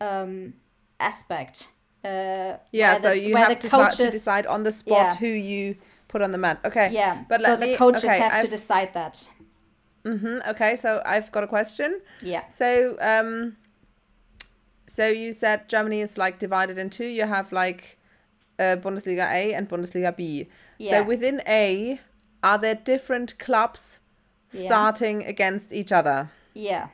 um, 0.00 0.54
aspect. 0.98 1.68
Uh, 2.06 2.58
Yeah, 2.72 2.94
so 2.98 3.08
the- 3.10 3.18
you 3.18 3.36
have 3.36 3.58
to, 3.58 3.68
start 3.68 3.92
to 3.94 4.10
decide 4.10 4.46
on 4.46 4.62
the 4.62 4.72
spot 4.72 4.98
Yeah. 4.98 5.14
who 5.16 5.26
you 5.26 5.76
put 6.08 6.22
on 6.22 6.30
the 6.32 6.38
mat. 6.38 6.58
Okay. 6.64 6.90
Yeah, 6.92 7.24
But 7.28 7.40
so 7.40 7.56
the 7.56 7.66
me- 7.66 7.76
coaches 7.76 8.04
okay, 8.04 8.18
have 8.18 8.32
to 8.32 8.38
I've- 8.38 8.48
decide 8.48 8.92
that. 8.94 9.28
Mm-hmm. 10.04 10.48
Okay, 10.50 10.76
so 10.76 11.02
I've 11.04 11.32
got 11.32 11.42
a 11.42 11.48
question. 11.48 12.00
Yeah, 12.22 12.46
So, 12.48 12.96
um, 13.00 13.56
so 14.86 15.08
you 15.08 15.32
said 15.32 15.68
Germany 15.68 16.00
is 16.00 16.16
like 16.16 16.38
divided 16.38 16.78
in 16.78 16.90
two. 16.90 17.06
You 17.06 17.26
have 17.26 17.50
like 17.52 17.98
uh, 18.58 18.76
Bundesliga 18.76 19.26
A 19.30 19.52
and 19.52 19.68
Bundesliga 19.68 20.16
B. 20.16 20.48
Yeah. 20.78 20.90
So 20.92 21.02
within 21.04 21.42
A, 21.46 22.00
are 22.42 22.56
there 22.58 22.74
different 22.76 23.38
clubs 23.38 24.00
Yeah. 24.52 24.66
starting 24.66 25.24
against 25.26 25.72
each 25.72 25.92
other? 25.92 26.30
yeah, 26.54 26.88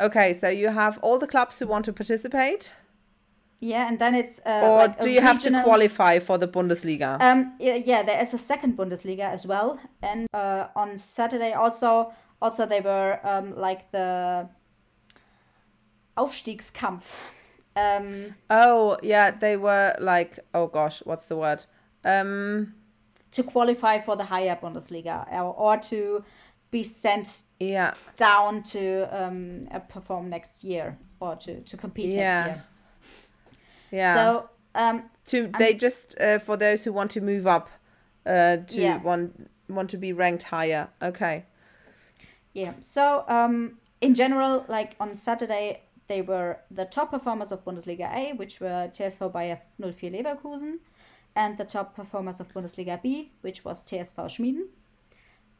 Okay, 0.00 0.32
so 0.32 0.48
you 0.48 0.68
have 0.68 0.98
all 1.02 1.18
the 1.18 1.26
clubs 1.26 1.58
who 1.58 1.66
want 1.66 1.84
to 1.86 1.92
participate, 1.92 2.72
yeah, 3.60 3.88
and 3.88 3.98
then 3.98 4.14
it's 4.14 4.40
uh, 4.44 4.60
or 4.62 4.76
like 4.76 5.00
do 5.00 5.10
you 5.10 5.20
have 5.20 5.38
to 5.40 5.62
qualify 5.62 6.18
for 6.18 6.38
the 6.38 6.48
Bundesliga? 6.48 7.20
Um, 7.20 7.54
yeah, 7.58 7.74
yeah, 7.74 8.02
there 8.02 8.20
is 8.20 8.34
a 8.34 8.38
second 8.38 8.76
Bundesliga 8.76 9.32
as 9.32 9.46
well, 9.46 9.78
and 10.02 10.26
uh, 10.34 10.68
on 10.76 10.98
Saturday 10.98 11.52
also, 11.52 12.12
also 12.40 12.66
they 12.66 12.80
were 12.80 13.18
um, 13.24 13.56
like 13.56 13.90
the 13.92 14.48
Aufstiegskampf. 16.16 17.14
Um, 17.76 18.34
oh, 18.48 18.98
yeah, 19.02 19.30
they 19.30 19.56
were 19.56 19.94
like, 20.00 20.38
oh 20.54 20.66
gosh, 20.66 21.00
what's 21.04 21.26
the 21.26 21.36
word? 21.36 21.64
Um, 22.04 22.74
to 23.32 23.42
qualify 23.42 23.98
for 23.98 24.16
the 24.16 24.24
higher 24.24 24.56
Bundesliga 24.56 25.30
or, 25.32 25.54
or 25.54 25.76
to 25.76 26.24
be 26.70 26.82
sent 26.82 27.42
yeah, 27.60 27.94
down 28.16 28.62
to 28.62 29.08
um, 29.12 29.68
perform 29.88 30.30
next 30.30 30.64
year 30.64 30.96
or 31.20 31.36
to, 31.36 31.60
to 31.60 31.76
compete 31.76 32.10
Yeah. 32.10 32.40
next 32.40 32.46
year. 32.46 32.64
Yeah. 33.90 34.14
So 34.14 34.50
um, 34.74 35.04
to 35.26 35.50
they 35.58 35.74
just 35.74 36.18
uh, 36.20 36.38
for 36.38 36.56
those 36.56 36.84
who 36.84 36.92
want 36.92 37.10
to 37.12 37.20
move 37.20 37.46
up, 37.46 37.68
uh, 38.24 38.58
to 38.58 38.80
Yeah. 38.80 39.02
want 39.02 39.50
want 39.68 39.90
to 39.90 39.96
be 39.96 40.12
ranked 40.12 40.44
higher. 40.44 40.88
Okay. 41.02 41.44
Yeah. 42.52 42.74
So 42.80 43.24
um, 43.28 43.78
in 44.00 44.14
general, 44.14 44.64
like 44.68 44.94
on 45.00 45.14
Saturday, 45.14 45.80
they 46.08 46.22
were 46.22 46.58
the 46.70 46.84
top 46.84 47.10
performers 47.10 47.52
of 47.52 47.64
Bundesliga 47.64 48.12
A, 48.14 48.32
which 48.34 48.60
were 48.60 48.88
TSV 48.92 49.32
Bayer 49.32 49.58
04 49.80 50.10
Leverkusen, 50.10 50.78
and 51.34 51.56
the 51.58 51.64
top 51.64 51.94
performers 51.94 52.40
of 52.40 52.52
Bundesliga 52.52 53.00
B, 53.02 53.32
which 53.42 53.64
was 53.64 53.84
TSV 53.84 54.28
Schmiden. 54.28 54.66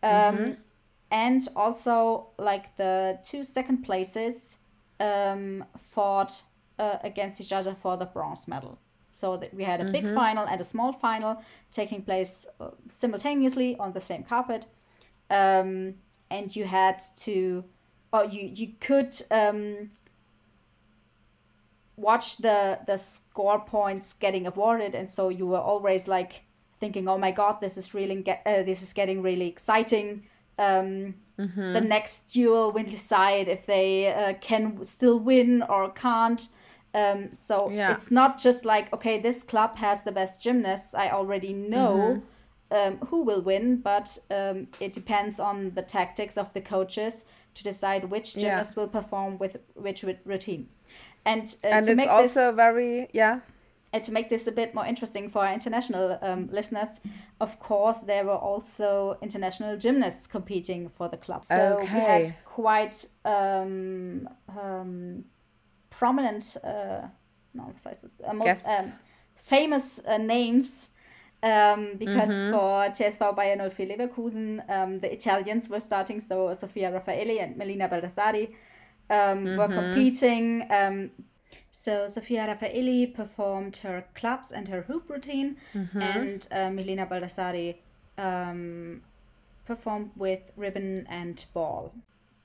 Um, 0.02 0.56
And 1.10 1.40
also, 1.54 2.28
like 2.36 2.76
the 2.76 3.18
two 3.22 3.44
second 3.44 3.82
places 3.84 4.58
um, 4.98 5.64
fought 5.78 6.42
uh, 6.78 6.98
against 7.02 7.40
each 7.40 7.52
other 7.52 7.74
for 7.74 7.96
the 7.96 8.06
bronze 8.06 8.46
medal. 8.48 8.78
So 9.10 9.38
that 9.38 9.54
we 9.54 9.64
had 9.64 9.80
a 9.80 9.84
big 9.84 10.12
final 10.12 10.46
and 10.46 10.60
a 10.60 10.64
small 10.64 10.92
final 10.92 11.42
taking 11.70 12.02
place 12.02 12.46
uh, 12.60 12.68
simultaneously 12.88 13.74
on 13.78 13.92
the 13.92 14.00
same 14.00 14.24
carpet. 14.24 14.66
Um, 15.30 15.94
and 16.30 16.54
you 16.54 16.66
had 16.66 17.00
to 17.20 17.64
or 18.12 18.24
you 18.26 18.50
you 18.54 18.72
could 18.78 19.14
um, 19.30 19.88
watch 21.96 22.36
the 22.38 22.78
the 22.86 22.98
score 22.98 23.60
points 23.60 24.12
getting 24.12 24.46
awarded. 24.46 24.94
And 24.94 25.08
so 25.08 25.28
you 25.28 25.46
were 25.46 25.60
always 25.60 26.06
like 26.06 26.42
thinking 26.78 27.08
oh 27.08 27.16
my 27.16 27.30
god 27.30 27.58
this 27.62 27.78
is 27.78 27.94
really 27.94 28.16
get 28.22 28.42
uh, 28.44 28.62
this 28.62 28.82
is 28.82 28.92
getting 28.92 29.22
really 29.22 29.48
exciting. 29.48 30.24
Um, 30.58 31.14
the 31.72 31.80
next 31.82 32.32
duel 32.32 32.72
will 32.72 32.84
decide 32.84 33.48
if 33.48 33.66
they 33.66 34.12
uh, 34.12 34.34
can 34.40 34.82
still 34.84 35.18
win 35.18 35.62
or 35.62 35.90
can't 35.90 36.48
Um, 36.96 37.32
so 37.32 37.68
yeah. 37.68 37.92
it's 37.92 38.10
not 38.10 38.38
just 38.38 38.64
like 38.64 38.92
okay, 38.92 39.20
this 39.20 39.42
club 39.42 39.76
has 39.76 40.02
the 40.02 40.12
best 40.12 40.40
gymnasts. 40.40 40.94
I 40.94 41.10
already 41.10 41.52
know 41.52 42.22
mm-hmm. 42.72 42.94
um, 42.94 43.08
who 43.08 43.22
will 43.22 43.42
win, 43.42 43.76
but 43.76 44.18
um, 44.30 44.68
it 44.80 44.94
depends 44.94 45.38
on 45.38 45.72
the 45.74 45.82
tactics 45.82 46.38
of 46.38 46.52
the 46.54 46.62
coaches 46.62 47.26
to 47.54 47.62
decide 47.62 48.10
which 48.10 48.34
gymnast 48.34 48.74
yeah. 48.74 48.82
will 48.82 48.88
perform 48.88 49.38
with 49.38 49.58
which 49.74 50.04
routine. 50.24 50.68
And, 51.24 51.54
uh, 51.64 51.68
and 51.68 51.88
it's 51.88 52.08
also 52.08 52.46
this, 52.46 52.56
very 52.56 53.08
yeah 53.12 53.40
and 53.92 54.04
to 54.04 54.12
make 54.12 54.28
this 54.28 54.46
a 54.46 54.52
bit 54.52 54.74
more 54.74 54.84
interesting 54.84 55.28
for 55.28 55.46
our 55.46 55.52
international 55.52 56.18
um, 56.20 56.48
listeners, 56.52 57.00
of 57.40 57.58
course, 57.60 58.00
there 58.00 58.24
were 58.24 58.36
also 58.36 59.16
international 59.22 59.76
gymnasts 59.76 60.26
competing 60.26 60.88
for 60.88 61.08
the 61.08 61.16
club. 61.16 61.44
So 61.44 61.78
okay. 61.78 61.94
we 61.94 62.00
had 62.00 62.36
quite 62.44 63.06
um, 63.24 64.28
um, 64.48 65.24
prominent, 65.98 66.56
uh, 66.62 67.08
no, 67.54 67.72
uh, 68.26 68.32
most 68.32 68.66
um, 68.66 68.92
famous 69.34 70.00
uh, 70.06 70.18
names. 70.18 70.90
Um, 71.42 71.96
because 71.98 72.30
mm-hmm. 72.30 72.50
for 72.50 72.88
TSV 72.90 73.36
Bayer 73.36 73.70
04 73.70 73.86
Leverkusen, 73.86 74.68
um, 74.70 75.00
the 75.00 75.12
Italians 75.12 75.68
were 75.68 75.80
starting, 75.80 76.18
so 76.18 76.52
Sofia 76.54 76.90
Raffaelli 76.90 77.40
and 77.40 77.56
Melina 77.56 77.88
Baldassarri 77.88 78.48
um, 79.10 79.44
mm-hmm. 79.44 79.56
were 79.56 79.68
competing. 79.68 80.66
Um, 80.70 81.10
so 81.70 82.08
Sofia 82.08 82.46
Raffaelli 82.46 83.14
performed 83.14 83.76
her 83.78 84.06
clubs 84.14 84.50
and 84.50 84.66
her 84.68 84.82
hoop 84.82 85.10
routine, 85.10 85.58
mm-hmm. 85.74 86.02
and 86.02 86.48
uh, 86.50 86.70
Melina 86.70 87.06
Baldassarri 87.06 87.76
um, 88.18 89.02
performed 89.66 90.10
with 90.16 90.52
ribbon 90.56 91.06
and 91.08 91.44
ball. 91.52 91.92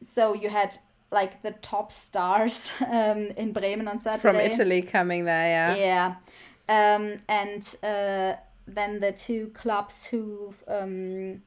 So 0.02 0.34
you 0.34 0.49
had 0.49 0.78
like 1.12 1.41
the 1.41 1.51
top 1.51 1.91
stars 1.91 2.74
um, 2.88 3.32
in 3.38 3.51
Bremen 3.51 3.88
on 3.88 3.99
Saturday. 3.99 4.32
From 4.32 4.39
Italy 4.39 4.82
coming 4.82 5.26
there, 5.26 5.76
yeah. 5.76 6.16
Yeah. 6.68 6.95
Um, 6.95 7.20
and 7.28 7.76
uh, 7.84 8.34
then 8.68 8.99
the 8.99 9.12
two 9.12 9.51
clubs 9.53 10.07
who 10.07 10.53
um, 10.68 11.41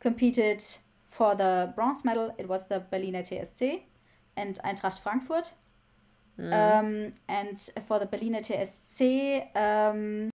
competed 0.00 0.64
for 1.02 1.34
the 1.34 1.72
bronze 1.74 2.04
medal, 2.04 2.34
it 2.38 2.48
was 2.48 2.68
the 2.68 2.80
Berliner 2.90 3.22
TSC 3.22 3.82
and 4.36 4.58
Eintracht 4.64 4.98
Frankfurt. 4.98 5.52
Mm. 6.38 6.52
Um, 6.52 7.12
and 7.28 7.58
for 7.86 7.98
the 7.98 8.06
Berliner 8.06 8.40
TSC, 8.40 9.56
um, 9.56 10.30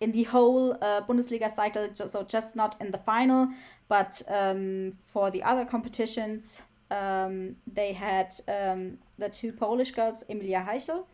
in 0.00 0.12
the 0.12 0.24
whole 0.24 0.72
uh, 0.74 1.02
Bundesliga 1.02 1.48
cycle, 1.50 1.88
so 1.94 2.24
just 2.24 2.56
not 2.56 2.80
in 2.80 2.90
the 2.90 2.98
final, 2.98 3.48
but 3.88 4.22
um, 4.28 4.92
for 4.96 5.30
the 5.30 5.42
other 5.42 5.64
competitions, 5.64 6.62
um, 6.90 7.56
they 7.72 7.92
had 7.92 8.34
um, 8.48 8.98
the 9.18 9.28
two 9.28 9.52
Polish 9.52 9.90
girls, 9.92 10.24
Emilia 10.28 10.64
Heichel 10.68 11.04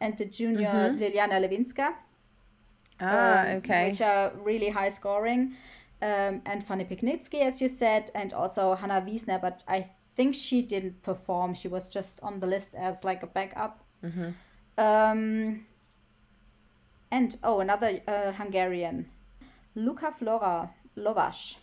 and 0.00 0.16
the 0.16 0.24
junior 0.24 0.68
mm-hmm. 0.68 1.02
Liliana 1.02 1.40
Lewinska. 1.40 1.94
Ah, 3.00 3.42
um, 3.42 3.46
okay. 3.58 3.88
Which 3.88 4.00
are 4.00 4.32
really 4.42 4.70
high 4.70 4.88
scoring. 4.88 5.56
Um, 6.02 6.40
and 6.46 6.64
Fanny 6.64 6.84
Pigniczki, 6.84 7.42
as 7.42 7.60
you 7.60 7.68
said, 7.68 8.10
and 8.14 8.32
also 8.32 8.74
Hannah 8.74 9.02
Wiesner, 9.02 9.40
but 9.40 9.62
I 9.68 9.90
think 10.16 10.34
she 10.34 10.62
didn't 10.62 11.02
perform. 11.02 11.52
She 11.52 11.68
was 11.68 11.90
just 11.90 12.22
on 12.22 12.40
the 12.40 12.46
list 12.46 12.74
as 12.74 13.04
like 13.04 13.22
a 13.22 13.26
backup. 13.26 13.84
Mm-hmm. 14.02 14.30
Um, 14.78 15.66
and 17.10 17.36
oh, 17.42 17.60
another 17.60 18.00
uh, 18.08 18.32
Hungarian, 18.32 19.10
Luca 19.74 20.10
Flora 20.10 20.70
Lovash. 20.96 21.56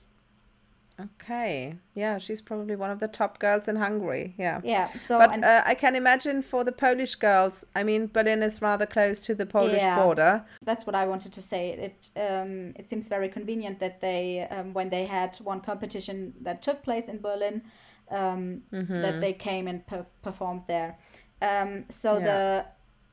Okay, 1.00 1.76
yeah, 1.93 2.18
she's 2.18 2.41
probably 2.41 2.76
one 2.76 2.89
of 2.89 3.00
the 3.00 3.08
top 3.08 3.38
girls 3.38 3.68
in 3.68 3.76
Hungary. 3.76 4.34
Yeah, 4.36 4.62
yeah. 4.64 4.91
So, 4.95 5.20
but 5.20 5.43
uh, 5.43 5.62
I 5.64 5.76
can 5.76 5.95
imagine 5.95 6.41
for 6.41 6.64
the 6.64 6.72
Polish 6.72 7.14
girls. 7.14 7.64
I 7.76 7.84
mean, 7.84 8.08
Berlin 8.08 8.41
is 8.41 8.64
rather 8.64 8.88
close 8.88 9.22
to 9.22 9.36
the 9.36 9.45
Polish 9.45 9.82
yeah, 9.82 10.04
border. 10.04 10.43
That's 10.64 10.88
what 10.88 10.95
I 10.95 11.06
wanted 11.06 11.34
to 11.34 11.41
say. 11.41 11.70
It 11.70 12.10
um, 12.20 12.74
it 12.76 12.89
seems 12.89 13.08
very 13.10 13.30
convenient 13.30 13.78
that 13.80 14.02
they 14.02 14.48
um, 14.50 14.74
when 14.74 14.89
they 14.89 15.06
had 15.06 15.38
one 15.38 15.62
competition 15.62 16.34
that 16.41 16.64
took 16.64 16.82
place 16.82 17.10
in 17.10 17.22
Berlin, 17.22 17.62
um, 18.10 18.64
mm-hmm. 18.74 19.02
that 19.02 19.22
they 19.22 19.34
came 19.34 19.68
and 19.68 19.86
per- 19.86 20.08
performed 20.24 20.64
there. 20.68 20.98
Um, 21.43 21.86
so 21.89 22.18
yeah. 22.18 22.66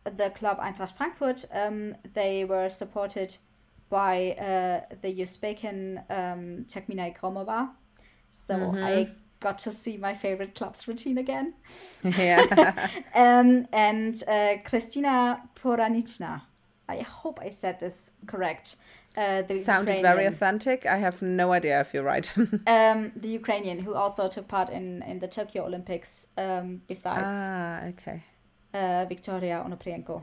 the 0.05 0.11
the 0.11 0.30
club 0.30 0.59
Eintracht 0.59 0.97
Frankfurt 0.97 1.45
um, 1.53 1.97
they 2.14 2.45
were 2.47 2.70
supported 2.70 3.37
by 3.95 4.32
uh, 4.32 4.80
the 5.03 5.11
Uzbekian 5.22 5.99
um, 6.11 6.64
Takhmina 6.66 7.14
Ikromova. 7.14 7.70
So 8.32 8.55
mm-hmm. 8.57 8.84
I 8.84 9.09
got 9.38 9.59
to 9.59 9.70
see 9.70 9.97
my 9.97 10.14
favorite 10.14 10.53
club's 10.59 10.88
routine 10.88 11.18
again. 11.18 11.55
Yeah. 12.03 12.42
um, 13.24 13.68
and 13.72 14.14
uh, 14.26 14.55
Kristina 14.68 15.16
Pohranychna. 15.55 16.42
I 16.88 16.99
hope 17.22 17.38
I 17.40 17.51
said 17.51 17.78
this 17.78 18.11
correct. 18.26 18.76
Uh, 19.16 19.42
the 19.42 19.62
sounded 19.62 19.92
Ukrainian. 19.92 20.03
very 20.03 20.26
authentic. 20.26 20.86
I 20.86 20.99
have 21.07 21.22
no 21.22 21.53
idea 21.53 21.80
if 21.80 21.95
you're 21.95 22.11
right. 22.14 22.28
um, 22.76 23.12
the 23.24 23.32
Ukrainian 23.40 23.78
who 23.78 23.92
also 23.95 24.22
took 24.28 24.47
part 24.49 24.70
in 24.78 24.86
in 25.11 25.16
the 25.24 25.30
Tokyo 25.38 25.61
Olympics. 25.70 26.11
Um, 26.45 26.66
besides, 26.92 27.36
ah, 27.49 27.90
okay. 27.92 28.18
Uh, 28.80 29.03
Victoria 29.14 29.57
Onoprienko. 29.66 30.16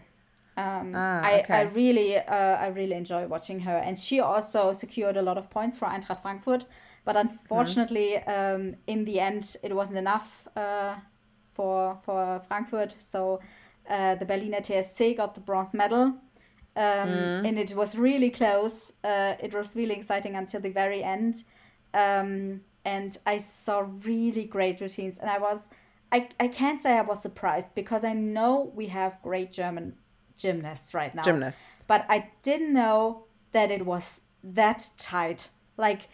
Um, 0.57 0.93
ah, 0.95 1.19
okay. 1.19 1.53
I, 1.53 1.59
I 1.59 1.63
really 1.63 2.17
uh, 2.17 2.57
I 2.65 2.67
really 2.67 2.93
enjoy 2.93 3.27
watching 3.27 3.61
her, 3.61 3.77
and 3.77 3.97
she 3.97 4.19
also 4.19 4.73
secured 4.73 5.17
a 5.17 5.21
lot 5.21 5.37
of 5.37 5.49
points 5.49 5.77
for 5.77 5.87
Eintracht 5.87 6.21
Frankfurt. 6.21 6.65
But 7.03 7.15
unfortunately, 7.15 8.21
mm. 8.27 8.55
um, 8.55 8.75
in 8.85 9.05
the 9.05 9.19
end, 9.19 9.55
it 9.63 9.75
wasn't 9.75 9.97
enough 9.97 10.47
uh, 10.55 10.95
for 11.51 11.95
for 11.95 12.41
Frankfurt. 12.47 12.95
So 12.99 13.39
uh, 13.89 14.15
the 14.15 14.25
Berliner 14.25 14.61
TSC 14.61 15.17
got 15.17 15.35
the 15.35 15.41
bronze 15.41 15.73
medal 15.73 16.15
um, 16.75 16.83
mm. 16.83 17.47
and 17.47 17.59
it 17.59 17.75
was 17.75 17.97
really 17.97 18.29
close. 18.29 18.93
Uh, 19.03 19.33
it 19.39 19.53
was 19.53 19.75
really 19.75 19.93
exciting 19.93 20.35
until 20.35 20.61
the 20.61 20.69
very 20.69 21.03
end, 21.03 21.43
um, 21.93 22.61
and 22.85 23.17
I 23.25 23.39
saw 23.39 23.85
really 24.05 24.45
great 24.45 24.79
routines. 24.79 25.19
And 25.19 25.29
I 25.29 25.37
was, 25.37 25.69
I, 26.11 26.29
I 26.39 26.47
can't 26.47 26.79
say 26.79 26.93
I 26.93 27.01
was 27.01 27.21
surprised 27.21 27.75
because 27.75 28.05
I 28.05 28.13
know 28.13 28.71
we 28.73 28.87
have 28.87 29.21
great 29.21 29.51
German 29.51 29.95
gymnasts 30.41 30.93
right 30.93 31.13
now. 31.13 31.23
Gymnasts, 31.23 31.61
but 31.87 32.05
I 32.09 32.29
didn't 32.41 32.73
know 32.73 33.25
that 33.51 33.71
it 33.71 33.85
was 33.85 34.21
that 34.43 34.89
tight. 34.97 35.49
Like 35.77 36.09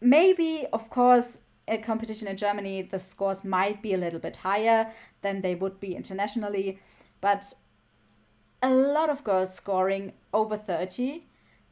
maybe, 0.00 0.66
of 0.72 0.90
course, 0.90 1.38
a 1.66 1.78
competition 1.78 2.28
in 2.28 2.36
Germany, 2.36 2.82
the 2.82 2.98
scores 2.98 3.44
might 3.44 3.82
be 3.82 3.94
a 3.94 3.98
little 3.98 4.20
bit 4.20 4.36
higher 4.36 4.92
than 5.22 5.42
they 5.42 5.54
would 5.54 5.80
be 5.80 5.94
internationally, 5.94 6.80
but 7.20 7.52
a 8.62 8.70
lot 8.70 9.10
of 9.10 9.22
girls 9.24 9.54
scoring 9.54 10.12
over 10.32 10.56
30 10.56 11.26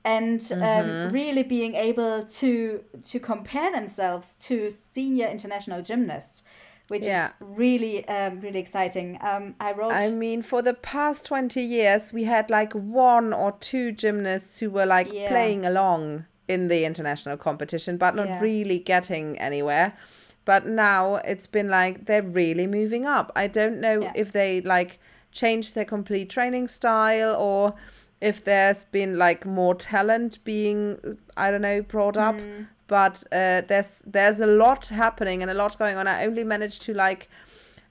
and 0.04 0.40
um, 0.52 0.60
mm-hmm. 0.60 1.12
really 1.12 1.42
being 1.42 1.74
able 1.74 2.22
to 2.24 2.84
to 3.02 3.18
compare 3.18 3.72
themselves 3.72 4.36
to 4.36 4.70
senior 4.70 5.26
international 5.26 5.82
gymnasts 5.82 6.44
which 6.88 7.04
yeah. 7.04 7.26
is 7.26 7.34
really 7.40 8.06
um, 8.08 8.40
really 8.40 8.58
exciting 8.58 9.18
um, 9.20 9.54
i 9.60 9.72
wrote 9.72 9.92
i 9.92 10.10
mean 10.10 10.42
for 10.42 10.62
the 10.62 10.74
past 10.74 11.24
20 11.24 11.60
years 11.60 12.12
we 12.12 12.24
had 12.24 12.48
like 12.50 12.72
one 12.72 13.32
or 13.32 13.52
two 13.60 13.92
gymnasts 13.92 14.58
who 14.58 14.70
were 14.70 14.86
like 14.86 15.12
yeah. 15.12 15.28
playing 15.28 15.64
along 15.64 16.24
in 16.48 16.68
the 16.68 16.84
international 16.84 17.36
competition 17.36 17.96
but 17.96 18.14
not 18.14 18.28
yeah. 18.28 18.40
really 18.40 18.78
getting 18.78 19.38
anywhere 19.38 19.96
but 20.44 20.66
now 20.66 21.16
it's 21.16 21.46
been 21.46 21.68
like 21.68 22.06
they're 22.06 22.22
really 22.22 22.66
moving 22.66 23.04
up 23.04 23.32
i 23.34 23.46
don't 23.46 23.80
know 23.80 24.10
if 24.14 24.32
they 24.32 24.60
like 24.60 25.00
changed 25.32 25.74
their 25.74 25.84
complete 25.84 26.30
training 26.30 26.68
style 26.68 27.34
or 27.36 27.74
if 28.20 28.44
there's 28.44 28.84
been 28.86 29.18
like 29.18 29.44
more 29.44 29.74
talent 29.74 30.42
being 30.44 31.18
I 31.36 31.50
don't 31.50 31.62
know 31.62 31.82
brought 31.82 32.16
up. 32.16 32.36
Mm. 32.36 32.68
But 32.86 33.24
uh, 33.32 33.62
there's 33.66 34.02
there's 34.06 34.40
a 34.40 34.46
lot 34.46 34.88
happening 34.88 35.42
and 35.42 35.50
a 35.50 35.54
lot 35.54 35.78
going 35.78 35.96
on. 35.96 36.06
I 36.06 36.24
only 36.24 36.44
managed 36.44 36.82
to 36.82 36.94
like 36.94 37.28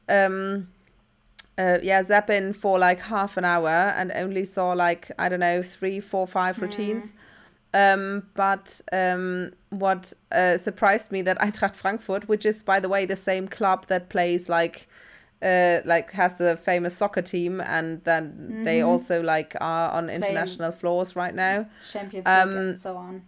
um 0.08 0.68
uh, 1.58 1.80
yeah 1.82 2.04
zap 2.04 2.30
in 2.30 2.54
for 2.54 2.78
like 2.80 3.00
half 3.00 3.38
an 3.38 3.46
hour 3.46 3.70
and 3.70 4.12
only 4.14 4.46
saw 4.46 4.74
like 4.74 5.12
I 5.18 5.30
don't 5.30 5.40
know 5.40 5.64
three 5.64 6.00
four 6.00 6.28
five 6.28 6.58
mm. 6.58 6.62
routines. 6.62 7.14
Um, 7.74 8.24
but 8.36 8.80
um, 8.94 9.52
what 9.70 10.14
uh, 10.32 10.58
surprised 10.58 11.12
me 11.12 11.22
that 11.24 11.38
Eintracht 11.42 11.76
Frankfurt, 11.76 12.30
which 12.30 12.46
is 12.46 12.64
by 12.64 12.80
the 12.80 12.88
way 12.88 13.06
the 13.06 13.18
same 13.18 13.50
club 13.50 13.88
that 13.88 14.08
plays 14.10 14.48
like 14.48 14.88
uh, 15.42 15.80
like 15.84 16.12
has 16.12 16.36
the 16.36 16.56
famous 16.58 16.96
soccer 16.96 17.22
team, 17.22 17.60
and 17.60 18.02
then 18.06 18.32
mm-hmm. 18.32 18.64
they 18.64 18.82
also 18.82 19.22
like 19.22 19.56
are 19.60 19.92
on 19.92 20.10
international 20.10 20.70
Playing 20.70 20.80
floors 20.80 21.16
right 21.16 21.36
now. 21.36 21.68
Champions 21.86 22.26
um, 22.26 22.58
and 22.58 22.76
so 22.76 22.96
on. 22.96 23.24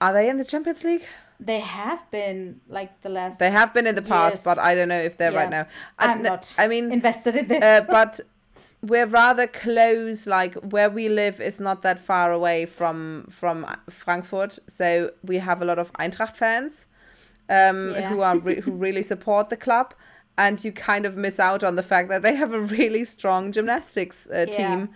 Are 0.00 0.12
they 0.12 0.28
in 0.28 0.38
the 0.38 0.44
Champions 0.44 0.84
League? 0.84 1.04
They 1.40 1.60
have 1.60 2.10
been 2.10 2.60
like 2.68 3.00
the 3.02 3.08
last. 3.08 3.38
They 3.38 3.50
have 3.50 3.72
been 3.72 3.86
in 3.86 3.94
the 3.94 4.02
past, 4.02 4.36
years. 4.36 4.44
but 4.44 4.58
I 4.58 4.74
don't 4.74 4.88
know 4.88 5.00
if 5.00 5.16
they're 5.16 5.32
yeah. 5.32 5.38
right 5.38 5.50
now. 5.50 5.66
I, 5.98 6.12
I'm 6.12 6.22
not. 6.22 6.54
I 6.58 6.66
mean, 6.66 6.92
invested 6.92 7.36
in 7.36 7.46
this. 7.46 7.62
Uh, 7.62 7.84
but 7.88 8.20
we're 8.82 9.06
rather 9.06 9.46
close. 9.46 10.26
Like 10.26 10.54
where 10.56 10.90
we 10.90 11.08
live 11.08 11.40
is 11.40 11.60
not 11.60 11.82
that 11.82 12.00
far 12.00 12.32
away 12.32 12.66
from 12.66 13.28
from 13.30 13.66
Frankfurt, 13.88 14.58
so 14.68 15.12
we 15.22 15.38
have 15.38 15.62
a 15.62 15.64
lot 15.64 15.78
of 15.78 15.92
Eintracht 15.92 16.36
fans 16.36 16.86
um, 17.48 17.92
yeah. 17.92 18.08
who 18.08 18.20
are 18.20 18.38
re- 18.38 18.60
who 18.60 18.72
really 18.72 19.02
support 19.12 19.48
the 19.48 19.56
club 19.56 19.94
and 20.38 20.64
you 20.64 20.72
kind 20.72 21.04
of 21.04 21.16
miss 21.16 21.40
out 21.40 21.64
on 21.64 21.74
the 21.74 21.82
fact 21.82 22.08
that 22.08 22.22
they 22.22 22.34
have 22.34 22.52
a 22.54 22.60
really 22.60 23.04
strong 23.04 23.52
gymnastics 23.52 24.28
uh, 24.32 24.46
Yeah. 24.48 24.56
team 24.56 24.88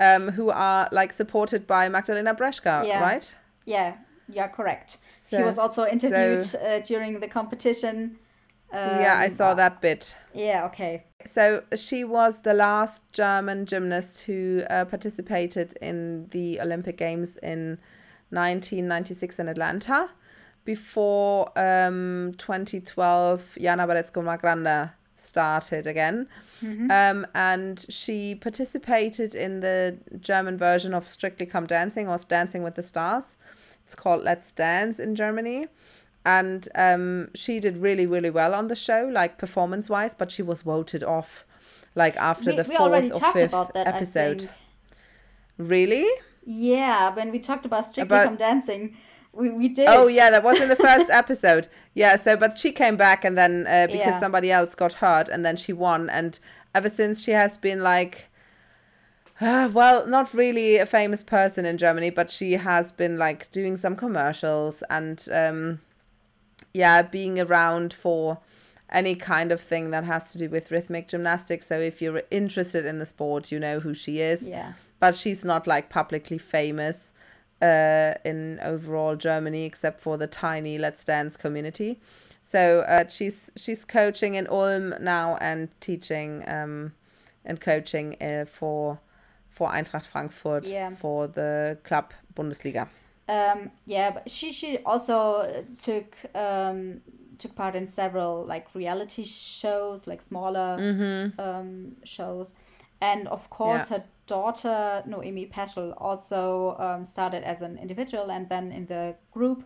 um, 0.00 0.30
who 0.30 0.50
are 0.50 0.88
like 0.90 1.12
supported 1.12 1.66
by 1.66 1.88
Magdalena 1.88 2.34
Yeah. 2.38 3.02
right? 3.02 3.34
Yeah, 3.66 3.96
yeah, 4.28 4.48
correct. 4.48 4.98
she 5.16 5.36
So- 5.36 5.44
was 5.44 5.58
also 5.58 5.86
interviewed 5.86 6.42
so- 6.42 6.58
uh, 6.58 6.78
during 6.80 7.20
the 7.20 7.28
competition. 7.28 8.18
yeah, 8.72 9.16
I 9.18 9.24
Um, 9.24 9.30
saw 9.30 9.54
that 9.54 9.80
bit. 9.80 10.14
Yeah, 10.34 10.64
okay. 10.66 11.04
So 11.24 11.62
she 11.74 12.04
was 12.04 12.40
the 12.42 12.54
last 12.54 13.02
German 13.12 13.66
gymnast 13.66 14.22
who 14.22 14.62
uh, 14.70 14.84
participated 14.84 15.76
in 15.80 16.28
the 16.30 16.60
Olympic 16.60 16.96
Games 16.96 17.36
in 17.38 17.78
1996 18.30 19.38
in 19.38 19.48
Atlanta. 19.48 20.10
Before 20.64 21.50
um, 21.58 22.34
2012, 22.36 23.56
Jana 23.60 23.86
Berezko-Marggrander 23.86 24.92
started 25.16 25.86
again. 25.86 26.28
Um, 26.60 27.24
and 27.34 27.86
she 27.88 28.34
participated 28.34 29.34
in 29.34 29.60
the 29.60 29.96
German 30.20 30.58
version 30.58 30.92
of 30.92 31.08
Strictly 31.08 31.46
Come 31.46 31.66
Dancing 31.66 32.08
or 32.08 32.18
Dancing 32.28 32.62
with 32.64 32.74
the 32.74 32.82
Stars. 32.82 33.36
It's 33.88 33.94
called 33.94 34.22
Let's 34.22 34.52
Dance 34.52 34.98
in 34.98 35.14
Germany. 35.14 35.66
And 36.22 36.68
um, 36.74 37.30
she 37.34 37.58
did 37.58 37.78
really, 37.78 38.04
really 38.04 38.28
well 38.28 38.52
on 38.54 38.68
the 38.68 38.76
show, 38.76 39.08
like 39.10 39.38
performance 39.38 39.88
wise, 39.88 40.14
but 40.14 40.30
she 40.30 40.42
was 40.42 40.60
voted 40.60 41.02
off 41.02 41.46
like 41.94 42.14
after 42.18 42.50
We, 42.50 42.56
the 42.56 42.64
fourth 42.64 43.10
or 43.22 43.32
fifth 43.32 43.50
that. 43.72 43.86
Episode. 43.86 44.50
Really? 45.56 46.06
Yeah, 46.44 47.14
when 47.14 47.30
we 47.32 47.38
talked 47.38 47.64
about 47.64 47.86
Strictly 47.86 48.14
About- 48.14 48.26
Come 48.26 48.36
Dancing, 48.36 48.94
we, 49.32 49.48
we 49.48 49.68
did. 49.70 49.88
Oh 49.88 50.06
yeah, 50.06 50.28
that 50.28 50.44
was 50.44 50.60
in 50.60 50.68
the 50.68 50.76
first 50.76 51.08
episode. 51.08 51.68
Yeah, 51.94 52.16
so 52.16 52.36
but 52.36 52.58
she 52.58 52.72
came 52.72 52.98
back 52.98 53.24
and 53.24 53.38
then 53.38 53.66
uh, 53.66 53.86
because 53.86 53.98
Yeah. 54.14 54.20
somebody 54.20 54.50
else 54.52 54.74
got 54.74 54.94
hurt 54.94 55.30
and 55.30 55.46
then 55.46 55.56
she 55.56 55.72
won 55.72 56.10
and 56.10 56.38
ever 56.74 56.90
since 56.90 57.22
she 57.24 57.30
has 57.30 57.56
been 57.56 57.82
like 57.82 58.28
uh, 59.40 59.70
well, 59.72 60.06
not 60.06 60.34
really 60.34 60.76
a 60.76 60.86
famous 60.86 61.22
person 61.22 61.64
in 61.64 61.78
Germany, 61.78 62.10
but 62.10 62.30
she 62.30 62.52
has 62.54 62.92
been 62.92 63.16
like 63.18 63.50
doing 63.52 63.76
some 63.76 63.96
commercials 63.96 64.82
and 64.90 65.26
um 65.32 65.80
yeah, 66.74 67.02
being 67.02 67.40
around 67.40 67.92
for 67.94 68.38
any 68.90 69.14
kind 69.14 69.52
of 69.52 69.60
thing 69.60 69.90
that 69.90 70.04
has 70.04 70.32
to 70.32 70.38
do 70.38 70.48
with 70.48 70.70
rhythmic 70.70 71.08
gymnastics. 71.08 71.66
So 71.66 71.78
if 71.78 72.00
you're 72.00 72.22
interested 72.30 72.84
in 72.86 72.98
the 72.98 73.06
sport, 73.06 73.52
you 73.52 73.58
know 73.58 73.80
who 73.80 73.94
she 73.94 74.20
is 74.20 74.42
Yeah. 74.48 74.72
but 74.98 75.14
she's 75.14 75.44
not 75.44 75.66
like 75.66 75.88
publicly 75.90 76.38
famous 76.38 77.12
uh, 77.60 78.14
in 78.24 78.58
overall 78.62 79.16
Germany 79.16 79.64
except 79.64 80.00
for 80.00 80.16
the 80.16 80.26
tiny 80.26 80.78
Let's 80.78 81.04
Dance 81.04 81.36
community. 81.36 82.00
So 82.42 82.80
uh, 82.80 83.08
she's 83.08 83.50
she's 83.56 83.84
coaching 83.84 84.34
in 84.34 84.46
Ulm 84.48 84.94
now 85.00 85.36
and 85.40 85.68
teaching 85.80 86.44
um, 86.46 86.92
and 87.44 87.60
coaching 87.60 88.16
uh, 88.22 88.44
for 88.46 89.00
for 89.58 89.68
Eintracht 89.70 90.06
Frankfurt 90.06 90.64
Yeah. 90.66 90.94
for 90.96 91.28
the 91.28 91.76
club 91.84 92.04
Bundesliga. 92.34 92.86
Um, 93.28 93.70
yeah, 93.86 94.10
but 94.14 94.30
she 94.30 94.52
she 94.52 94.78
also 94.86 95.16
uh, 95.42 95.62
took 95.84 96.16
um, 96.34 97.00
took 97.38 97.54
part 97.54 97.74
in 97.74 97.86
several 97.86 98.46
like 98.46 98.66
reality 98.74 99.24
shows, 99.24 100.06
like 100.06 100.22
smaller 100.22 100.78
Mm-hmm. 100.78 101.40
um, 101.40 101.96
shows, 102.04 102.54
and 103.00 103.28
of 103.28 103.48
course 103.50 103.90
her 103.90 104.02
daughter 104.26 105.02
Noemi 105.06 105.46
Peschel 105.46 105.92
also 105.98 106.76
um, 106.78 107.04
started 107.04 107.42
as 107.44 107.62
an 107.62 107.78
individual 107.78 108.30
and 108.30 108.48
then 108.48 108.72
in 108.72 108.86
the 108.86 109.14
group 109.32 109.64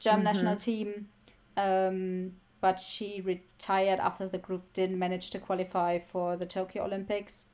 German 0.00 0.24
national 0.24 0.56
team. 0.56 1.08
Um, 1.56 2.32
but 2.60 2.80
she 2.80 3.20
retired 3.20 4.00
after 4.00 4.28
the 4.28 4.38
group 4.38 4.62
didn't 4.72 4.98
manage 4.98 5.30
to 5.30 5.38
qualify 5.38 5.98
for 5.98 6.36
the 6.36 6.46
Tokyo 6.46 6.84
Olympics 6.84 7.46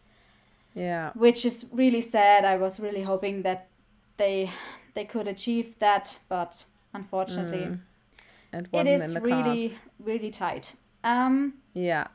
Yeah. 0.75 1.11
which 1.15 1.45
is 1.45 1.67
really 1.73 2.01
sad. 2.01 2.45
I 2.45 2.57
was 2.57 2.81
really 2.81 3.03
hoping 3.03 3.43
that 3.43 3.69
they 4.17 4.51
they 4.95 5.05
could 5.05 5.29
achieve 5.29 5.79
that, 5.79 6.19
but 6.29 6.65
unfortunately, 6.95 7.79
It 8.53 8.67
it 8.73 8.73
wasn't 8.73 8.89
is 8.89 9.15
really 9.21 9.69
cards. 9.69 9.75
really 10.05 10.31
tight. 10.31 10.75
Um, 11.05 11.55
Yeah. 11.75 12.07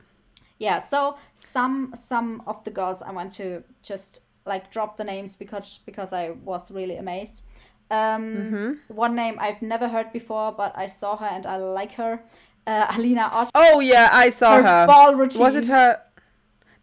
yeah. 0.59 0.79
So 0.79 1.17
some 1.33 1.91
some 1.95 2.41
of 2.45 2.63
the 2.63 2.71
girls 2.71 3.01
I 3.01 3.11
want 3.11 3.31
to 3.37 3.63
just 3.83 4.21
like 4.45 4.69
drop 4.71 4.97
the 4.97 5.03
names 5.03 5.35
because 5.35 5.79
because 5.85 6.13
I 6.13 6.31
was 6.45 6.71
really 6.71 6.97
amazed. 6.97 7.43
Um, 7.89 8.23
Mm-hmm. 8.23 8.95
One 8.95 9.15
name 9.15 9.35
I've 9.39 9.61
never 9.61 9.87
heard 9.87 10.11
before, 10.11 10.51
but 10.51 10.71
I 10.75 10.87
saw 10.87 11.15
her 11.17 11.25
and 11.27 11.45
I 11.45 11.57
like 11.57 11.93
her. 11.95 12.19
Uh, 12.67 12.85
Alina 12.97 13.29
Ott. 13.31 13.49
Oh 13.55 13.79
yeah, 13.79 14.09
I 14.11 14.29
saw 14.31 14.57
her, 14.57 14.63
her. 14.63 14.87
ball 14.87 15.15
routine. 15.15 15.41
Was 15.41 15.55
it 15.55 15.67
her? 15.67 16.01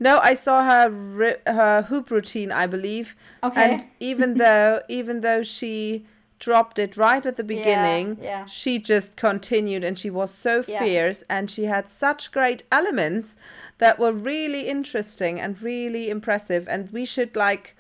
No, 0.01 0.19
I 0.19 0.35
saw 0.35 0.65
her 0.65 0.91
ri- 0.91 1.37
her 1.47 1.83
hoop 1.83 2.11
routine, 2.11 2.51
I 2.53 2.67
believe. 2.67 3.15
Okay. 3.43 3.73
And 3.75 3.89
even 4.01 4.35
though 4.39 4.83
even 4.89 5.21
though 5.21 5.43
she 5.43 6.07
dropped 6.41 6.79
it 6.79 6.97
right 6.97 7.25
at 7.25 7.37
the 7.37 7.45
beginning, 7.45 8.19
yeah. 8.21 8.41
yeah. 8.41 8.45
she 8.47 8.79
just 8.79 9.17
continued 9.17 9.83
and 9.85 9.99
she 9.99 10.11
was 10.11 10.33
so 10.35 10.65
Yeah. 10.67 10.81
fierce 10.81 11.23
and 11.29 11.51
she 11.51 11.65
had 11.65 11.89
such 11.91 12.33
great 12.33 12.65
elements 12.71 13.37
that 13.79 13.99
were 13.99 14.13
really 14.13 14.69
interesting 14.69 15.41
and 15.41 15.61
really 15.63 16.11
impressive 16.11 16.69
and 16.69 16.91
we 16.93 17.05
should 17.05 17.35
like 17.37 17.75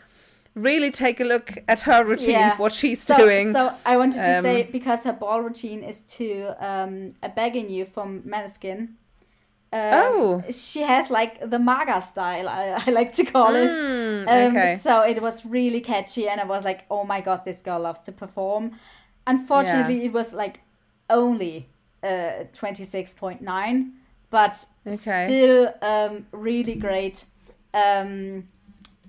really 0.54 0.90
take 0.90 1.18
a 1.20 1.24
look 1.24 1.58
at 1.68 1.80
her 1.82 2.04
routines, 2.04 2.28
Yeah. 2.28 2.56
what 2.56 2.72
she's 2.72 3.02
so, 3.02 3.16
doing. 3.16 3.52
So 3.52 3.74
I 3.84 3.96
wanted 3.96 4.18
to 4.22 4.40
say 4.40 4.62
Um, 4.62 4.68
because 4.70 5.02
her 5.04 5.12
ball 5.12 5.42
routine 5.42 5.82
is 5.82 6.02
to 6.16 6.54
um, 6.64 7.14
a 7.22 7.28
begging 7.28 7.68
you 7.68 7.84
from 7.84 8.22
Maneskin. 8.22 8.90
Um, 9.74 10.14
Oh. 10.16 10.44
she 10.50 10.82
has 10.82 11.10
like 11.10 11.50
the 11.50 11.58
Maga 11.58 12.00
style. 12.02 12.48
I, 12.48 12.82
I 12.86 12.90
like 12.90 13.12
to 13.12 13.24
call 13.24 13.56
it. 13.56 13.82
Mm, 13.82 14.26
Um, 14.26 14.60
okay. 14.60 14.76
So 14.82 15.02
it 15.02 15.20
was 15.20 15.44
really 15.44 15.80
catchy, 15.80 16.28
and 16.28 16.40
I 16.40 16.44
was 16.44 16.64
like, 16.64 16.84
"Oh 16.90 17.04
my 17.04 17.20
god, 17.20 17.44
this 17.44 17.60
girl 17.62 17.80
loves 17.80 18.02
to 18.02 18.12
perform." 18.12 18.72
Unfortunately, 19.26 20.04
it 20.04 20.12
was 20.12 20.34
like 20.34 20.60
only 21.10 21.68
uh, 22.02 22.44
twenty 22.52 22.84
six 22.84 23.14
point 23.14 23.42
nine, 23.42 23.94
but 24.30 24.66
Okay. 24.86 25.24
still 25.24 25.74
um, 25.82 26.26
really 26.32 26.74
great. 26.76 27.26
Um, 27.74 28.48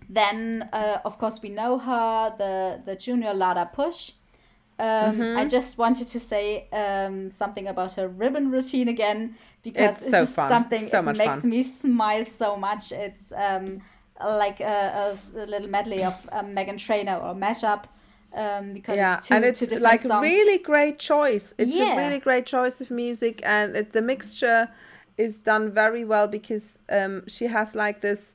then, 0.09 0.69
uh, 0.73 0.99
of 1.05 1.17
course, 1.17 1.41
we 1.41 1.49
know 1.49 1.77
her, 1.79 2.33
the 2.37 2.81
the 2.85 2.95
junior 2.95 3.33
Lada 3.33 3.69
Push. 3.73 4.11
Um, 4.77 5.21
Mm-hmm. 5.21 5.37
I 5.37 5.45
just 5.45 5.77
wanted 5.77 6.09
to 6.09 6.19
say 6.19 6.67
um, 6.73 7.29
something 7.29 7.67
about 7.67 7.93
her 7.93 8.07
ribbon 8.09 8.51
routine 8.51 8.89
again 8.89 9.37
because 9.65 9.95
It's 9.95 10.01
this 10.03 10.11
so 10.11 10.21
is 10.23 10.35
fun. 10.35 10.49
something 10.49 10.87
So 10.87 10.99
it 10.99 11.17
makes 11.17 11.41
fun. 11.41 11.49
me 11.49 11.61
smile 11.63 12.25
so 12.25 12.55
much. 12.55 12.91
It's 12.91 13.33
um, 13.33 13.81
like 14.23 14.59
a 14.61 15.13
a 15.35 15.45
little 15.53 15.67
medley 15.67 16.03
of 16.03 16.17
um, 16.31 16.47
Meghan 16.55 16.77
Trainor 16.77 17.17
or 17.17 17.33
mashup 17.35 17.83
um, 18.33 18.73
because 18.73 18.97
yeah, 18.97 19.17
it's 19.17 19.27
two, 19.27 19.35
and 19.35 19.45
it's 19.45 19.59
two 19.59 19.65
different 19.65 19.83
like 19.83 20.05
a 20.05 20.07
songs. 20.07 20.21
really 20.23 20.57
great 20.59 20.99
choice. 20.99 21.53
It's 21.57 21.71
Yeah. 21.71 21.93
a 21.93 21.97
really 21.97 22.19
great 22.19 22.45
choice 22.45 22.81
of 22.81 22.89
music, 22.91 23.41
and 23.43 23.75
it, 23.75 23.91
the 23.93 24.01
mixture 24.01 24.69
is 25.17 25.37
done 25.37 25.71
very 25.71 26.03
well 26.05 26.27
because 26.27 26.79
um, 26.89 27.23
she 27.27 27.47
has 27.47 27.75
like 27.75 28.01
this 28.01 28.33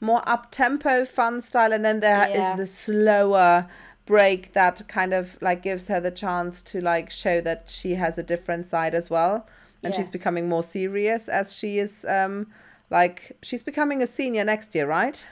more 0.00 0.22
up 0.28 0.50
tempo 0.50 1.04
fun 1.04 1.40
style, 1.40 1.72
and 1.72 1.84
then 1.84 2.00
there 2.00 2.26
is 2.30 2.36
Yeah. 2.36 2.56
the 2.56 2.66
slower 2.66 3.66
break 4.06 4.52
that 4.52 4.82
kind 4.88 5.12
of 5.14 5.38
like 5.40 5.62
gives 5.62 5.88
her 5.88 6.00
the 6.00 6.10
chance 6.10 6.60
to 6.62 6.80
like 6.80 7.10
show 7.10 7.40
that 7.40 7.70
she 7.70 7.94
has 7.94 8.18
a 8.18 8.22
different 8.22 8.66
side 8.66 8.94
as 8.94 9.08
well, 9.10 9.46
and 9.82 9.94
she's 9.94 10.08
becoming 10.08 10.48
more 10.48 10.62
serious 10.62 11.28
as 11.28 11.52
she 11.52 11.78
is. 11.78 12.04
Um, 12.08 12.46
like 12.90 13.32
she's 13.42 13.62
becoming 13.62 14.02
a 14.02 14.06
senior 14.06 14.44
next 14.44 14.74
year, 14.74 14.86
right? 14.86 15.24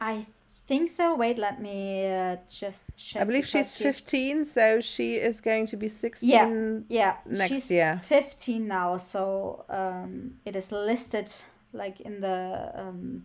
I 0.00 0.26
think 0.66 0.88
so. 0.88 1.16
Wait, 1.16 1.38
let 1.38 1.60
me 1.60 2.06
uh, 2.06 2.36
just 2.48 2.96
check. 2.96 3.22
I 3.22 3.24
believe 3.24 3.46
she's 3.46 3.76
she- 3.76 3.82
15, 3.84 4.44
so 4.44 4.80
she 4.80 5.16
is 5.16 5.40
going 5.40 5.66
to 5.66 5.76
be 5.76 5.88
16 5.88 6.28
Yeah, 6.30 6.78
yeah. 6.88 7.16
next 7.26 7.48
she's 7.48 7.70
year. 7.72 8.00
15 8.04 8.66
now, 8.68 8.96
so 8.96 9.64
um, 9.68 10.34
it 10.44 10.54
is 10.54 10.70
listed 10.70 11.30
like 11.72 12.00
in 12.00 12.20
the 12.20 12.70
um, 12.74 13.24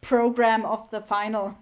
program 0.00 0.66
of 0.66 0.90
the 0.90 1.00
final. 1.00 1.56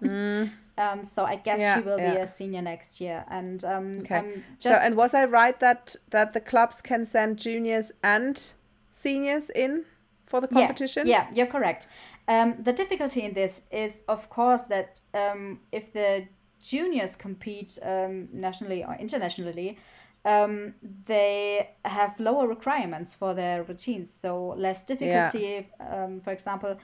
Um, 0.79 1.03
so 1.03 1.25
I 1.25 1.35
guess. 1.35 1.59
Yeah, 1.59 1.75
she 1.75 1.85
will 1.85 1.97
be 1.97 2.03
a 2.03 2.25
senior 2.25 2.61
next 2.61 3.01
year, 3.01 3.25
and 3.29 3.63
um, 3.65 3.99
Okay. 3.99 4.41
So, 4.59 4.71
and 4.71 4.95
was 4.95 5.13
I 5.13 5.25
right 5.25 5.59
that 5.59 5.95
that 6.09 6.31
the 6.33 6.39
clubs 6.39 6.81
can 6.81 7.05
send 7.05 7.37
juniors 7.37 7.91
and 8.01 8.53
seniors 8.91 9.49
in 9.49 9.85
for 10.25 10.39
the 10.39 10.47
competition? 10.47 11.05
Yeah, 11.05 11.27
yeah 11.27 11.35
you're 11.35 11.51
correct. 11.51 11.87
Um, 12.29 12.55
the 12.63 12.73
difficulty 12.73 13.21
in 13.23 13.33
this 13.33 13.63
is, 13.71 14.03
of 14.07 14.29
course, 14.29 14.65
that 14.65 15.01
um, 15.13 15.59
if 15.71 15.91
the 15.91 16.27
juniors 16.61 17.15
compete 17.15 17.77
um, 17.83 18.29
nationally 18.31 18.83
or 18.83 18.95
internationally, 18.95 19.79
um, 20.25 20.75
they 21.05 21.71
have 21.85 22.19
lower 22.19 22.47
requirements 22.47 23.15
for 23.15 23.33
their 23.33 23.63
routines, 23.63 24.13
so 24.13 24.49
less 24.57 24.83
difficulty. 24.83 25.67
Um, 25.79 26.21
for 26.21 26.31
example, 26.31 26.77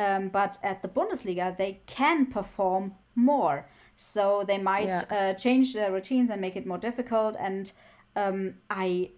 um, 0.00 0.28
but 0.28 0.56
at 0.62 0.80
the 0.82 0.88
Bundesliga, 0.88 1.56
they 1.56 1.80
can 1.86 2.26
perform 2.26 2.94
more, 3.14 3.66
so 3.96 4.44
they 4.46 4.58
might 4.58 4.94
uh, 5.12 5.34
change 5.34 5.74
their 5.74 5.92
routines 5.92 6.30
and 6.30 6.40
make 6.40 6.56
it 6.56 6.66
more 6.66 6.78
difficult. 6.78 7.36
And 7.38 7.70
um, 8.16 8.54
I 8.70 9.10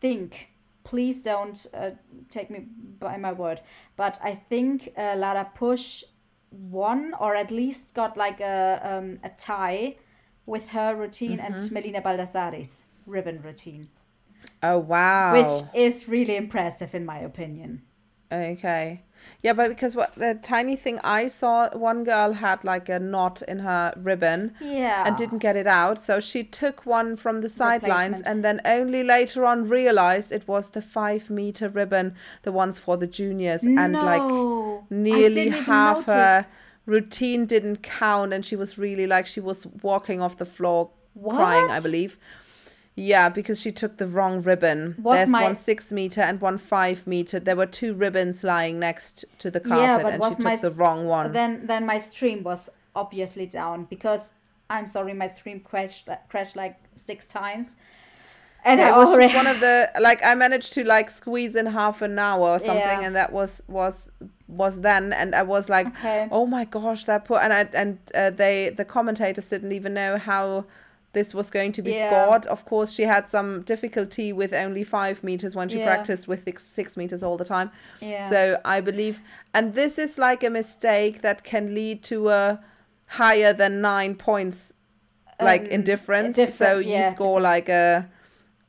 think 0.00 0.50
please 0.84 1.22
don't 1.22 1.66
uh, 1.74 1.90
take 2.28 2.50
me 2.50 2.66
by 3.00 3.16
my 3.16 3.32
word, 3.32 3.60
but 3.96 4.18
I 4.22 4.34
think 4.34 4.92
uh, 4.96 5.14
Lara 5.16 5.50
Push 5.54 6.04
won 6.50 7.14
or 7.18 7.34
at 7.34 7.50
least 7.50 7.94
got 7.94 8.16
like 8.16 8.40
a 8.40 8.80
um, 8.84 9.18
a 9.24 9.30
tie 9.30 9.96
with 10.44 10.68
her 10.68 10.94
routine 10.94 11.38
mm-hmm. 11.38 11.54
and 11.54 11.72
Melina 11.72 12.02
Baldassarri's 12.02 12.84
ribbon 13.06 13.40
routine. 13.42 13.88
Oh 14.62 14.78
wow! 14.78 15.32
Which 15.32 15.62
is 15.74 16.08
really 16.08 16.36
impressive 16.36 16.94
in 16.94 17.04
my 17.06 17.18
opinion. 17.18 17.82
Okay. 18.30 19.05
Yeah, 19.42 19.52
but 19.52 19.68
because 19.68 19.94
what 19.94 20.14
the 20.16 20.38
tiny 20.42 20.76
thing 20.76 20.98
I 21.04 21.26
saw, 21.26 21.68
one 21.76 22.04
girl 22.04 22.32
had 22.32 22.64
like 22.64 22.88
a 22.88 22.98
knot 22.98 23.42
in 23.42 23.60
her 23.60 23.94
ribbon. 23.96 24.54
Yeah. 24.60 25.06
And 25.06 25.16
didn't 25.16 25.38
get 25.38 25.56
it 25.56 25.66
out, 25.66 26.00
so 26.02 26.20
she 26.20 26.44
took 26.44 26.86
one 26.86 27.16
from 27.16 27.40
the 27.40 27.48
sidelines, 27.48 28.20
and 28.22 28.44
then 28.44 28.60
only 28.64 29.02
later 29.02 29.44
on 29.44 29.68
realized 29.68 30.32
it 30.32 30.46
was 30.46 30.70
the 30.70 30.82
five 30.82 31.30
meter 31.30 31.68
ribbon, 31.68 32.14
the 32.42 32.52
ones 32.52 32.78
for 32.78 32.96
the 32.96 33.06
juniors, 33.06 33.62
no, 33.62 33.82
and 33.82 33.92
like 33.94 34.90
nearly 34.90 35.50
half 35.50 36.06
her 36.06 36.46
routine 36.86 37.46
didn't 37.46 37.82
count, 37.82 38.32
and 38.32 38.44
she 38.44 38.56
was 38.56 38.78
really 38.78 39.06
like 39.06 39.26
she 39.26 39.40
was 39.40 39.66
walking 39.82 40.20
off 40.20 40.38
the 40.38 40.46
floor 40.46 40.90
what? 41.14 41.36
crying, 41.36 41.70
I 41.70 41.80
believe. 41.80 42.18
Yeah, 42.98 43.28
because 43.28 43.60
she 43.60 43.72
took 43.72 43.98
the 43.98 44.06
wrong 44.06 44.42
ribbon. 44.42 44.96
Was 44.98 45.18
There's 45.18 45.28
my... 45.28 45.42
one 45.42 45.56
six 45.56 45.92
meter 45.92 46.22
and 46.22 46.40
one 46.40 46.56
five 46.56 47.06
meter. 47.06 47.38
There 47.38 47.54
were 47.54 47.66
two 47.66 47.92
ribbons 47.92 48.42
lying 48.42 48.80
next 48.80 49.26
to 49.38 49.50
the 49.50 49.60
carpet, 49.60 49.82
yeah, 49.82 50.02
but 50.02 50.12
and 50.14 50.20
was 50.20 50.36
she 50.36 50.42
took 50.42 50.60
the 50.62 50.70
wrong 50.70 51.06
one. 51.06 51.32
Then, 51.32 51.66
then 51.66 51.84
my 51.84 51.98
stream 51.98 52.42
was 52.42 52.70
obviously 52.94 53.44
down 53.44 53.84
because 53.84 54.32
I'm 54.70 54.86
sorry, 54.86 55.12
my 55.12 55.26
stream 55.26 55.60
crashed 55.60 56.08
crashed 56.30 56.56
like 56.56 56.76
six 56.94 57.26
times. 57.26 57.76
And 58.64 58.80
yeah, 58.80 58.88
it 58.88 58.96
was 58.96 59.10
already... 59.10 59.32
just 59.32 59.36
one 59.36 59.46
of 59.46 59.60
the 59.60 59.90
like 60.00 60.24
I 60.24 60.34
managed 60.34 60.72
to 60.72 60.84
like 60.84 61.10
squeeze 61.10 61.54
in 61.54 61.66
half 61.66 62.00
an 62.00 62.18
hour 62.18 62.48
or 62.48 62.58
something, 62.58 62.76
yeah. 62.76 63.02
and 63.02 63.14
that 63.14 63.30
was 63.30 63.62
was 63.68 64.08
was 64.48 64.80
then, 64.80 65.12
and 65.12 65.34
I 65.34 65.42
was 65.42 65.68
like, 65.68 65.86
okay. 65.88 66.28
oh 66.32 66.46
my 66.46 66.64
gosh, 66.64 67.04
that 67.04 67.26
poor 67.26 67.38
and 67.38 67.52
I 67.52 67.68
and 67.74 67.98
uh, 68.14 68.30
they 68.30 68.70
the 68.70 68.86
commentators 68.86 69.48
didn't 69.48 69.72
even 69.72 69.92
know 69.92 70.16
how 70.16 70.64
this 71.16 71.32
was 71.32 71.48
going 71.48 71.72
to 71.72 71.82
be 71.82 71.92
yeah. 71.92 72.10
scored. 72.10 72.44
Of 72.46 72.66
course, 72.66 72.92
she 72.92 73.04
had 73.04 73.30
some 73.30 73.62
difficulty 73.62 74.34
with 74.34 74.52
only 74.52 74.84
five 74.84 75.24
meters 75.24 75.56
when 75.56 75.70
she 75.70 75.78
yeah. 75.78 75.86
practiced 75.86 76.28
with 76.28 76.44
six, 76.44 76.62
six 76.62 76.94
meters 76.94 77.22
all 77.22 77.38
the 77.38 77.44
time. 77.56 77.70
Yeah. 78.02 78.28
So 78.28 78.60
I 78.66 78.82
believe, 78.82 79.20
and 79.54 79.74
this 79.74 79.98
is 79.98 80.18
like 80.18 80.44
a 80.44 80.50
mistake 80.50 81.22
that 81.22 81.42
can 81.42 81.74
lead 81.74 82.02
to 82.12 82.28
a 82.28 82.60
higher 83.06 83.54
than 83.54 83.80
nine 83.80 84.14
points, 84.14 84.74
like 85.40 85.62
um, 85.62 85.68
in 85.68 85.82
difference. 85.84 86.36
So 86.54 86.78
you 86.78 86.90
yeah, 86.90 87.14
score 87.14 87.40
like 87.40 87.70
a 87.70 88.10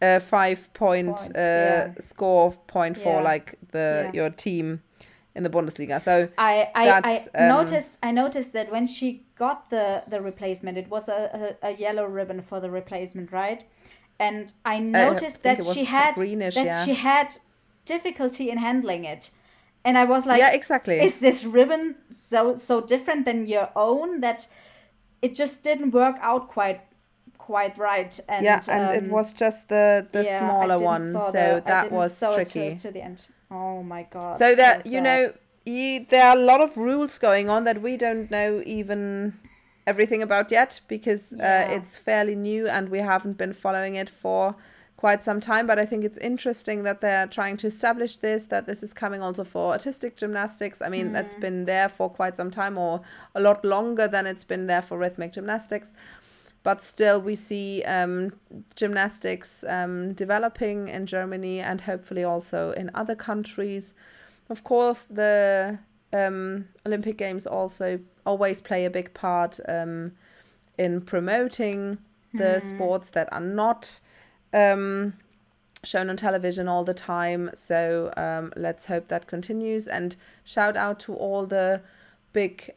a 0.02 0.22
five 0.22 0.74
point 0.74 1.18
points, 1.18 1.38
uh, 1.38 1.94
score 2.00 2.54
point 2.68 2.98
for 2.98 3.22
like 3.22 3.56
the 3.72 4.10
your 4.14 4.30
team 4.30 4.82
in 5.38 5.44
the 5.44 5.50
Bundesliga. 5.50 6.02
So 6.02 6.28
I 6.38 6.70
I, 6.76 6.86
I 7.36 7.44
um, 7.44 7.48
noticed 7.48 8.00
I 8.04 8.12
noticed 8.12 8.52
that 8.54 8.72
when 8.72 8.86
she 8.88 9.24
got 9.36 9.70
the 9.70 10.04
the 10.10 10.20
replacement, 10.22 10.78
it 10.78 10.90
was 10.90 11.08
a, 11.08 11.56
a, 11.62 11.68
a 11.70 11.72
yellow 11.72 12.06
ribbon 12.06 12.42
for 12.42 12.60
the 12.60 12.70
replacement, 12.70 13.32
right? 13.32 13.64
And 14.20 14.54
I 14.66 14.80
noticed 14.80 15.38
I 15.38 15.56
that 15.56 15.64
she 15.64 15.86
had 15.86 16.16
greenish, 16.16 16.56
that 16.56 16.66
yeah. 16.66 16.86
she 16.86 16.96
had 16.96 17.38
difficulty 17.86 18.50
in 18.50 18.58
handling 18.58 19.06
it. 19.06 19.32
And 19.86 19.98
I 19.98 20.04
was 20.04 20.26
like, 20.26 20.40
yeah, 20.40 20.52
exactly. 20.52 21.00
Is 21.00 21.20
this 21.20 21.46
ribbon 21.46 21.96
so 22.10 22.56
so 22.56 22.82
different 22.82 23.26
than 23.26 23.46
your 23.46 23.70
own 23.76 24.22
that 24.22 24.48
it 25.22 25.36
just 25.36 25.64
didn't 25.64 25.92
work 25.92 26.18
out 26.22 26.50
quite 26.50 26.82
quite 27.38 27.78
right? 27.78 28.20
And 28.28 28.44
yeah, 28.44 28.62
and 28.68 28.84
um, 28.90 28.96
it 28.96 29.12
was 29.12 29.34
just 29.34 29.70
the 29.70 30.08
the 30.12 30.24
yeah, 30.24 30.40
smaller 30.40 30.78
one, 30.84 31.12
so 31.12 31.32
the, 31.32 31.64
that 31.66 31.92
was 31.92 32.20
tricky 32.20 32.76
to, 32.76 32.80
to 32.80 32.92
the 32.92 33.02
end. 33.02 33.30
Oh 33.50 33.84
my 33.84 34.04
god. 34.04 34.38
So 34.38 34.56
that 34.56 34.84
so 34.84 34.92
you 34.92 35.02
know, 35.02 35.34
you, 35.66 36.06
there 36.10 36.28
are 36.28 36.36
a 36.36 36.40
lot 36.40 36.62
of 36.62 36.78
rules 36.78 37.18
going 37.18 37.50
on 37.50 37.64
that 37.64 37.82
we 37.82 37.98
don't 37.98 38.30
know 38.30 38.62
even 38.66 39.40
everything 39.86 40.22
about 40.22 40.52
yet 40.52 40.82
because 40.88 41.32
uh, 41.34 41.38
yeah. 41.38 41.68
uh, 41.70 41.76
it's 41.76 41.96
fairly 41.98 42.36
new 42.36 42.68
and 42.68 42.90
we 42.90 43.00
haven't 43.00 43.38
been 43.38 43.54
following 43.54 43.96
it 43.96 44.10
for 44.10 44.56
quite 44.98 45.24
some 45.24 45.40
time. 45.40 45.66
But 45.66 45.80
I 45.80 45.86
think 45.86 46.04
it's 46.04 46.18
interesting 46.18 46.84
that 46.84 47.00
they're 47.00 47.28
trying 47.28 47.56
to 47.58 47.68
establish 47.68 48.18
this, 48.18 48.46
that 48.46 48.66
this 48.66 48.84
is 48.84 48.94
coming 48.94 49.22
also 49.22 49.46
for 49.46 49.72
artistic 49.72 50.18
gymnastics. 50.18 50.82
I 50.82 50.90
mean, 50.90 51.10
mm. 51.10 51.14
that's 51.14 51.36
been 51.36 51.66
there 51.66 51.88
for 51.88 52.10
quite 52.10 52.36
some 52.36 52.52
time 52.52 52.78
or 52.78 53.02
a 53.34 53.40
lot 53.40 53.64
longer 53.64 54.08
than 54.08 54.28
it's 54.28 54.44
been 54.44 54.68
there 54.68 54.82
for 54.82 54.98
rhythmic 54.98 55.34
gymnastics 55.34 55.94
but 56.68 56.82
still 56.82 57.22
we 57.22 57.34
see 57.34 57.82
um, 57.84 58.34
gymnastics 58.76 59.64
um, 59.70 60.12
developing 60.12 60.90
in 60.90 61.06
Germany 61.06 61.62
and 61.62 61.80
hopefully 61.80 62.26
also 62.26 62.72
in 62.72 62.92
other 62.94 63.16
countries. 63.16 63.94
Of 64.50 64.66
course, 64.66 65.04
the 65.04 65.80
um, 66.12 66.68
Olympic 66.86 67.16
Games 67.18 67.48
also 67.48 68.02
always 68.26 68.60
play 68.60 68.84
a 68.84 68.90
big 68.90 69.14
part 69.14 69.62
um, 69.70 70.12
in 70.78 71.00
promoting 71.00 72.00
the 72.34 72.60
mm. 72.60 72.68
sports 72.68 73.12
that 73.12 73.32
are 73.32 73.40
not 73.40 74.02
um, 74.52 75.14
shown 75.86 76.10
on 76.10 76.18
television 76.18 76.68
all 76.68 76.84
the 76.84 76.94
time. 76.94 77.50
So 77.54 78.12
um, 78.18 78.52
let's 78.58 78.88
hope 78.88 79.08
that 79.08 79.26
continues 79.26 79.88
and 79.88 80.18
shout 80.44 80.76
out 80.76 81.00
to 81.06 81.14
all 81.14 81.46
the 81.46 81.80
big 82.34 82.74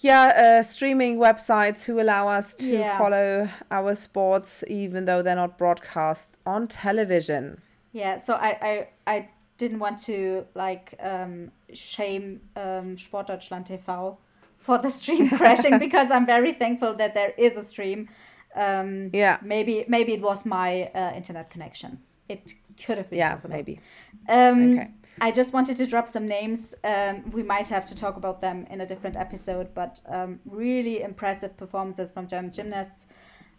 yeah, 0.00 0.58
uh, 0.60 0.62
streaming 0.62 1.18
websites 1.18 1.84
who 1.84 2.00
allow 2.00 2.28
us 2.28 2.54
to 2.54 2.68
yeah. 2.68 2.98
follow 2.98 3.48
our 3.70 3.94
sports 3.94 4.62
even 4.68 5.04
though 5.04 5.22
they're 5.22 5.34
not 5.36 5.58
broadcast 5.58 6.36
on 6.46 6.68
television. 6.68 7.60
Yeah, 7.92 8.16
so 8.16 8.34
I 8.34 8.48
I, 8.62 8.88
I 9.06 9.28
didn't 9.56 9.80
want 9.80 9.98
to 10.04 10.46
like 10.54 10.94
um, 11.00 11.50
shame 11.72 12.40
um, 12.56 12.96
Sportdeutschland 12.96 13.66
TV 13.66 14.16
for 14.56 14.78
the 14.78 14.90
stream 14.90 15.28
crashing 15.36 15.78
because 15.78 16.10
I'm 16.10 16.26
very 16.26 16.52
thankful 16.52 16.94
that 16.94 17.14
there 17.14 17.34
is 17.36 17.56
a 17.56 17.62
stream. 17.62 18.08
Um, 18.54 19.10
yeah, 19.12 19.38
maybe 19.42 19.84
maybe 19.88 20.14
it 20.14 20.22
was 20.22 20.46
my 20.46 20.90
uh, 20.94 21.12
internet 21.14 21.50
connection. 21.50 21.98
It 22.28 22.54
could 22.84 22.98
have 22.98 23.10
been 23.10 23.18
yeah, 23.18 23.30
possible. 23.30 23.56
maybe. 23.56 23.80
Um, 24.28 24.78
okay. 24.78 24.90
I 25.20 25.30
just 25.30 25.52
wanted 25.52 25.76
to 25.76 25.86
drop 25.86 26.08
some 26.08 26.26
names. 26.28 26.74
Um, 26.84 27.30
we 27.30 27.42
might 27.42 27.68
have 27.68 27.86
to 27.86 27.94
talk 27.94 28.16
about 28.16 28.40
them 28.40 28.66
in 28.70 28.80
a 28.80 28.86
different 28.86 29.16
episode, 29.16 29.74
but 29.74 30.00
um, 30.06 30.40
really 30.44 31.02
impressive 31.02 31.56
performances 31.56 32.10
from 32.10 32.26
German 32.26 32.52
gymnasts. 32.52 33.06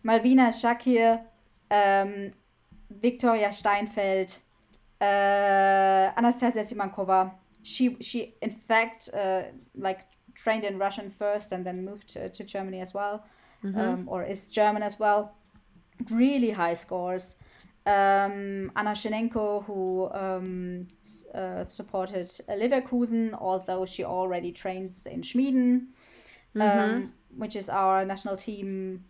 Malvina 0.04 0.50
Shakir, 0.50 1.22
um, 1.72 2.32
Viktoria 3.00 3.52
Steinfeld, 3.54 4.38
uh, 5.02 6.12
Anastasia 6.18 6.62
Simankova. 6.62 7.32
She, 7.64 7.98
she 8.00 8.36
in 8.42 8.50
fact, 8.50 9.10
uh, 9.14 9.44
like 9.76 10.02
trained 10.36 10.64
in 10.64 10.78
Russian 10.78 11.10
first 11.10 11.52
and 11.52 11.66
then 11.66 11.84
moved 11.84 12.08
to, 12.10 12.30
to 12.30 12.44
Germany 12.44 12.80
as 12.80 12.94
well, 12.94 13.26
mm-hmm. 13.64 13.80
Um, 13.80 14.04
or 14.08 14.24
is 14.24 14.50
German 14.50 14.84
as 14.84 14.98
well. 15.00 15.36
Really 16.10 16.52
high 16.52 16.76
scores 16.76 17.36
um, 17.90 18.72
Anna 18.76 18.92
Shenenko, 18.92 19.66
who 19.66 20.10
um, 20.12 20.88
uh, 21.34 21.64
supported 21.64 22.28
Leverkusen, 22.48 23.34
although 23.34 23.86
she 23.86 24.04
already 24.04 24.52
trains 24.52 25.08
in 25.08 25.22
Schmiden, 25.22 25.88
um, 26.56 26.62
mm-hmm. 26.62 27.06
which 27.40 27.56
is 27.56 27.68
our 27.68 28.06
national 28.06 28.36
team 28.36 29.06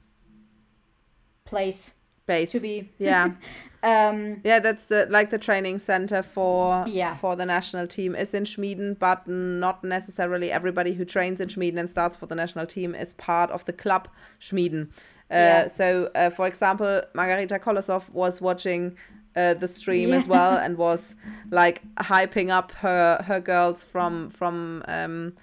place 1.43 1.95
base 2.25 2.51
to 2.53 2.61
be. 2.61 2.89
Yeah, 2.99 3.31
um, 3.83 4.39
yeah, 4.45 4.59
that's 4.59 4.85
the 4.85 5.07
like 5.09 5.29
the 5.29 5.39
training 5.39 5.79
center 5.79 6.23
for 6.23 6.85
yeah. 6.87 7.15
for 7.15 7.35
the 7.35 7.45
national 7.45 7.87
team 7.87 8.15
is 8.15 8.33
in 8.33 8.45
Schmiden, 8.45 8.97
but 8.97 9.27
not 9.27 9.83
necessarily 9.83 10.51
everybody 10.51 10.93
who 10.93 11.03
trains 11.03 11.41
in 11.41 11.49
Schmiden 11.49 11.77
and 11.79 11.89
starts 11.89 12.15
for 12.15 12.27
the 12.27 12.35
national 12.35 12.65
team 12.65 12.95
is 12.95 13.13
part 13.15 13.51
of 13.51 13.65
the 13.65 13.73
club 13.73 14.07
Schmiden. 14.39 14.87
Uh, 15.31 15.35
yeah. 15.35 15.67
So, 15.67 16.09
uh, 16.15 16.29
for 16.29 16.47
example, 16.47 17.01
Margarita 17.13 17.59
Kolosov 17.59 18.09
was 18.09 18.41
watching 18.41 18.97
uh, 19.35 19.53
the 19.53 19.67
stream 19.67 20.09
yeah. 20.09 20.17
as 20.17 20.27
well 20.27 20.57
and 20.63 20.77
was 20.77 21.15
like 21.51 21.81
hyping 21.97 22.49
up 22.49 22.71
her 22.71 23.23
her 23.25 23.39
girls 23.39 23.83
from 23.83 24.29
from 24.29 24.83
um, 24.87 25.33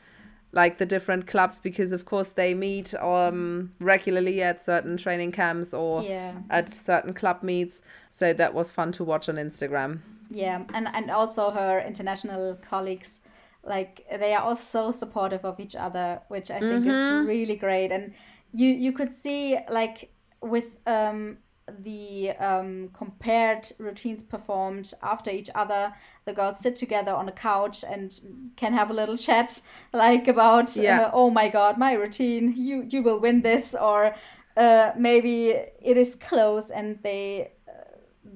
like 0.53 0.78
the 0.78 0.87
different 0.87 1.26
clubs 1.26 1.59
because 1.61 1.93
of 1.93 2.05
course 2.05 2.32
they 2.32 2.55
meet 2.55 2.95
um, 2.95 3.72
regularly 3.78 4.43
at 4.43 4.62
certain 4.62 4.97
training 4.97 5.30
camps 5.32 5.72
or 5.72 6.03
yeah. 6.03 6.32
at 6.51 6.70
certain 6.72 7.14
club 7.14 7.43
meets. 7.43 7.82
So 8.11 8.32
that 8.32 8.55
was 8.55 8.70
fun 8.70 8.93
to 8.93 9.05
watch 9.05 9.28
on 9.28 9.37
Instagram. 9.37 10.01
Yeah, 10.30 10.64
and 10.74 10.89
and 10.93 11.11
also 11.11 11.51
her 11.51 11.80
international 11.80 12.59
colleagues 12.68 13.20
like 13.62 14.07
they 14.20 14.32
are 14.32 14.43
all 14.43 14.57
so 14.57 14.91
supportive 14.91 15.45
of 15.45 15.59
each 15.59 15.74
other 15.74 16.20
which 16.28 16.51
i 16.53 16.61
think 16.61 16.84
mm-hmm. 16.84 16.91
is 16.91 17.26
really 17.26 17.57
great 17.57 17.91
and 17.91 18.14
you 18.57 18.68
you 18.68 18.92
could 18.92 19.12
see 19.12 19.59
like 19.70 20.11
with 20.40 20.78
um, 20.86 21.38
the 21.82 22.30
um, 22.38 22.90
compared 22.92 23.72
routines 23.78 24.22
performed 24.22 24.92
after 25.02 25.30
each 25.30 25.50
other 25.54 25.92
the 26.24 26.32
girls 26.32 26.59
sit 26.59 26.76
together 26.76 27.12
on 27.12 27.28
a 27.28 27.32
couch 27.32 27.84
and 27.88 28.20
can 28.57 28.72
have 28.72 28.90
a 28.90 28.94
little 28.94 29.16
chat 29.16 29.61
like 29.92 30.28
about 30.28 30.76
yeah. 30.76 31.02
uh, 31.02 31.11
oh 31.12 31.30
my 31.30 31.48
god 31.48 31.76
my 31.76 31.92
routine 31.92 32.54
you 32.57 32.86
you 32.88 33.02
will 33.02 33.20
win 33.20 33.42
this 33.42 33.74
or 33.74 34.14
uh, 34.57 34.92
maybe 34.96 35.50
it 35.82 35.96
is 35.96 36.14
close 36.14 36.70
and 36.70 36.98
they 37.02 37.50
uh, 37.68 37.72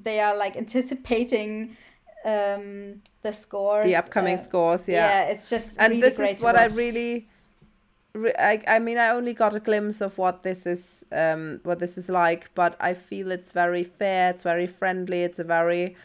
they 0.02 0.20
are 0.20 0.36
like 0.36 0.56
anticipating 0.56 1.76
um, 2.24 3.00
the 3.22 3.32
scores, 3.32 3.86
the 3.86 3.96
upcoming 3.96 4.34
uh, 4.34 4.42
scores. 4.42 4.88
Yeah. 4.88 5.08
yeah, 5.08 5.30
it's 5.30 5.48
just 5.48 5.76
and 5.78 5.90
really 5.92 6.00
this 6.00 6.16
great 6.16 6.36
is 6.36 6.42
what 6.42 6.56
I 6.56 6.66
really. 6.66 7.28
I, 8.14 8.62
I 8.66 8.78
mean, 8.80 8.98
I 8.98 9.10
only 9.10 9.34
got 9.34 9.54
a 9.54 9.60
glimpse 9.60 10.00
of 10.00 10.18
what 10.18 10.42
this 10.42 10.66
is, 10.66 11.04
um, 11.12 11.60
what 11.62 11.78
this 11.78 11.96
is 11.96 12.08
like, 12.08 12.50
but 12.54 12.76
I 12.80 12.94
feel 12.94 13.30
it's 13.30 13.52
very 13.52 13.84
fair. 13.84 14.30
It's 14.30 14.42
very 14.42 14.66
friendly. 14.66 15.22
It's 15.22 15.38
a 15.38 15.44
very, 15.44 15.96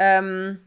um, 0.00 0.60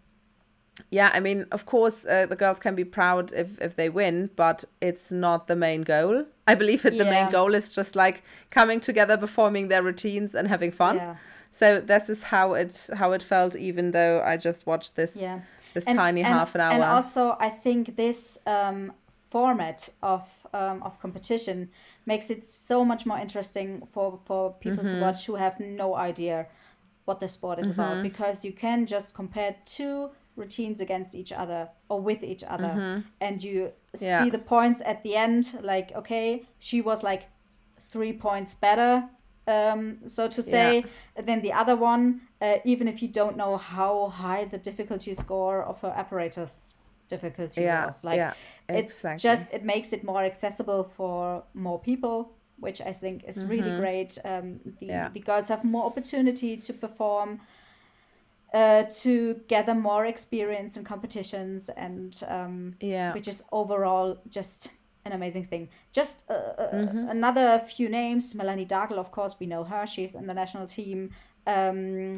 yeah. 0.91 1.09
I 1.13 1.19
mean, 1.19 1.45
of 1.51 1.65
course, 1.65 2.05
uh, 2.05 2.28
the 2.28 2.36
girls 2.36 2.59
can 2.59 2.75
be 2.75 2.84
proud 2.86 3.34
if 3.34 3.59
if 3.59 3.75
they 3.75 3.89
win, 3.89 4.30
but 4.36 4.65
it's 4.80 5.11
not 5.11 5.47
the 5.47 5.55
main 5.55 5.82
goal. 5.82 6.25
I 6.45 6.55
believe 6.55 6.84
that 6.84 6.97
the 6.97 7.05
main 7.05 7.32
goal 7.32 7.55
is 7.55 7.69
just 7.69 7.95
like 7.95 8.23
coming 8.51 8.80
together, 8.80 9.17
performing 9.17 9.69
their 9.69 9.82
routines, 9.82 10.36
and 10.36 10.47
having 10.47 10.71
fun. 10.71 10.97
Yeah, 10.97 11.15
So 11.51 11.80
this 11.80 12.09
is 12.09 12.23
how 12.23 12.53
it 12.53 12.89
how 12.93 13.13
it 13.13 13.23
felt, 13.23 13.55
even 13.55 13.91
though 13.91 14.21
I 14.23 14.38
just 14.38 14.67
watched 14.67 14.95
this 14.95 15.15
yeah. 15.15 15.39
this 15.73 15.86
tiny 15.86 16.21
half 16.21 16.53
an 16.55 16.61
hour. 16.61 16.73
And 16.73 16.84
also, 16.84 17.36
I 17.39 17.49
think 17.49 17.95
this 17.95 18.38
um, 18.45 18.93
format 19.30 19.89
of 20.01 20.47
um, 20.53 20.82
of 20.84 20.99
competition 21.01 21.69
makes 22.05 22.30
it 22.30 22.43
so 22.45 22.86
much 22.86 23.05
more 23.05 23.19
interesting 23.19 23.86
for 23.93 24.17
for 24.17 24.53
people 24.59 24.84
Mm-hmm. 24.84 24.95
to 24.97 25.01
watch 25.05 25.25
who 25.28 25.36
have 25.36 25.59
no 25.59 25.95
idea 25.95 26.47
what 27.05 27.19
the 27.19 27.28
sport 27.28 27.59
is 27.59 27.69
Mm-hmm. 27.69 27.80
about 27.80 28.01
because 28.01 28.45
you 28.45 28.51
can 28.53 28.86
just 28.86 29.15
compare 29.15 29.55
two 29.65 30.09
routines 30.36 30.82
against 30.82 31.15
each 31.15 31.32
other 31.32 31.69
or 31.89 31.99
with 31.99 32.23
each 32.23 32.43
other 32.43 32.73
and 33.21 33.43
you 33.43 33.71
Mm-hmm. 33.95 34.03
Yeah. 34.03 34.25
see 34.25 34.30
the 34.30 34.39
points 34.39 34.82
at 34.86 35.01
the 35.03 35.15
end 35.15 35.57
like 35.61 35.91
okay 35.95 36.43
she 36.59 36.82
was 36.82 37.03
like 37.03 37.23
three 37.91 38.13
points 38.13 38.53
better 38.55 39.09
um, 39.47 39.97
so 40.05 40.28
to 40.28 40.41
say 40.41 40.84
than 41.28 41.41
the 41.41 41.53
other 41.53 41.75
one 41.75 42.21
uh, 42.41 42.57
even 42.65 42.88
if 42.88 43.01
you 43.01 43.07
don't 43.07 43.36
know 43.38 43.57
how 43.57 44.09
high 44.09 44.45
the 44.45 44.57
difficulty 44.57 45.13
score 45.13 45.63
of 45.63 45.82
her 45.82 45.93
apparatus 45.95 46.73
difficulty 47.09 47.61
yeah, 47.61 47.85
was 47.85 48.03
like 48.03 48.17
yeah, 48.17 48.33
it's 48.69 48.95
exactly. 48.99 49.29
just 49.29 49.53
it 49.53 49.63
makes 49.63 49.93
it 49.93 50.03
more 50.03 50.23
accessible 50.23 50.83
for 50.83 51.43
more 51.53 51.79
people 51.79 52.31
which 52.59 52.81
i 52.81 52.91
think 52.91 53.23
is 53.27 53.43
really 53.45 53.73
great 53.79 54.17
um, 54.25 54.59
the, 54.79 54.87
Mm-hmm. 54.87 54.89
Yeah. 54.89 55.09
the 55.13 55.19
girls 55.19 55.47
have 55.49 55.63
more 55.63 55.85
opportunity 55.85 56.57
to 56.57 56.73
perform 56.73 57.39
uh, 58.53 58.83
to 59.01 59.41
gather 59.47 59.75
more 59.75 60.05
experience 60.05 60.77
in 60.77 60.83
competitions 60.83 61.69
and 61.69 62.23
um, 62.27 62.75
yeah. 62.79 63.13
which 63.13 63.27
is 63.27 63.43
overall 63.51 64.17
just 64.29 64.71
an 65.05 65.11
amazing 65.11 65.43
thing. 65.43 65.69
Just 65.93 66.25
uh, 66.29 66.33
uh, 66.33 66.71
Mm-hmm. 66.73 67.09
another 67.09 67.59
few 67.59 67.89
names: 67.89 68.33
Melanie 68.35 68.65
Dargel, 68.65 68.97
of 68.97 69.11
course, 69.11 69.35
we 69.39 69.47
know 69.47 69.63
her; 69.63 69.85
she's 69.87 70.15
in 70.15 70.27
the 70.27 70.33
national 70.33 70.67
team. 70.67 71.11
Um, 71.45 72.13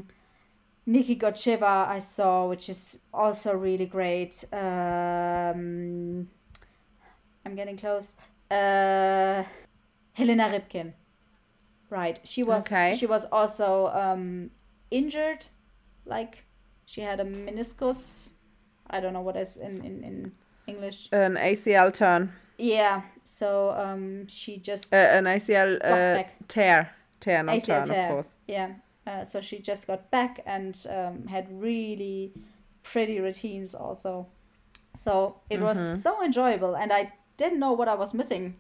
Nikki 0.90 1.16
Gotcheva, 1.16 1.88
I 1.88 2.00
saw, 2.00 2.48
which 2.48 2.68
is 2.68 2.98
also 3.14 3.54
really 3.56 3.86
great. 3.86 4.44
Um, 4.52 6.28
I'm 7.46 7.56
getting 7.56 7.78
close. 7.78 8.16
Uh, 8.50 9.44
Helena 10.14 10.50
Ripkin, 10.50 10.94
right? 11.92 12.20
She 12.24 12.42
was 12.42 12.66
Okay. 12.66 12.96
she 12.98 13.06
was 13.06 13.26
also 13.32 13.88
um, 13.90 14.50
injured, 14.90 15.46
like 16.06 16.46
she 16.88 17.02
had 17.02 17.20
a 17.20 17.24
meniscus. 17.24 18.34
I 18.90 19.00
don't 19.00 19.14
know 19.14 19.22
what 19.22 19.36
is 19.38 19.58
in 19.58 19.84
in, 19.86 20.04
in 20.04 20.32
English. 20.66 21.10
an 21.12 21.36
ACL 21.36 21.94
turn, 21.94 22.32
Yeah, 22.58 23.04
so 23.24 23.76
um, 23.78 24.26
she 24.28 24.58
just 24.58 24.92
uh, 24.92 24.98
an 24.98 25.26
ACL 25.26 25.78
uh, 25.84 26.24
tear, 26.48 26.90
tear, 27.20 27.44
not 27.44 27.56
ACL 27.58 27.68
turn, 27.68 27.84
tear. 27.84 28.06
of 28.06 28.12
course. 28.12 28.36
yeah, 28.48 28.70
uh, 29.10 29.24
so 29.24 29.42
she 29.42 29.60
just 29.60 29.88
got 29.88 30.12
back 30.12 30.42
and 30.46 30.76
um, 30.90 31.28
had 31.28 31.48
really 31.62 32.34
pretty 32.84 33.20
routines 33.20 33.76
also. 33.76 34.28
So 34.94 35.42
it 35.50 35.58
Mm-hmm. 35.58 35.64
was 35.64 36.04
so 36.04 36.24
enjoyable, 36.24 36.76
and 36.76 36.92
I 36.94 37.14
didn't 37.38 37.60
know 37.60 37.74
what 37.74 37.88
I 37.88 37.96
was 37.96 38.14
missing 38.14 38.56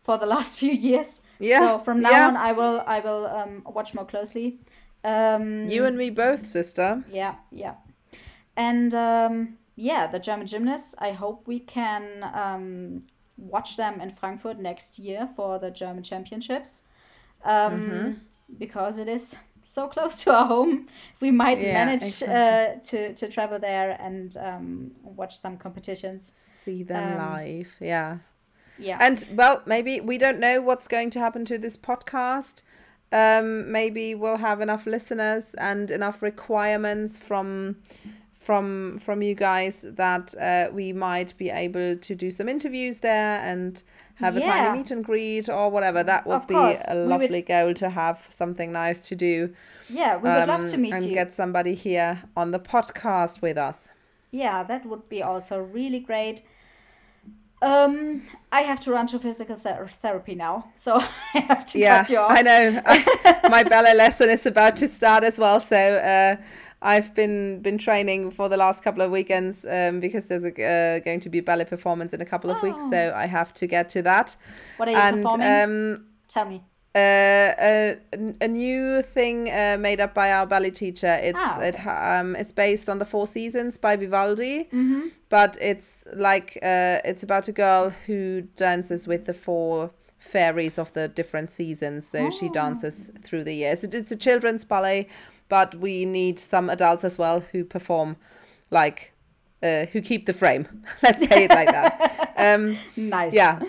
for 0.00 0.18
the 0.18 0.26
last 0.36 0.58
few 0.58 0.72
years. 0.72 1.22
Yeah, 1.38 1.60
So 1.60 1.78
from 1.78 2.00
now 2.02 2.10
yeah. 2.10 2.28
on, 2.28 2.36
I 2.36 2.52
will 2.52 2.82
I 2.86 3.00
will 3.00 3.26
um, 3.26 3.62
watch 3.66 3.94
more 3.94 4.06
closely. 4.06 4.60
Um, 5.04 5.68
You 5.70 5.84
and 5.86 5.96
me 5.98 6.10
both, 6.10 6.46
sister. 6.46 7.04
yeah, 7.06 7.36
yeah. 7.50 7.74
And 8.56 8.94
um, 8.94 9.58
yeah, 9.76 10.06
the 10.06 10.18
German 10.18 10.46
gymnasts, 10.46 10.94
I 10.98 11.12
hope 11.12 11.46
we 11.46 11.60
can 11.60 12.24
um, 12.34 13.00
watch 13.36 13.76
them 13.76 14.00
in 14.00 14.10
Frankfurt 14.10 14.58
next 14.58 14.98
year 14.98 15.26
for 15.26 15.58
the 15.58 15.70
German 15.70 16.02
championships. 16.02 16.82
Um, 17.44 18.16
Because 18.58 18.98
it 18.98 19.08
is 19.08 19.36
so 19.64 19.88
close 19.88 20.22
to 20.24 20.32
our 20.32 20.46
home, 20.46 20.86
we 21.20 21.30
might 21.30 21.58
Yeah, 21.60 21.72
manage 21.84 22.02
exactly. 22.04 22.34
uh, 22.36 22.80
to, 22.90 23.14
to 23.14 23.28
travel 23.28 23.58
there 23.58 23.96
and 24.00 24.36
um, 24.36 24.92
watch 25.02 25.36
some 25.36 25.56
competitions. 25.56 26.32
See 26.62 26.82
them 26.82 27.12
Um, 27.12 27.18
live, 27.18 27.74
yeah. 27.80 28.18
Yeah. 28.78 28.98
And 29.00 29.24
well, 29.32 29.62
maybe 29.66 30.00
we 30.00 30.18
don't 30.18 30.38
know 30.40 30.60
what's 30.60 30.88
going 30.88 31.10
to 31.10 31.18
happen 31.20 31.44
to 31.46 31.58
this 31.58 31.76
podcast. 31.76 32.62
Um, 33.12 33.70
maybe 33.70 34.14
we'll 34.14 34.38
have 34.38 34.60
enough 34.60 34.86
listeners 34.86 35.54
and 35.58 35.90
enough 35.90 36.20
requirements 36.22 37.18
from 37.18 37.76
from 38.44 38.98
from 38.98 39.22
you 39.22 39.34
guys 39.34 39.84
that 39.88 40.34
uh, 40.38 40.70
we 40.72 40.92
might 40.92 41.36
be 41.38 41.48
able 41.50 41.96
to 41.96 42.14
do 42.14 42.30
some 42.30 42.48
interviews 42.48 42.98
there 42.98 43.40
and 43.40 43.82
have 44.16 44.36
a 44.36 44.40
tiny 44.40 44.78
meet 44.78 44.90
and 44.90 45.04
greet 45.04 45.48
or 45.48 45.70
whatever. 45.70 46.02
That 46.04 46.26
would 46.26 46.36
Of 46.36 46.46
be 46.48 46.54
course, 46.54 46.84
a 46.86 46.94
we 46.94 47.00
would- 47.00 47.08
lovely 47.08 47.42
goal 47.42 47.74
to 47.74 47.88
have 47.90 48.26
something 48.28 48.70
nice 48.72 49.00
to 49.08 49.16
do. 49.16 49.54
yeah, 49.88 50.16
we 50.16 50.28
would 50.28 50.48
love 50.48 50.64
to 50.70 50.74
um, 50.76 50.82
meet 50.82 50.92
and 50.94 51.04
you. 51.04 51.14
get 51.14 51.32
somebody 51.32 51.74
here 51.74 52.22
on 52.36 52.50
the 52.52 52.58
podcast 52.60 53.40
with 53.42 53.56
us. 53.56 53.88
Yeah, 54.30 54.62
that 54.64 54.84
would 54.86 55.08
be 55.08 55.22
also 55.22 55.58
really 55.58 56.00
great. 56.00 56.42
Um, 57.62 58.22
I 58.52 58.60
have 58.62 58.78
to 58.80 58.90
run 58.92 59.06
to 59.06 59.18
physical 59.18 59.56
ther- 59.56 59.88
therapy 60.02 60.34
now, 60.34 60.68
so 60.74 60.96
I 61.34 61.38
have 61.48 61.64
to 61.72 61.78
yeah, 61.78 61.98
cut 62.02 62.10
you 62.10 62.18
off. 62.18 62.30
I 62.38 62.42
know. 62.42 62.82
I- 62.84 63.48
my 63.56 63.62
ballet 63.64 63.94
lesson 63.94 64.28
is 64.28 64.44
about 64.44 64.76
to 64.78 64.88
start 64.88 65.24
as 65.24 65.38
well, 65.38 65.60
so 65.60 65.76
uh, 65.76 66.36
I've 66.92 67.14
been 67.14 67.60
been 67.62 67.78
training 67.78 68.30
for 68.32 68.48
the 68.48 68.56
last 68.56 68.82
couple 68.84 69.02
of 69.02 69.10
weekends 69.10 69.64
um, 69.64 70.00
because 70.00 70.26
there's 70.26 70.44
a, 70.44 70.52
uh, 70.52 70.98
going 71.08 71.20
to 71.20 71.30
be 71.30 71.38
a 71.38 71.42
ballet 71.42 71.64
performance 71.64 72.12
in 72.16 72.20
a 72.20 72.26
couple 72.32 72.50
of 72.50 72.62
weeks, 72.62 72.84
so 72.90 73.12
I 73.16 73.26
have 73.26 73.52
to 73.54 73.66
get 73.66 73.88
to 73.90 74.02
that. 74.02 74.36
What 74.76 74.88
are 74.88 74.92
you 74.92 74.98
and 74.98 75.16
performing? 75.22 75.62
um, 75.62 76.04
Tell 76.28 76.44
me. 76.46 76.58
uh, 76.94 76.98
a, 76.98 77.96
a 78.40 78.48
new 78.48 79.02
thing 79.02 79.50
uh, 79.50 79.76
made 79.80 80.00
up 80.00 80.12
by 80.14 80.30
our 80.32 80.46
ballet 80.46 80.70
teacher. 80.70 81.14
It's 81.22 81.38
Ah, 81.40 81.60
it 81.60 81.76
um, 81.86 82.36
it's 82.36 82.52
based 82.52 82.88
on 82.88 82.98
the 82.98 83.04
Four 83.06 83.26
Seasons 83.26 83.78
by 83.78 83.96
Vivaldi, 83.96 84.64
Mm-hmm. 84.72 85.08
but 85.28 85.56
it's 85.60 86.04
like 86.14 86.58
uh, 86.62 86.98
it's 87.10 87.22
about 87.22 87.48
a 87.48 87.52
girl 87.52 87.90
who 88.06 88.42
dances 88.56 89.06
with 89.06 89.24
the 89.24 89.34
four 89.34 89.90
fairies 90.18 90.78
of 90.78 90.92
the 90.92 91.08
different 91.08 91.50
seasons. 91.50 92.06
So 92.08 92.30
she 92.30 92.46
Oh. 92.48 92.52
dances 92.52 93.10
through 93.22 93.44
the 93.44 93.54
years. 93.54 93.84
It, 93.84 93.94
it's 93.94 94.12
a 94.12 94.16
children's 94.16 94.64
ballet, 94.64 95.06
but 95.48 95.74
we 95.74 96.04
need 96.04 96.38
some 96.38 96.68
adults 96.70 97.04
as 97.04 97.18
well 97.18 97.40
who 97.40 97.64
perform, 97.64 98.16
like. 98.70 99.10
Uh, 99.62 99.86
who 99.86 100.02
keep 100.02 100.26
the 100.26 100.34
frame? 100.34 100.68
Let's 101.02 101.26
say 101.26 101.44
it 101.44 101.50
like 101.50 101.68
that. 101.68 102.34
Um, 102.36 102.76
Nice. 102.96 103.32
yeah 103.32 103.60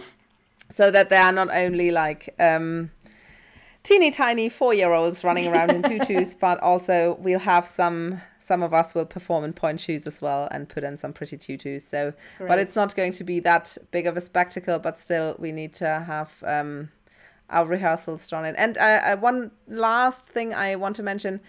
so 0.71 0.89
that 0.91 1.09
they 1.09 1.17
are 1.17 1.31
not 1.31 1.49
only 1.53 1.91
like 1.91 2.33
um 2.39 2.89
teeny 3.83 4.11
tiny 4.11 4.49
four 4.49 4.73
year 4.73 4.91
olds 4.91 5.23
running 5.23 5.47
around 5.47 5.69
in 5.71 5.83
tutus 5.83 6.35
but 6.39 6.59
also 6.59 7.15
we'll 7.21 7.39
have 7.39 7.67
some 7.67 8.21
some 8.39 8.61
of 8.63 8.73
us 8.73 8.93
will 8.95 9.05
perform 9.05 9.43
in 9.43 9.53
pointe 9.53 9.79
shoes 9.79 10.05
as 10.07 10.21
well 10.21 10.47
and 10.51 10.67
put 10.67 10.83
in 10.83 10.97
some 10.97 11.13
pretty 11.13 11.37
tutus 11.37 11.87
so 11.87 12.13
but 12.39 12.59
it's 12.59 12.75
not 12.75 12.95
going 12.95 13.11
to 13.11 13.23
be 13.23 13.39
that 13.39 13.77
big 13.91 14.07
of 14.07 14.17
a 14.17 14.21
spectacle 14.21 14.79
but 14.79 14.97
still 14.99 15.35
we 15.39 15.51
need 15.51 15.73
to 15.73 15.87
have 16.07 16.43
um 16.45 16.89
our 17.49 17.65
rehearsals 17.65 18.27
done 18.27 18.45
it 18.45 18.55
and 18.57 18.77
uh, 18.77 18.81
uh, 18.81 19.15
one 19.17 19.51
last 19.67 20.25
thing 20.25 20.53
i 20.53 20.75
want 20.75 20.95
to 20.95 21.03
mention 21.03 21.39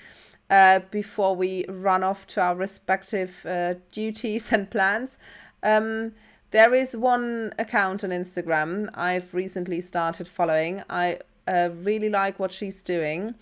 uh, 0.51 0.80
before 0.90 1.34
we 1.34 1.64
run 1.68 2.05
off 2.05 2.26
to 2.28 2.40
our 2.40 2.55
respective 2.55 3.44
uh, 3.47 3.74
duties 3.90 4.53
and 4.53 4.70
plans. 4.70 5.18
Um, 5.62 6.12
there 6.53 6.74
is 6.74 6.97
one 6.97 7.53
account 7.59 8.05
on 8.05 8.11
Instagram 8.11 8.88
I've 8.94 9.34
recently 9.34 9.80
started 9.80 10.28
following. 10.28 10.82
I 10.88 11.18
uh, 11.49 11.70
really 11.72 12.09
like 12.09 12.38
what 12.38 12.53
she's 12.53 12.82
doing. 12.82 13.34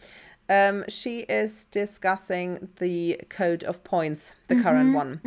Um, 0.48 0.84
she 0.88 1.20
is 1.20 1.64
discussing 1.66 2.68
the 2.78 3.20
code 3.30 3.62
of 3.64 3.82
points, 3.82 4.34
the 4.48 4.56
current 4.62 4.94
one, 4.94 5.20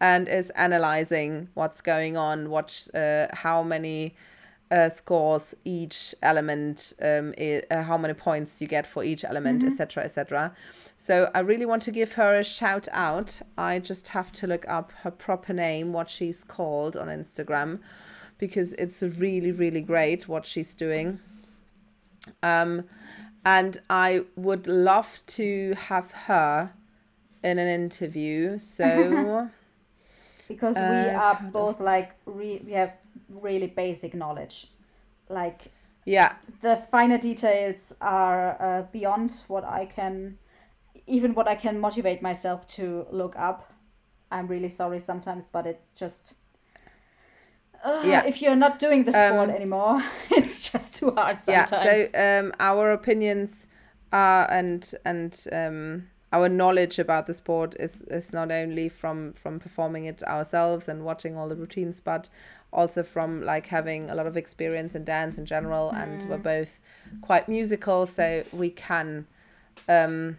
and 0.00 0.28
is 0.28 0.50
analyzing 0.50 1.48
what's 1.54 1.80
going 1.80 2.16
on, 2.16 2.50
what, 2.50 2.86
uh, 2.94 3.26
how 3.32 3.64
many 3.64 4.14
uh, 4.70 4.88
scores 4.88 5.54
each 5.64 6.14
element, 6.22 6.92
um, 7.02 7.34
i- 7.38 7.62
uh, 7.70 7.82
how 7.82 7.98
many 7.98 8.14
points 8.14 8.60
you 8.60 8.68
get 8.68 8.86
for 8.86 9.02
each 9.02 9.24
element, 9.24 9.64
etc., 9.64 10.04
etc. 10.04 10.54
So 10.96 11.30
I 11.34 11.40
really 11.40 11.66
want 11.66 11.82
to 11.84 11.90
give 11.90 12.12
her 12.12 12.34
a 12.38 12.44
shout 12.44 12.86
out. 12.92 13.40
I 13.58 13.78
just 13.78 14.08
have 14.08 14.30
to 14.32 14.46
look 14.46 14.68
up 14.68 14.92
her 15.02 15.10
proper 15.10 15.52
name, 15.52 15.92
what 15.92 16.08
she's 16.10 16.44
called 16.44 16.96
on 16.96 17.08
Instagram, 17.08 17.80
because 18.38 18.74
it's 18.74 19.02
really, 19.02 19.50
really 19.50 19.80
great 19.80 20.28
what 20.28 20.46
she's 20.46 20.74
doing. 20.74 21.18
Um, 22.42 22.84
and 23.44 23.80
I 23.88 24.24
would 24.36 24.66
love 24.66 25.20
to 25.28 25.74
have 25.88 26.12
her 26.12 26.72
in 27.42 27.58
an 27.58 27.68
interview. 27.68 28.58
So 28.58 29.48
because 30.48 30.76
we 30.76 31.08
Uh, 31.08 31.18
are 31.18 31.34
kind 31.36 31.46
of. 31.46 31.52
both 31.52 31.80
like 31.80 32.10
re- 32.26 32.62
we 32.64 32.72
have 32.72 32.92
really 33.30 33.66
basic 33.66 34.14
knowledge, 34.14 34.66
like 35.28 35.70
yeah, 36.04 36.34
the 36.62 36.76
finer 36.90 37.18
details 37.18 37.94
are 38.00 38.56
uh, 38.60 38.82
beyond 38.92 39.42
what 39.48 39.64
I 39.64 39.86
can, 39.86 40.38
even 41.06 41.34
what 41.34 41.46
I 41.48 41.54
can 41.54 41.78
motivate 41.80 42.22
myself 42.22 42.66
to 42.68 43.06
look 43.10 43.34
up. 43.38 43.72
I'm 44.32 44.46
really 44.46 44.68
sorry 44.68 44.98
sometimes, 45.00 45.48
but 45.48 45.66
it's 45.66 45.98
just. 45.98 46.34
Uh, 47.84 48.02
Yeah. 48.04 48.24
If 48.26 48.42
you're 48.42 48.56
not 48.56 48.78
doing 48.78 49.04
the 49.04 49.12
sport 49.12 49.48
Um, 49.48 49.54
anymore, 49.56 50.02
it's 50.30 50.70
just 50.70 50.96
too 50.98 51.10
hard 51.12 51.40
sometimes. 51.40 51.72
yeah. 51.72 52.06
So 52.12 52.40
um, 52.46 52.52
our 52.60 52.92
opinions 52.92 53.66
are 54.12 54.50
and 54.50 54.94
and 55.04 55.46
um, 55.52 56.06
our 56.32 56.48
knowledge 56.48 56.98
about 56.98 57.26
the 57.26 57.34
sport 57.34 57.74
is 57.80 58.02
is 58.10 58.32
not 58.32 58.50
only 58.50 58.88
from 58.88 59.32
from 59.32 59.58
performing 59.58 60.04
it 60.04 60.22
ourselves 60.24 60.88
and 60.88 61.04
watching 61.04 61.36
all 61.36 61.48
the 61.48 61.56
routines, 61.56 62.00
but 62.00 62.28
also 62.72 63.02
from 63.02 63.42
like 63.42 63.66
having 63.66 64.08
a 64.10 64.14
lot 64.14 64.26
of 64.26 64.36
experience 64.36 64.94
in 64.94 65.04
dance 65.04 65.38
in 65.38 65.44
general. 65.46 65.90
And 65.90 66.28
we're 66.28 66.38
both 66.38 66.78
quite 67.22 67.48
musical, 67.48 68.06
so 68.06 68.44
we 68.52 68.70
can 68.70 69.26
um, 69.88 70.36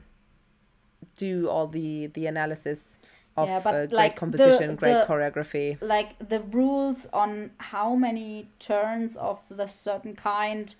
do 1.17 1.47
all 1.49 1.67
the 1.67 2.07
the 2.07 2.25
analysis 2.27 2.97
of 3.37 3.47
Yeah, 3.47 3.59
but, 3.63 3.73
uh, 3.73 3.77
great 3.85 3.93
like, 3.93 4.13
the- 4.15 4.19
composition, 4.19 4.75
great 4.75 4.93
the- 4.93 5.05
choreography. 5.07 5.77
like 5.81 6.09
the 6.29 6.41
rules 6.41 7.07
on 7.13 7.51
how 7.57 7.95
many 7.95 8.49
turns 8.59 9.15
of 9.15 9.39
the 9.49 9.67
certain 9.67 10.15
kind 10.15 10.75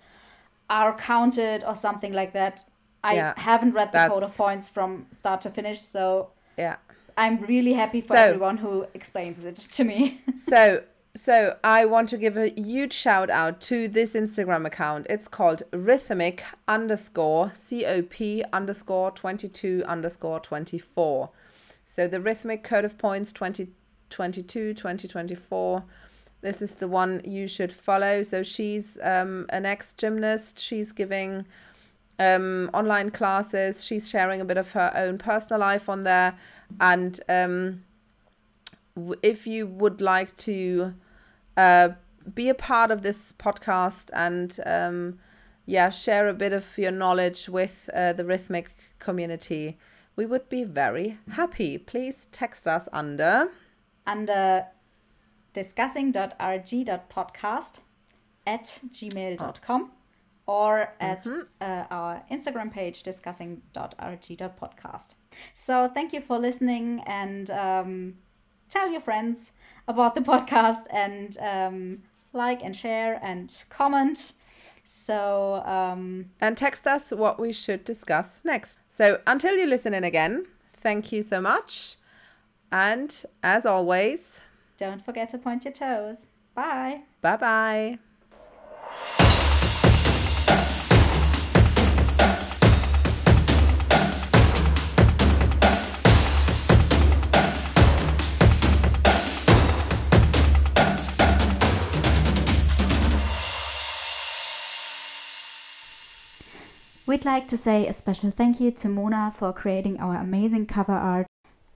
are 0.68 0.94
counted 0.96 1.64
or 1.64 1.74
something 1.74 2.12
like 2.12 2.32
that. 2.34 2.64
I 3.04 3.14
Yeah, 3.14 3.34
haven't 3.36 3.72
read 3.72 3.90
the 3.92 4.06
code 4.06 4.22
of 4.22 4.36
points 4.36 4.68
from 4.68 5.06
start 5.10 5.40
to 5.42 5.50
finish, 5.50 5.80
so 5.80 6.30
Yeah. 6.56 6.76
I'm 7.16 7.38
really 7.40 7.72
happy 7.72 8.00
for 8.00 8.16
So- 8.16 8.22
everyone 8.22 8.58
who 8.58 8.86
explains 8.94 9.44
it 9.44 9.56
to 9.76 9.84
me. 9.84 10.20
so 10.36 10.82
so 11.14 11.56
I 11.62 11.84
want 11.84 12.08
to 12.10 12.16
give 12.16 12.38
a 12.38 12.48
huge 12.48 12.94
shout 12.94 13.28
out 13.28 13.60
to 13.62 13.86
this 13.86 14.14
Instagram 14.14 14.66
account. 14.66 15.06
It's 15.10 15.28
called 15.28 15.62
rhythmic 15.70 16.42
underscore 16.66 17.50
COP 17.50 18.20
underscore 18.50 19.10
22 19.10 19.84
underscore 19.86 20.40
24. 20.40 21.30
So 21.84 22.08
the 22.08 22.18
rhythmic 22.18 22.64
code 22.64 22.86
of 22.86 22.96
points 22.96 23.30
2022 23.32 24.72
2024. 24.72 25.84
This 26.40 26.62
is 26.62 26.76
the 26.76 26.88
one 26.88 27.20
you 27.26 27.46
should 27.46 27.74
follow. 27.74 28.22
So 28.22 28.42
she's 28.42 28.98
um, 29.02 29.44
an 29.50 29.66
ex 29.66 29.92
gymnast. 29.92 30.58
She's 30.58 30.92
giving 30.92 31.44
um, 32.18 32.70
online 32.72 33.10
classes. 33.10 33.84
She's 33.84 34.08
sharing 34.08 34.40
a 34.40 34.46
bit 34.46 34.56
of 34.56 34.72
her 34.72 34.90
own 34.96 35.18
personal 35.18 35.60
life 35.60 35.90
on 35.90 36.04
there. 36.04 36.38
And 36.80 37.20
um, 37.28 37.84
if 39.22 39.46
you 39.46 39.66
would 39.66 40.00
like 40.00 40.34
to 40.38 40.94
uh, 41.56 41.90
be 42.34 42.48
a 42.48 42.54
part 42.54 42.90
of 42.90 43.02
this 43.02 43.32
podcast 43.32 44.10
and 44.12 44.58
um, 44.66 45.18
yeah, 45.66 45.90
share 45.90 46.28
a 46.28 46.34
bit 46.34 46.52
of 46.52 46.76
your 46.78 46.90
knowledge 46.92 47.48
with 47.48 47.88
uh, 47.94 48.12
the 48.12 48.24
rhythmic 48.24 48.74
community, 48.98 49.78
we 50.16 50.26
would 50.26 50.48
be 50.48 50.64
very 50.64 51.18
happy. 51.32 51.78
Please 51.78 52.26
text 52.32 52.66
us 52.68 52.88
under 52.92 53.48
Under 54.06 54.66
discussing.rg.podcast 55.54 57.78
at 58.46 58.80
gmail.com 58.92 59.90
or 60.46 60.92
at 61.00 61.24
Mm-hmm. 61.24 61.40
uh, 61.60 61.84
our 61.90 62.22
Instagram 62.30 62.72
page 62.72 63.02
discussing.rg.podcast. 63.04 65.14
So 65.54 65.88
thank 65.88 66.12
you 66.12 66.20
for 66.20 66.38
listening 66.38 67.00
and 67.06 67.50
um, 67.50 68.14
tell 68.68 68.90
your 68.90 69.00
friends 69.00 69.52
about 69.88 70.14
the 70.14 70.20
podcast 70.20 70.84
and 70.90 71.36
um, 71.38 72.02
like 72.32 72.62
and 72.62 72.74
share 72.74 73.20
and 73.22 73.64
comment. 73.68 74.34
So 74.84 75.62
um, 75.64 76.30
and 76.40 76.56
text 76.56 76.86
us 76.86 77.10
what 77.10 77.38
we 77.38 77.52
should 77.52 77.84
discuss 77.84 78.40
next. 78.44 78.78
So 78.88 79.20
until 79.26 79.56
you 79.56 79.66
listen 79.66 79.94
in 79.94 80.04
again, 80.04 80.46
thank 80.76 81.12
you 81.12 81.22
so 81.22 81.40
much. 81.40 81.96
And 82.70 83.24
as 83.42 83.66
always, 83.66 84.40
don't 84.76 85.00
forget 85.00 85.28
to 85.30 85.38
point 85.38 85.64
your 85.64 85.72
toes. 85.72 86.28
Bye. 86.54 87.02
bye 87.20 87.36
bye. 87.36 87.98
We'd 107.12 107.26
like 107.26 107.46
to 107.48 107.58
say 107.58 107.86
a 107.86 107.92
special 107.92 108.30
thank 108.30 108.58
you 108.58 108.70
to 108.70 108.88
Mona 108.88 109.30
for 109.34 109.52
creating 109.52 110.00
our 110.00 110.16
amazing 110.16 110.64
cover 110.64 110.94
art 110.94 111.26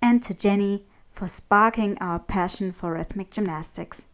and 0.00 0.22
to 0.22 0.32
Jenny 0.32 0.86
for 1.10 1.28
sparking 1.28 1.98
our 1.98 2.18
passion 2.18 2.72
for 2.72 2.94
rhythmic 2.94 3.32
gymnastics. 3.32 4.06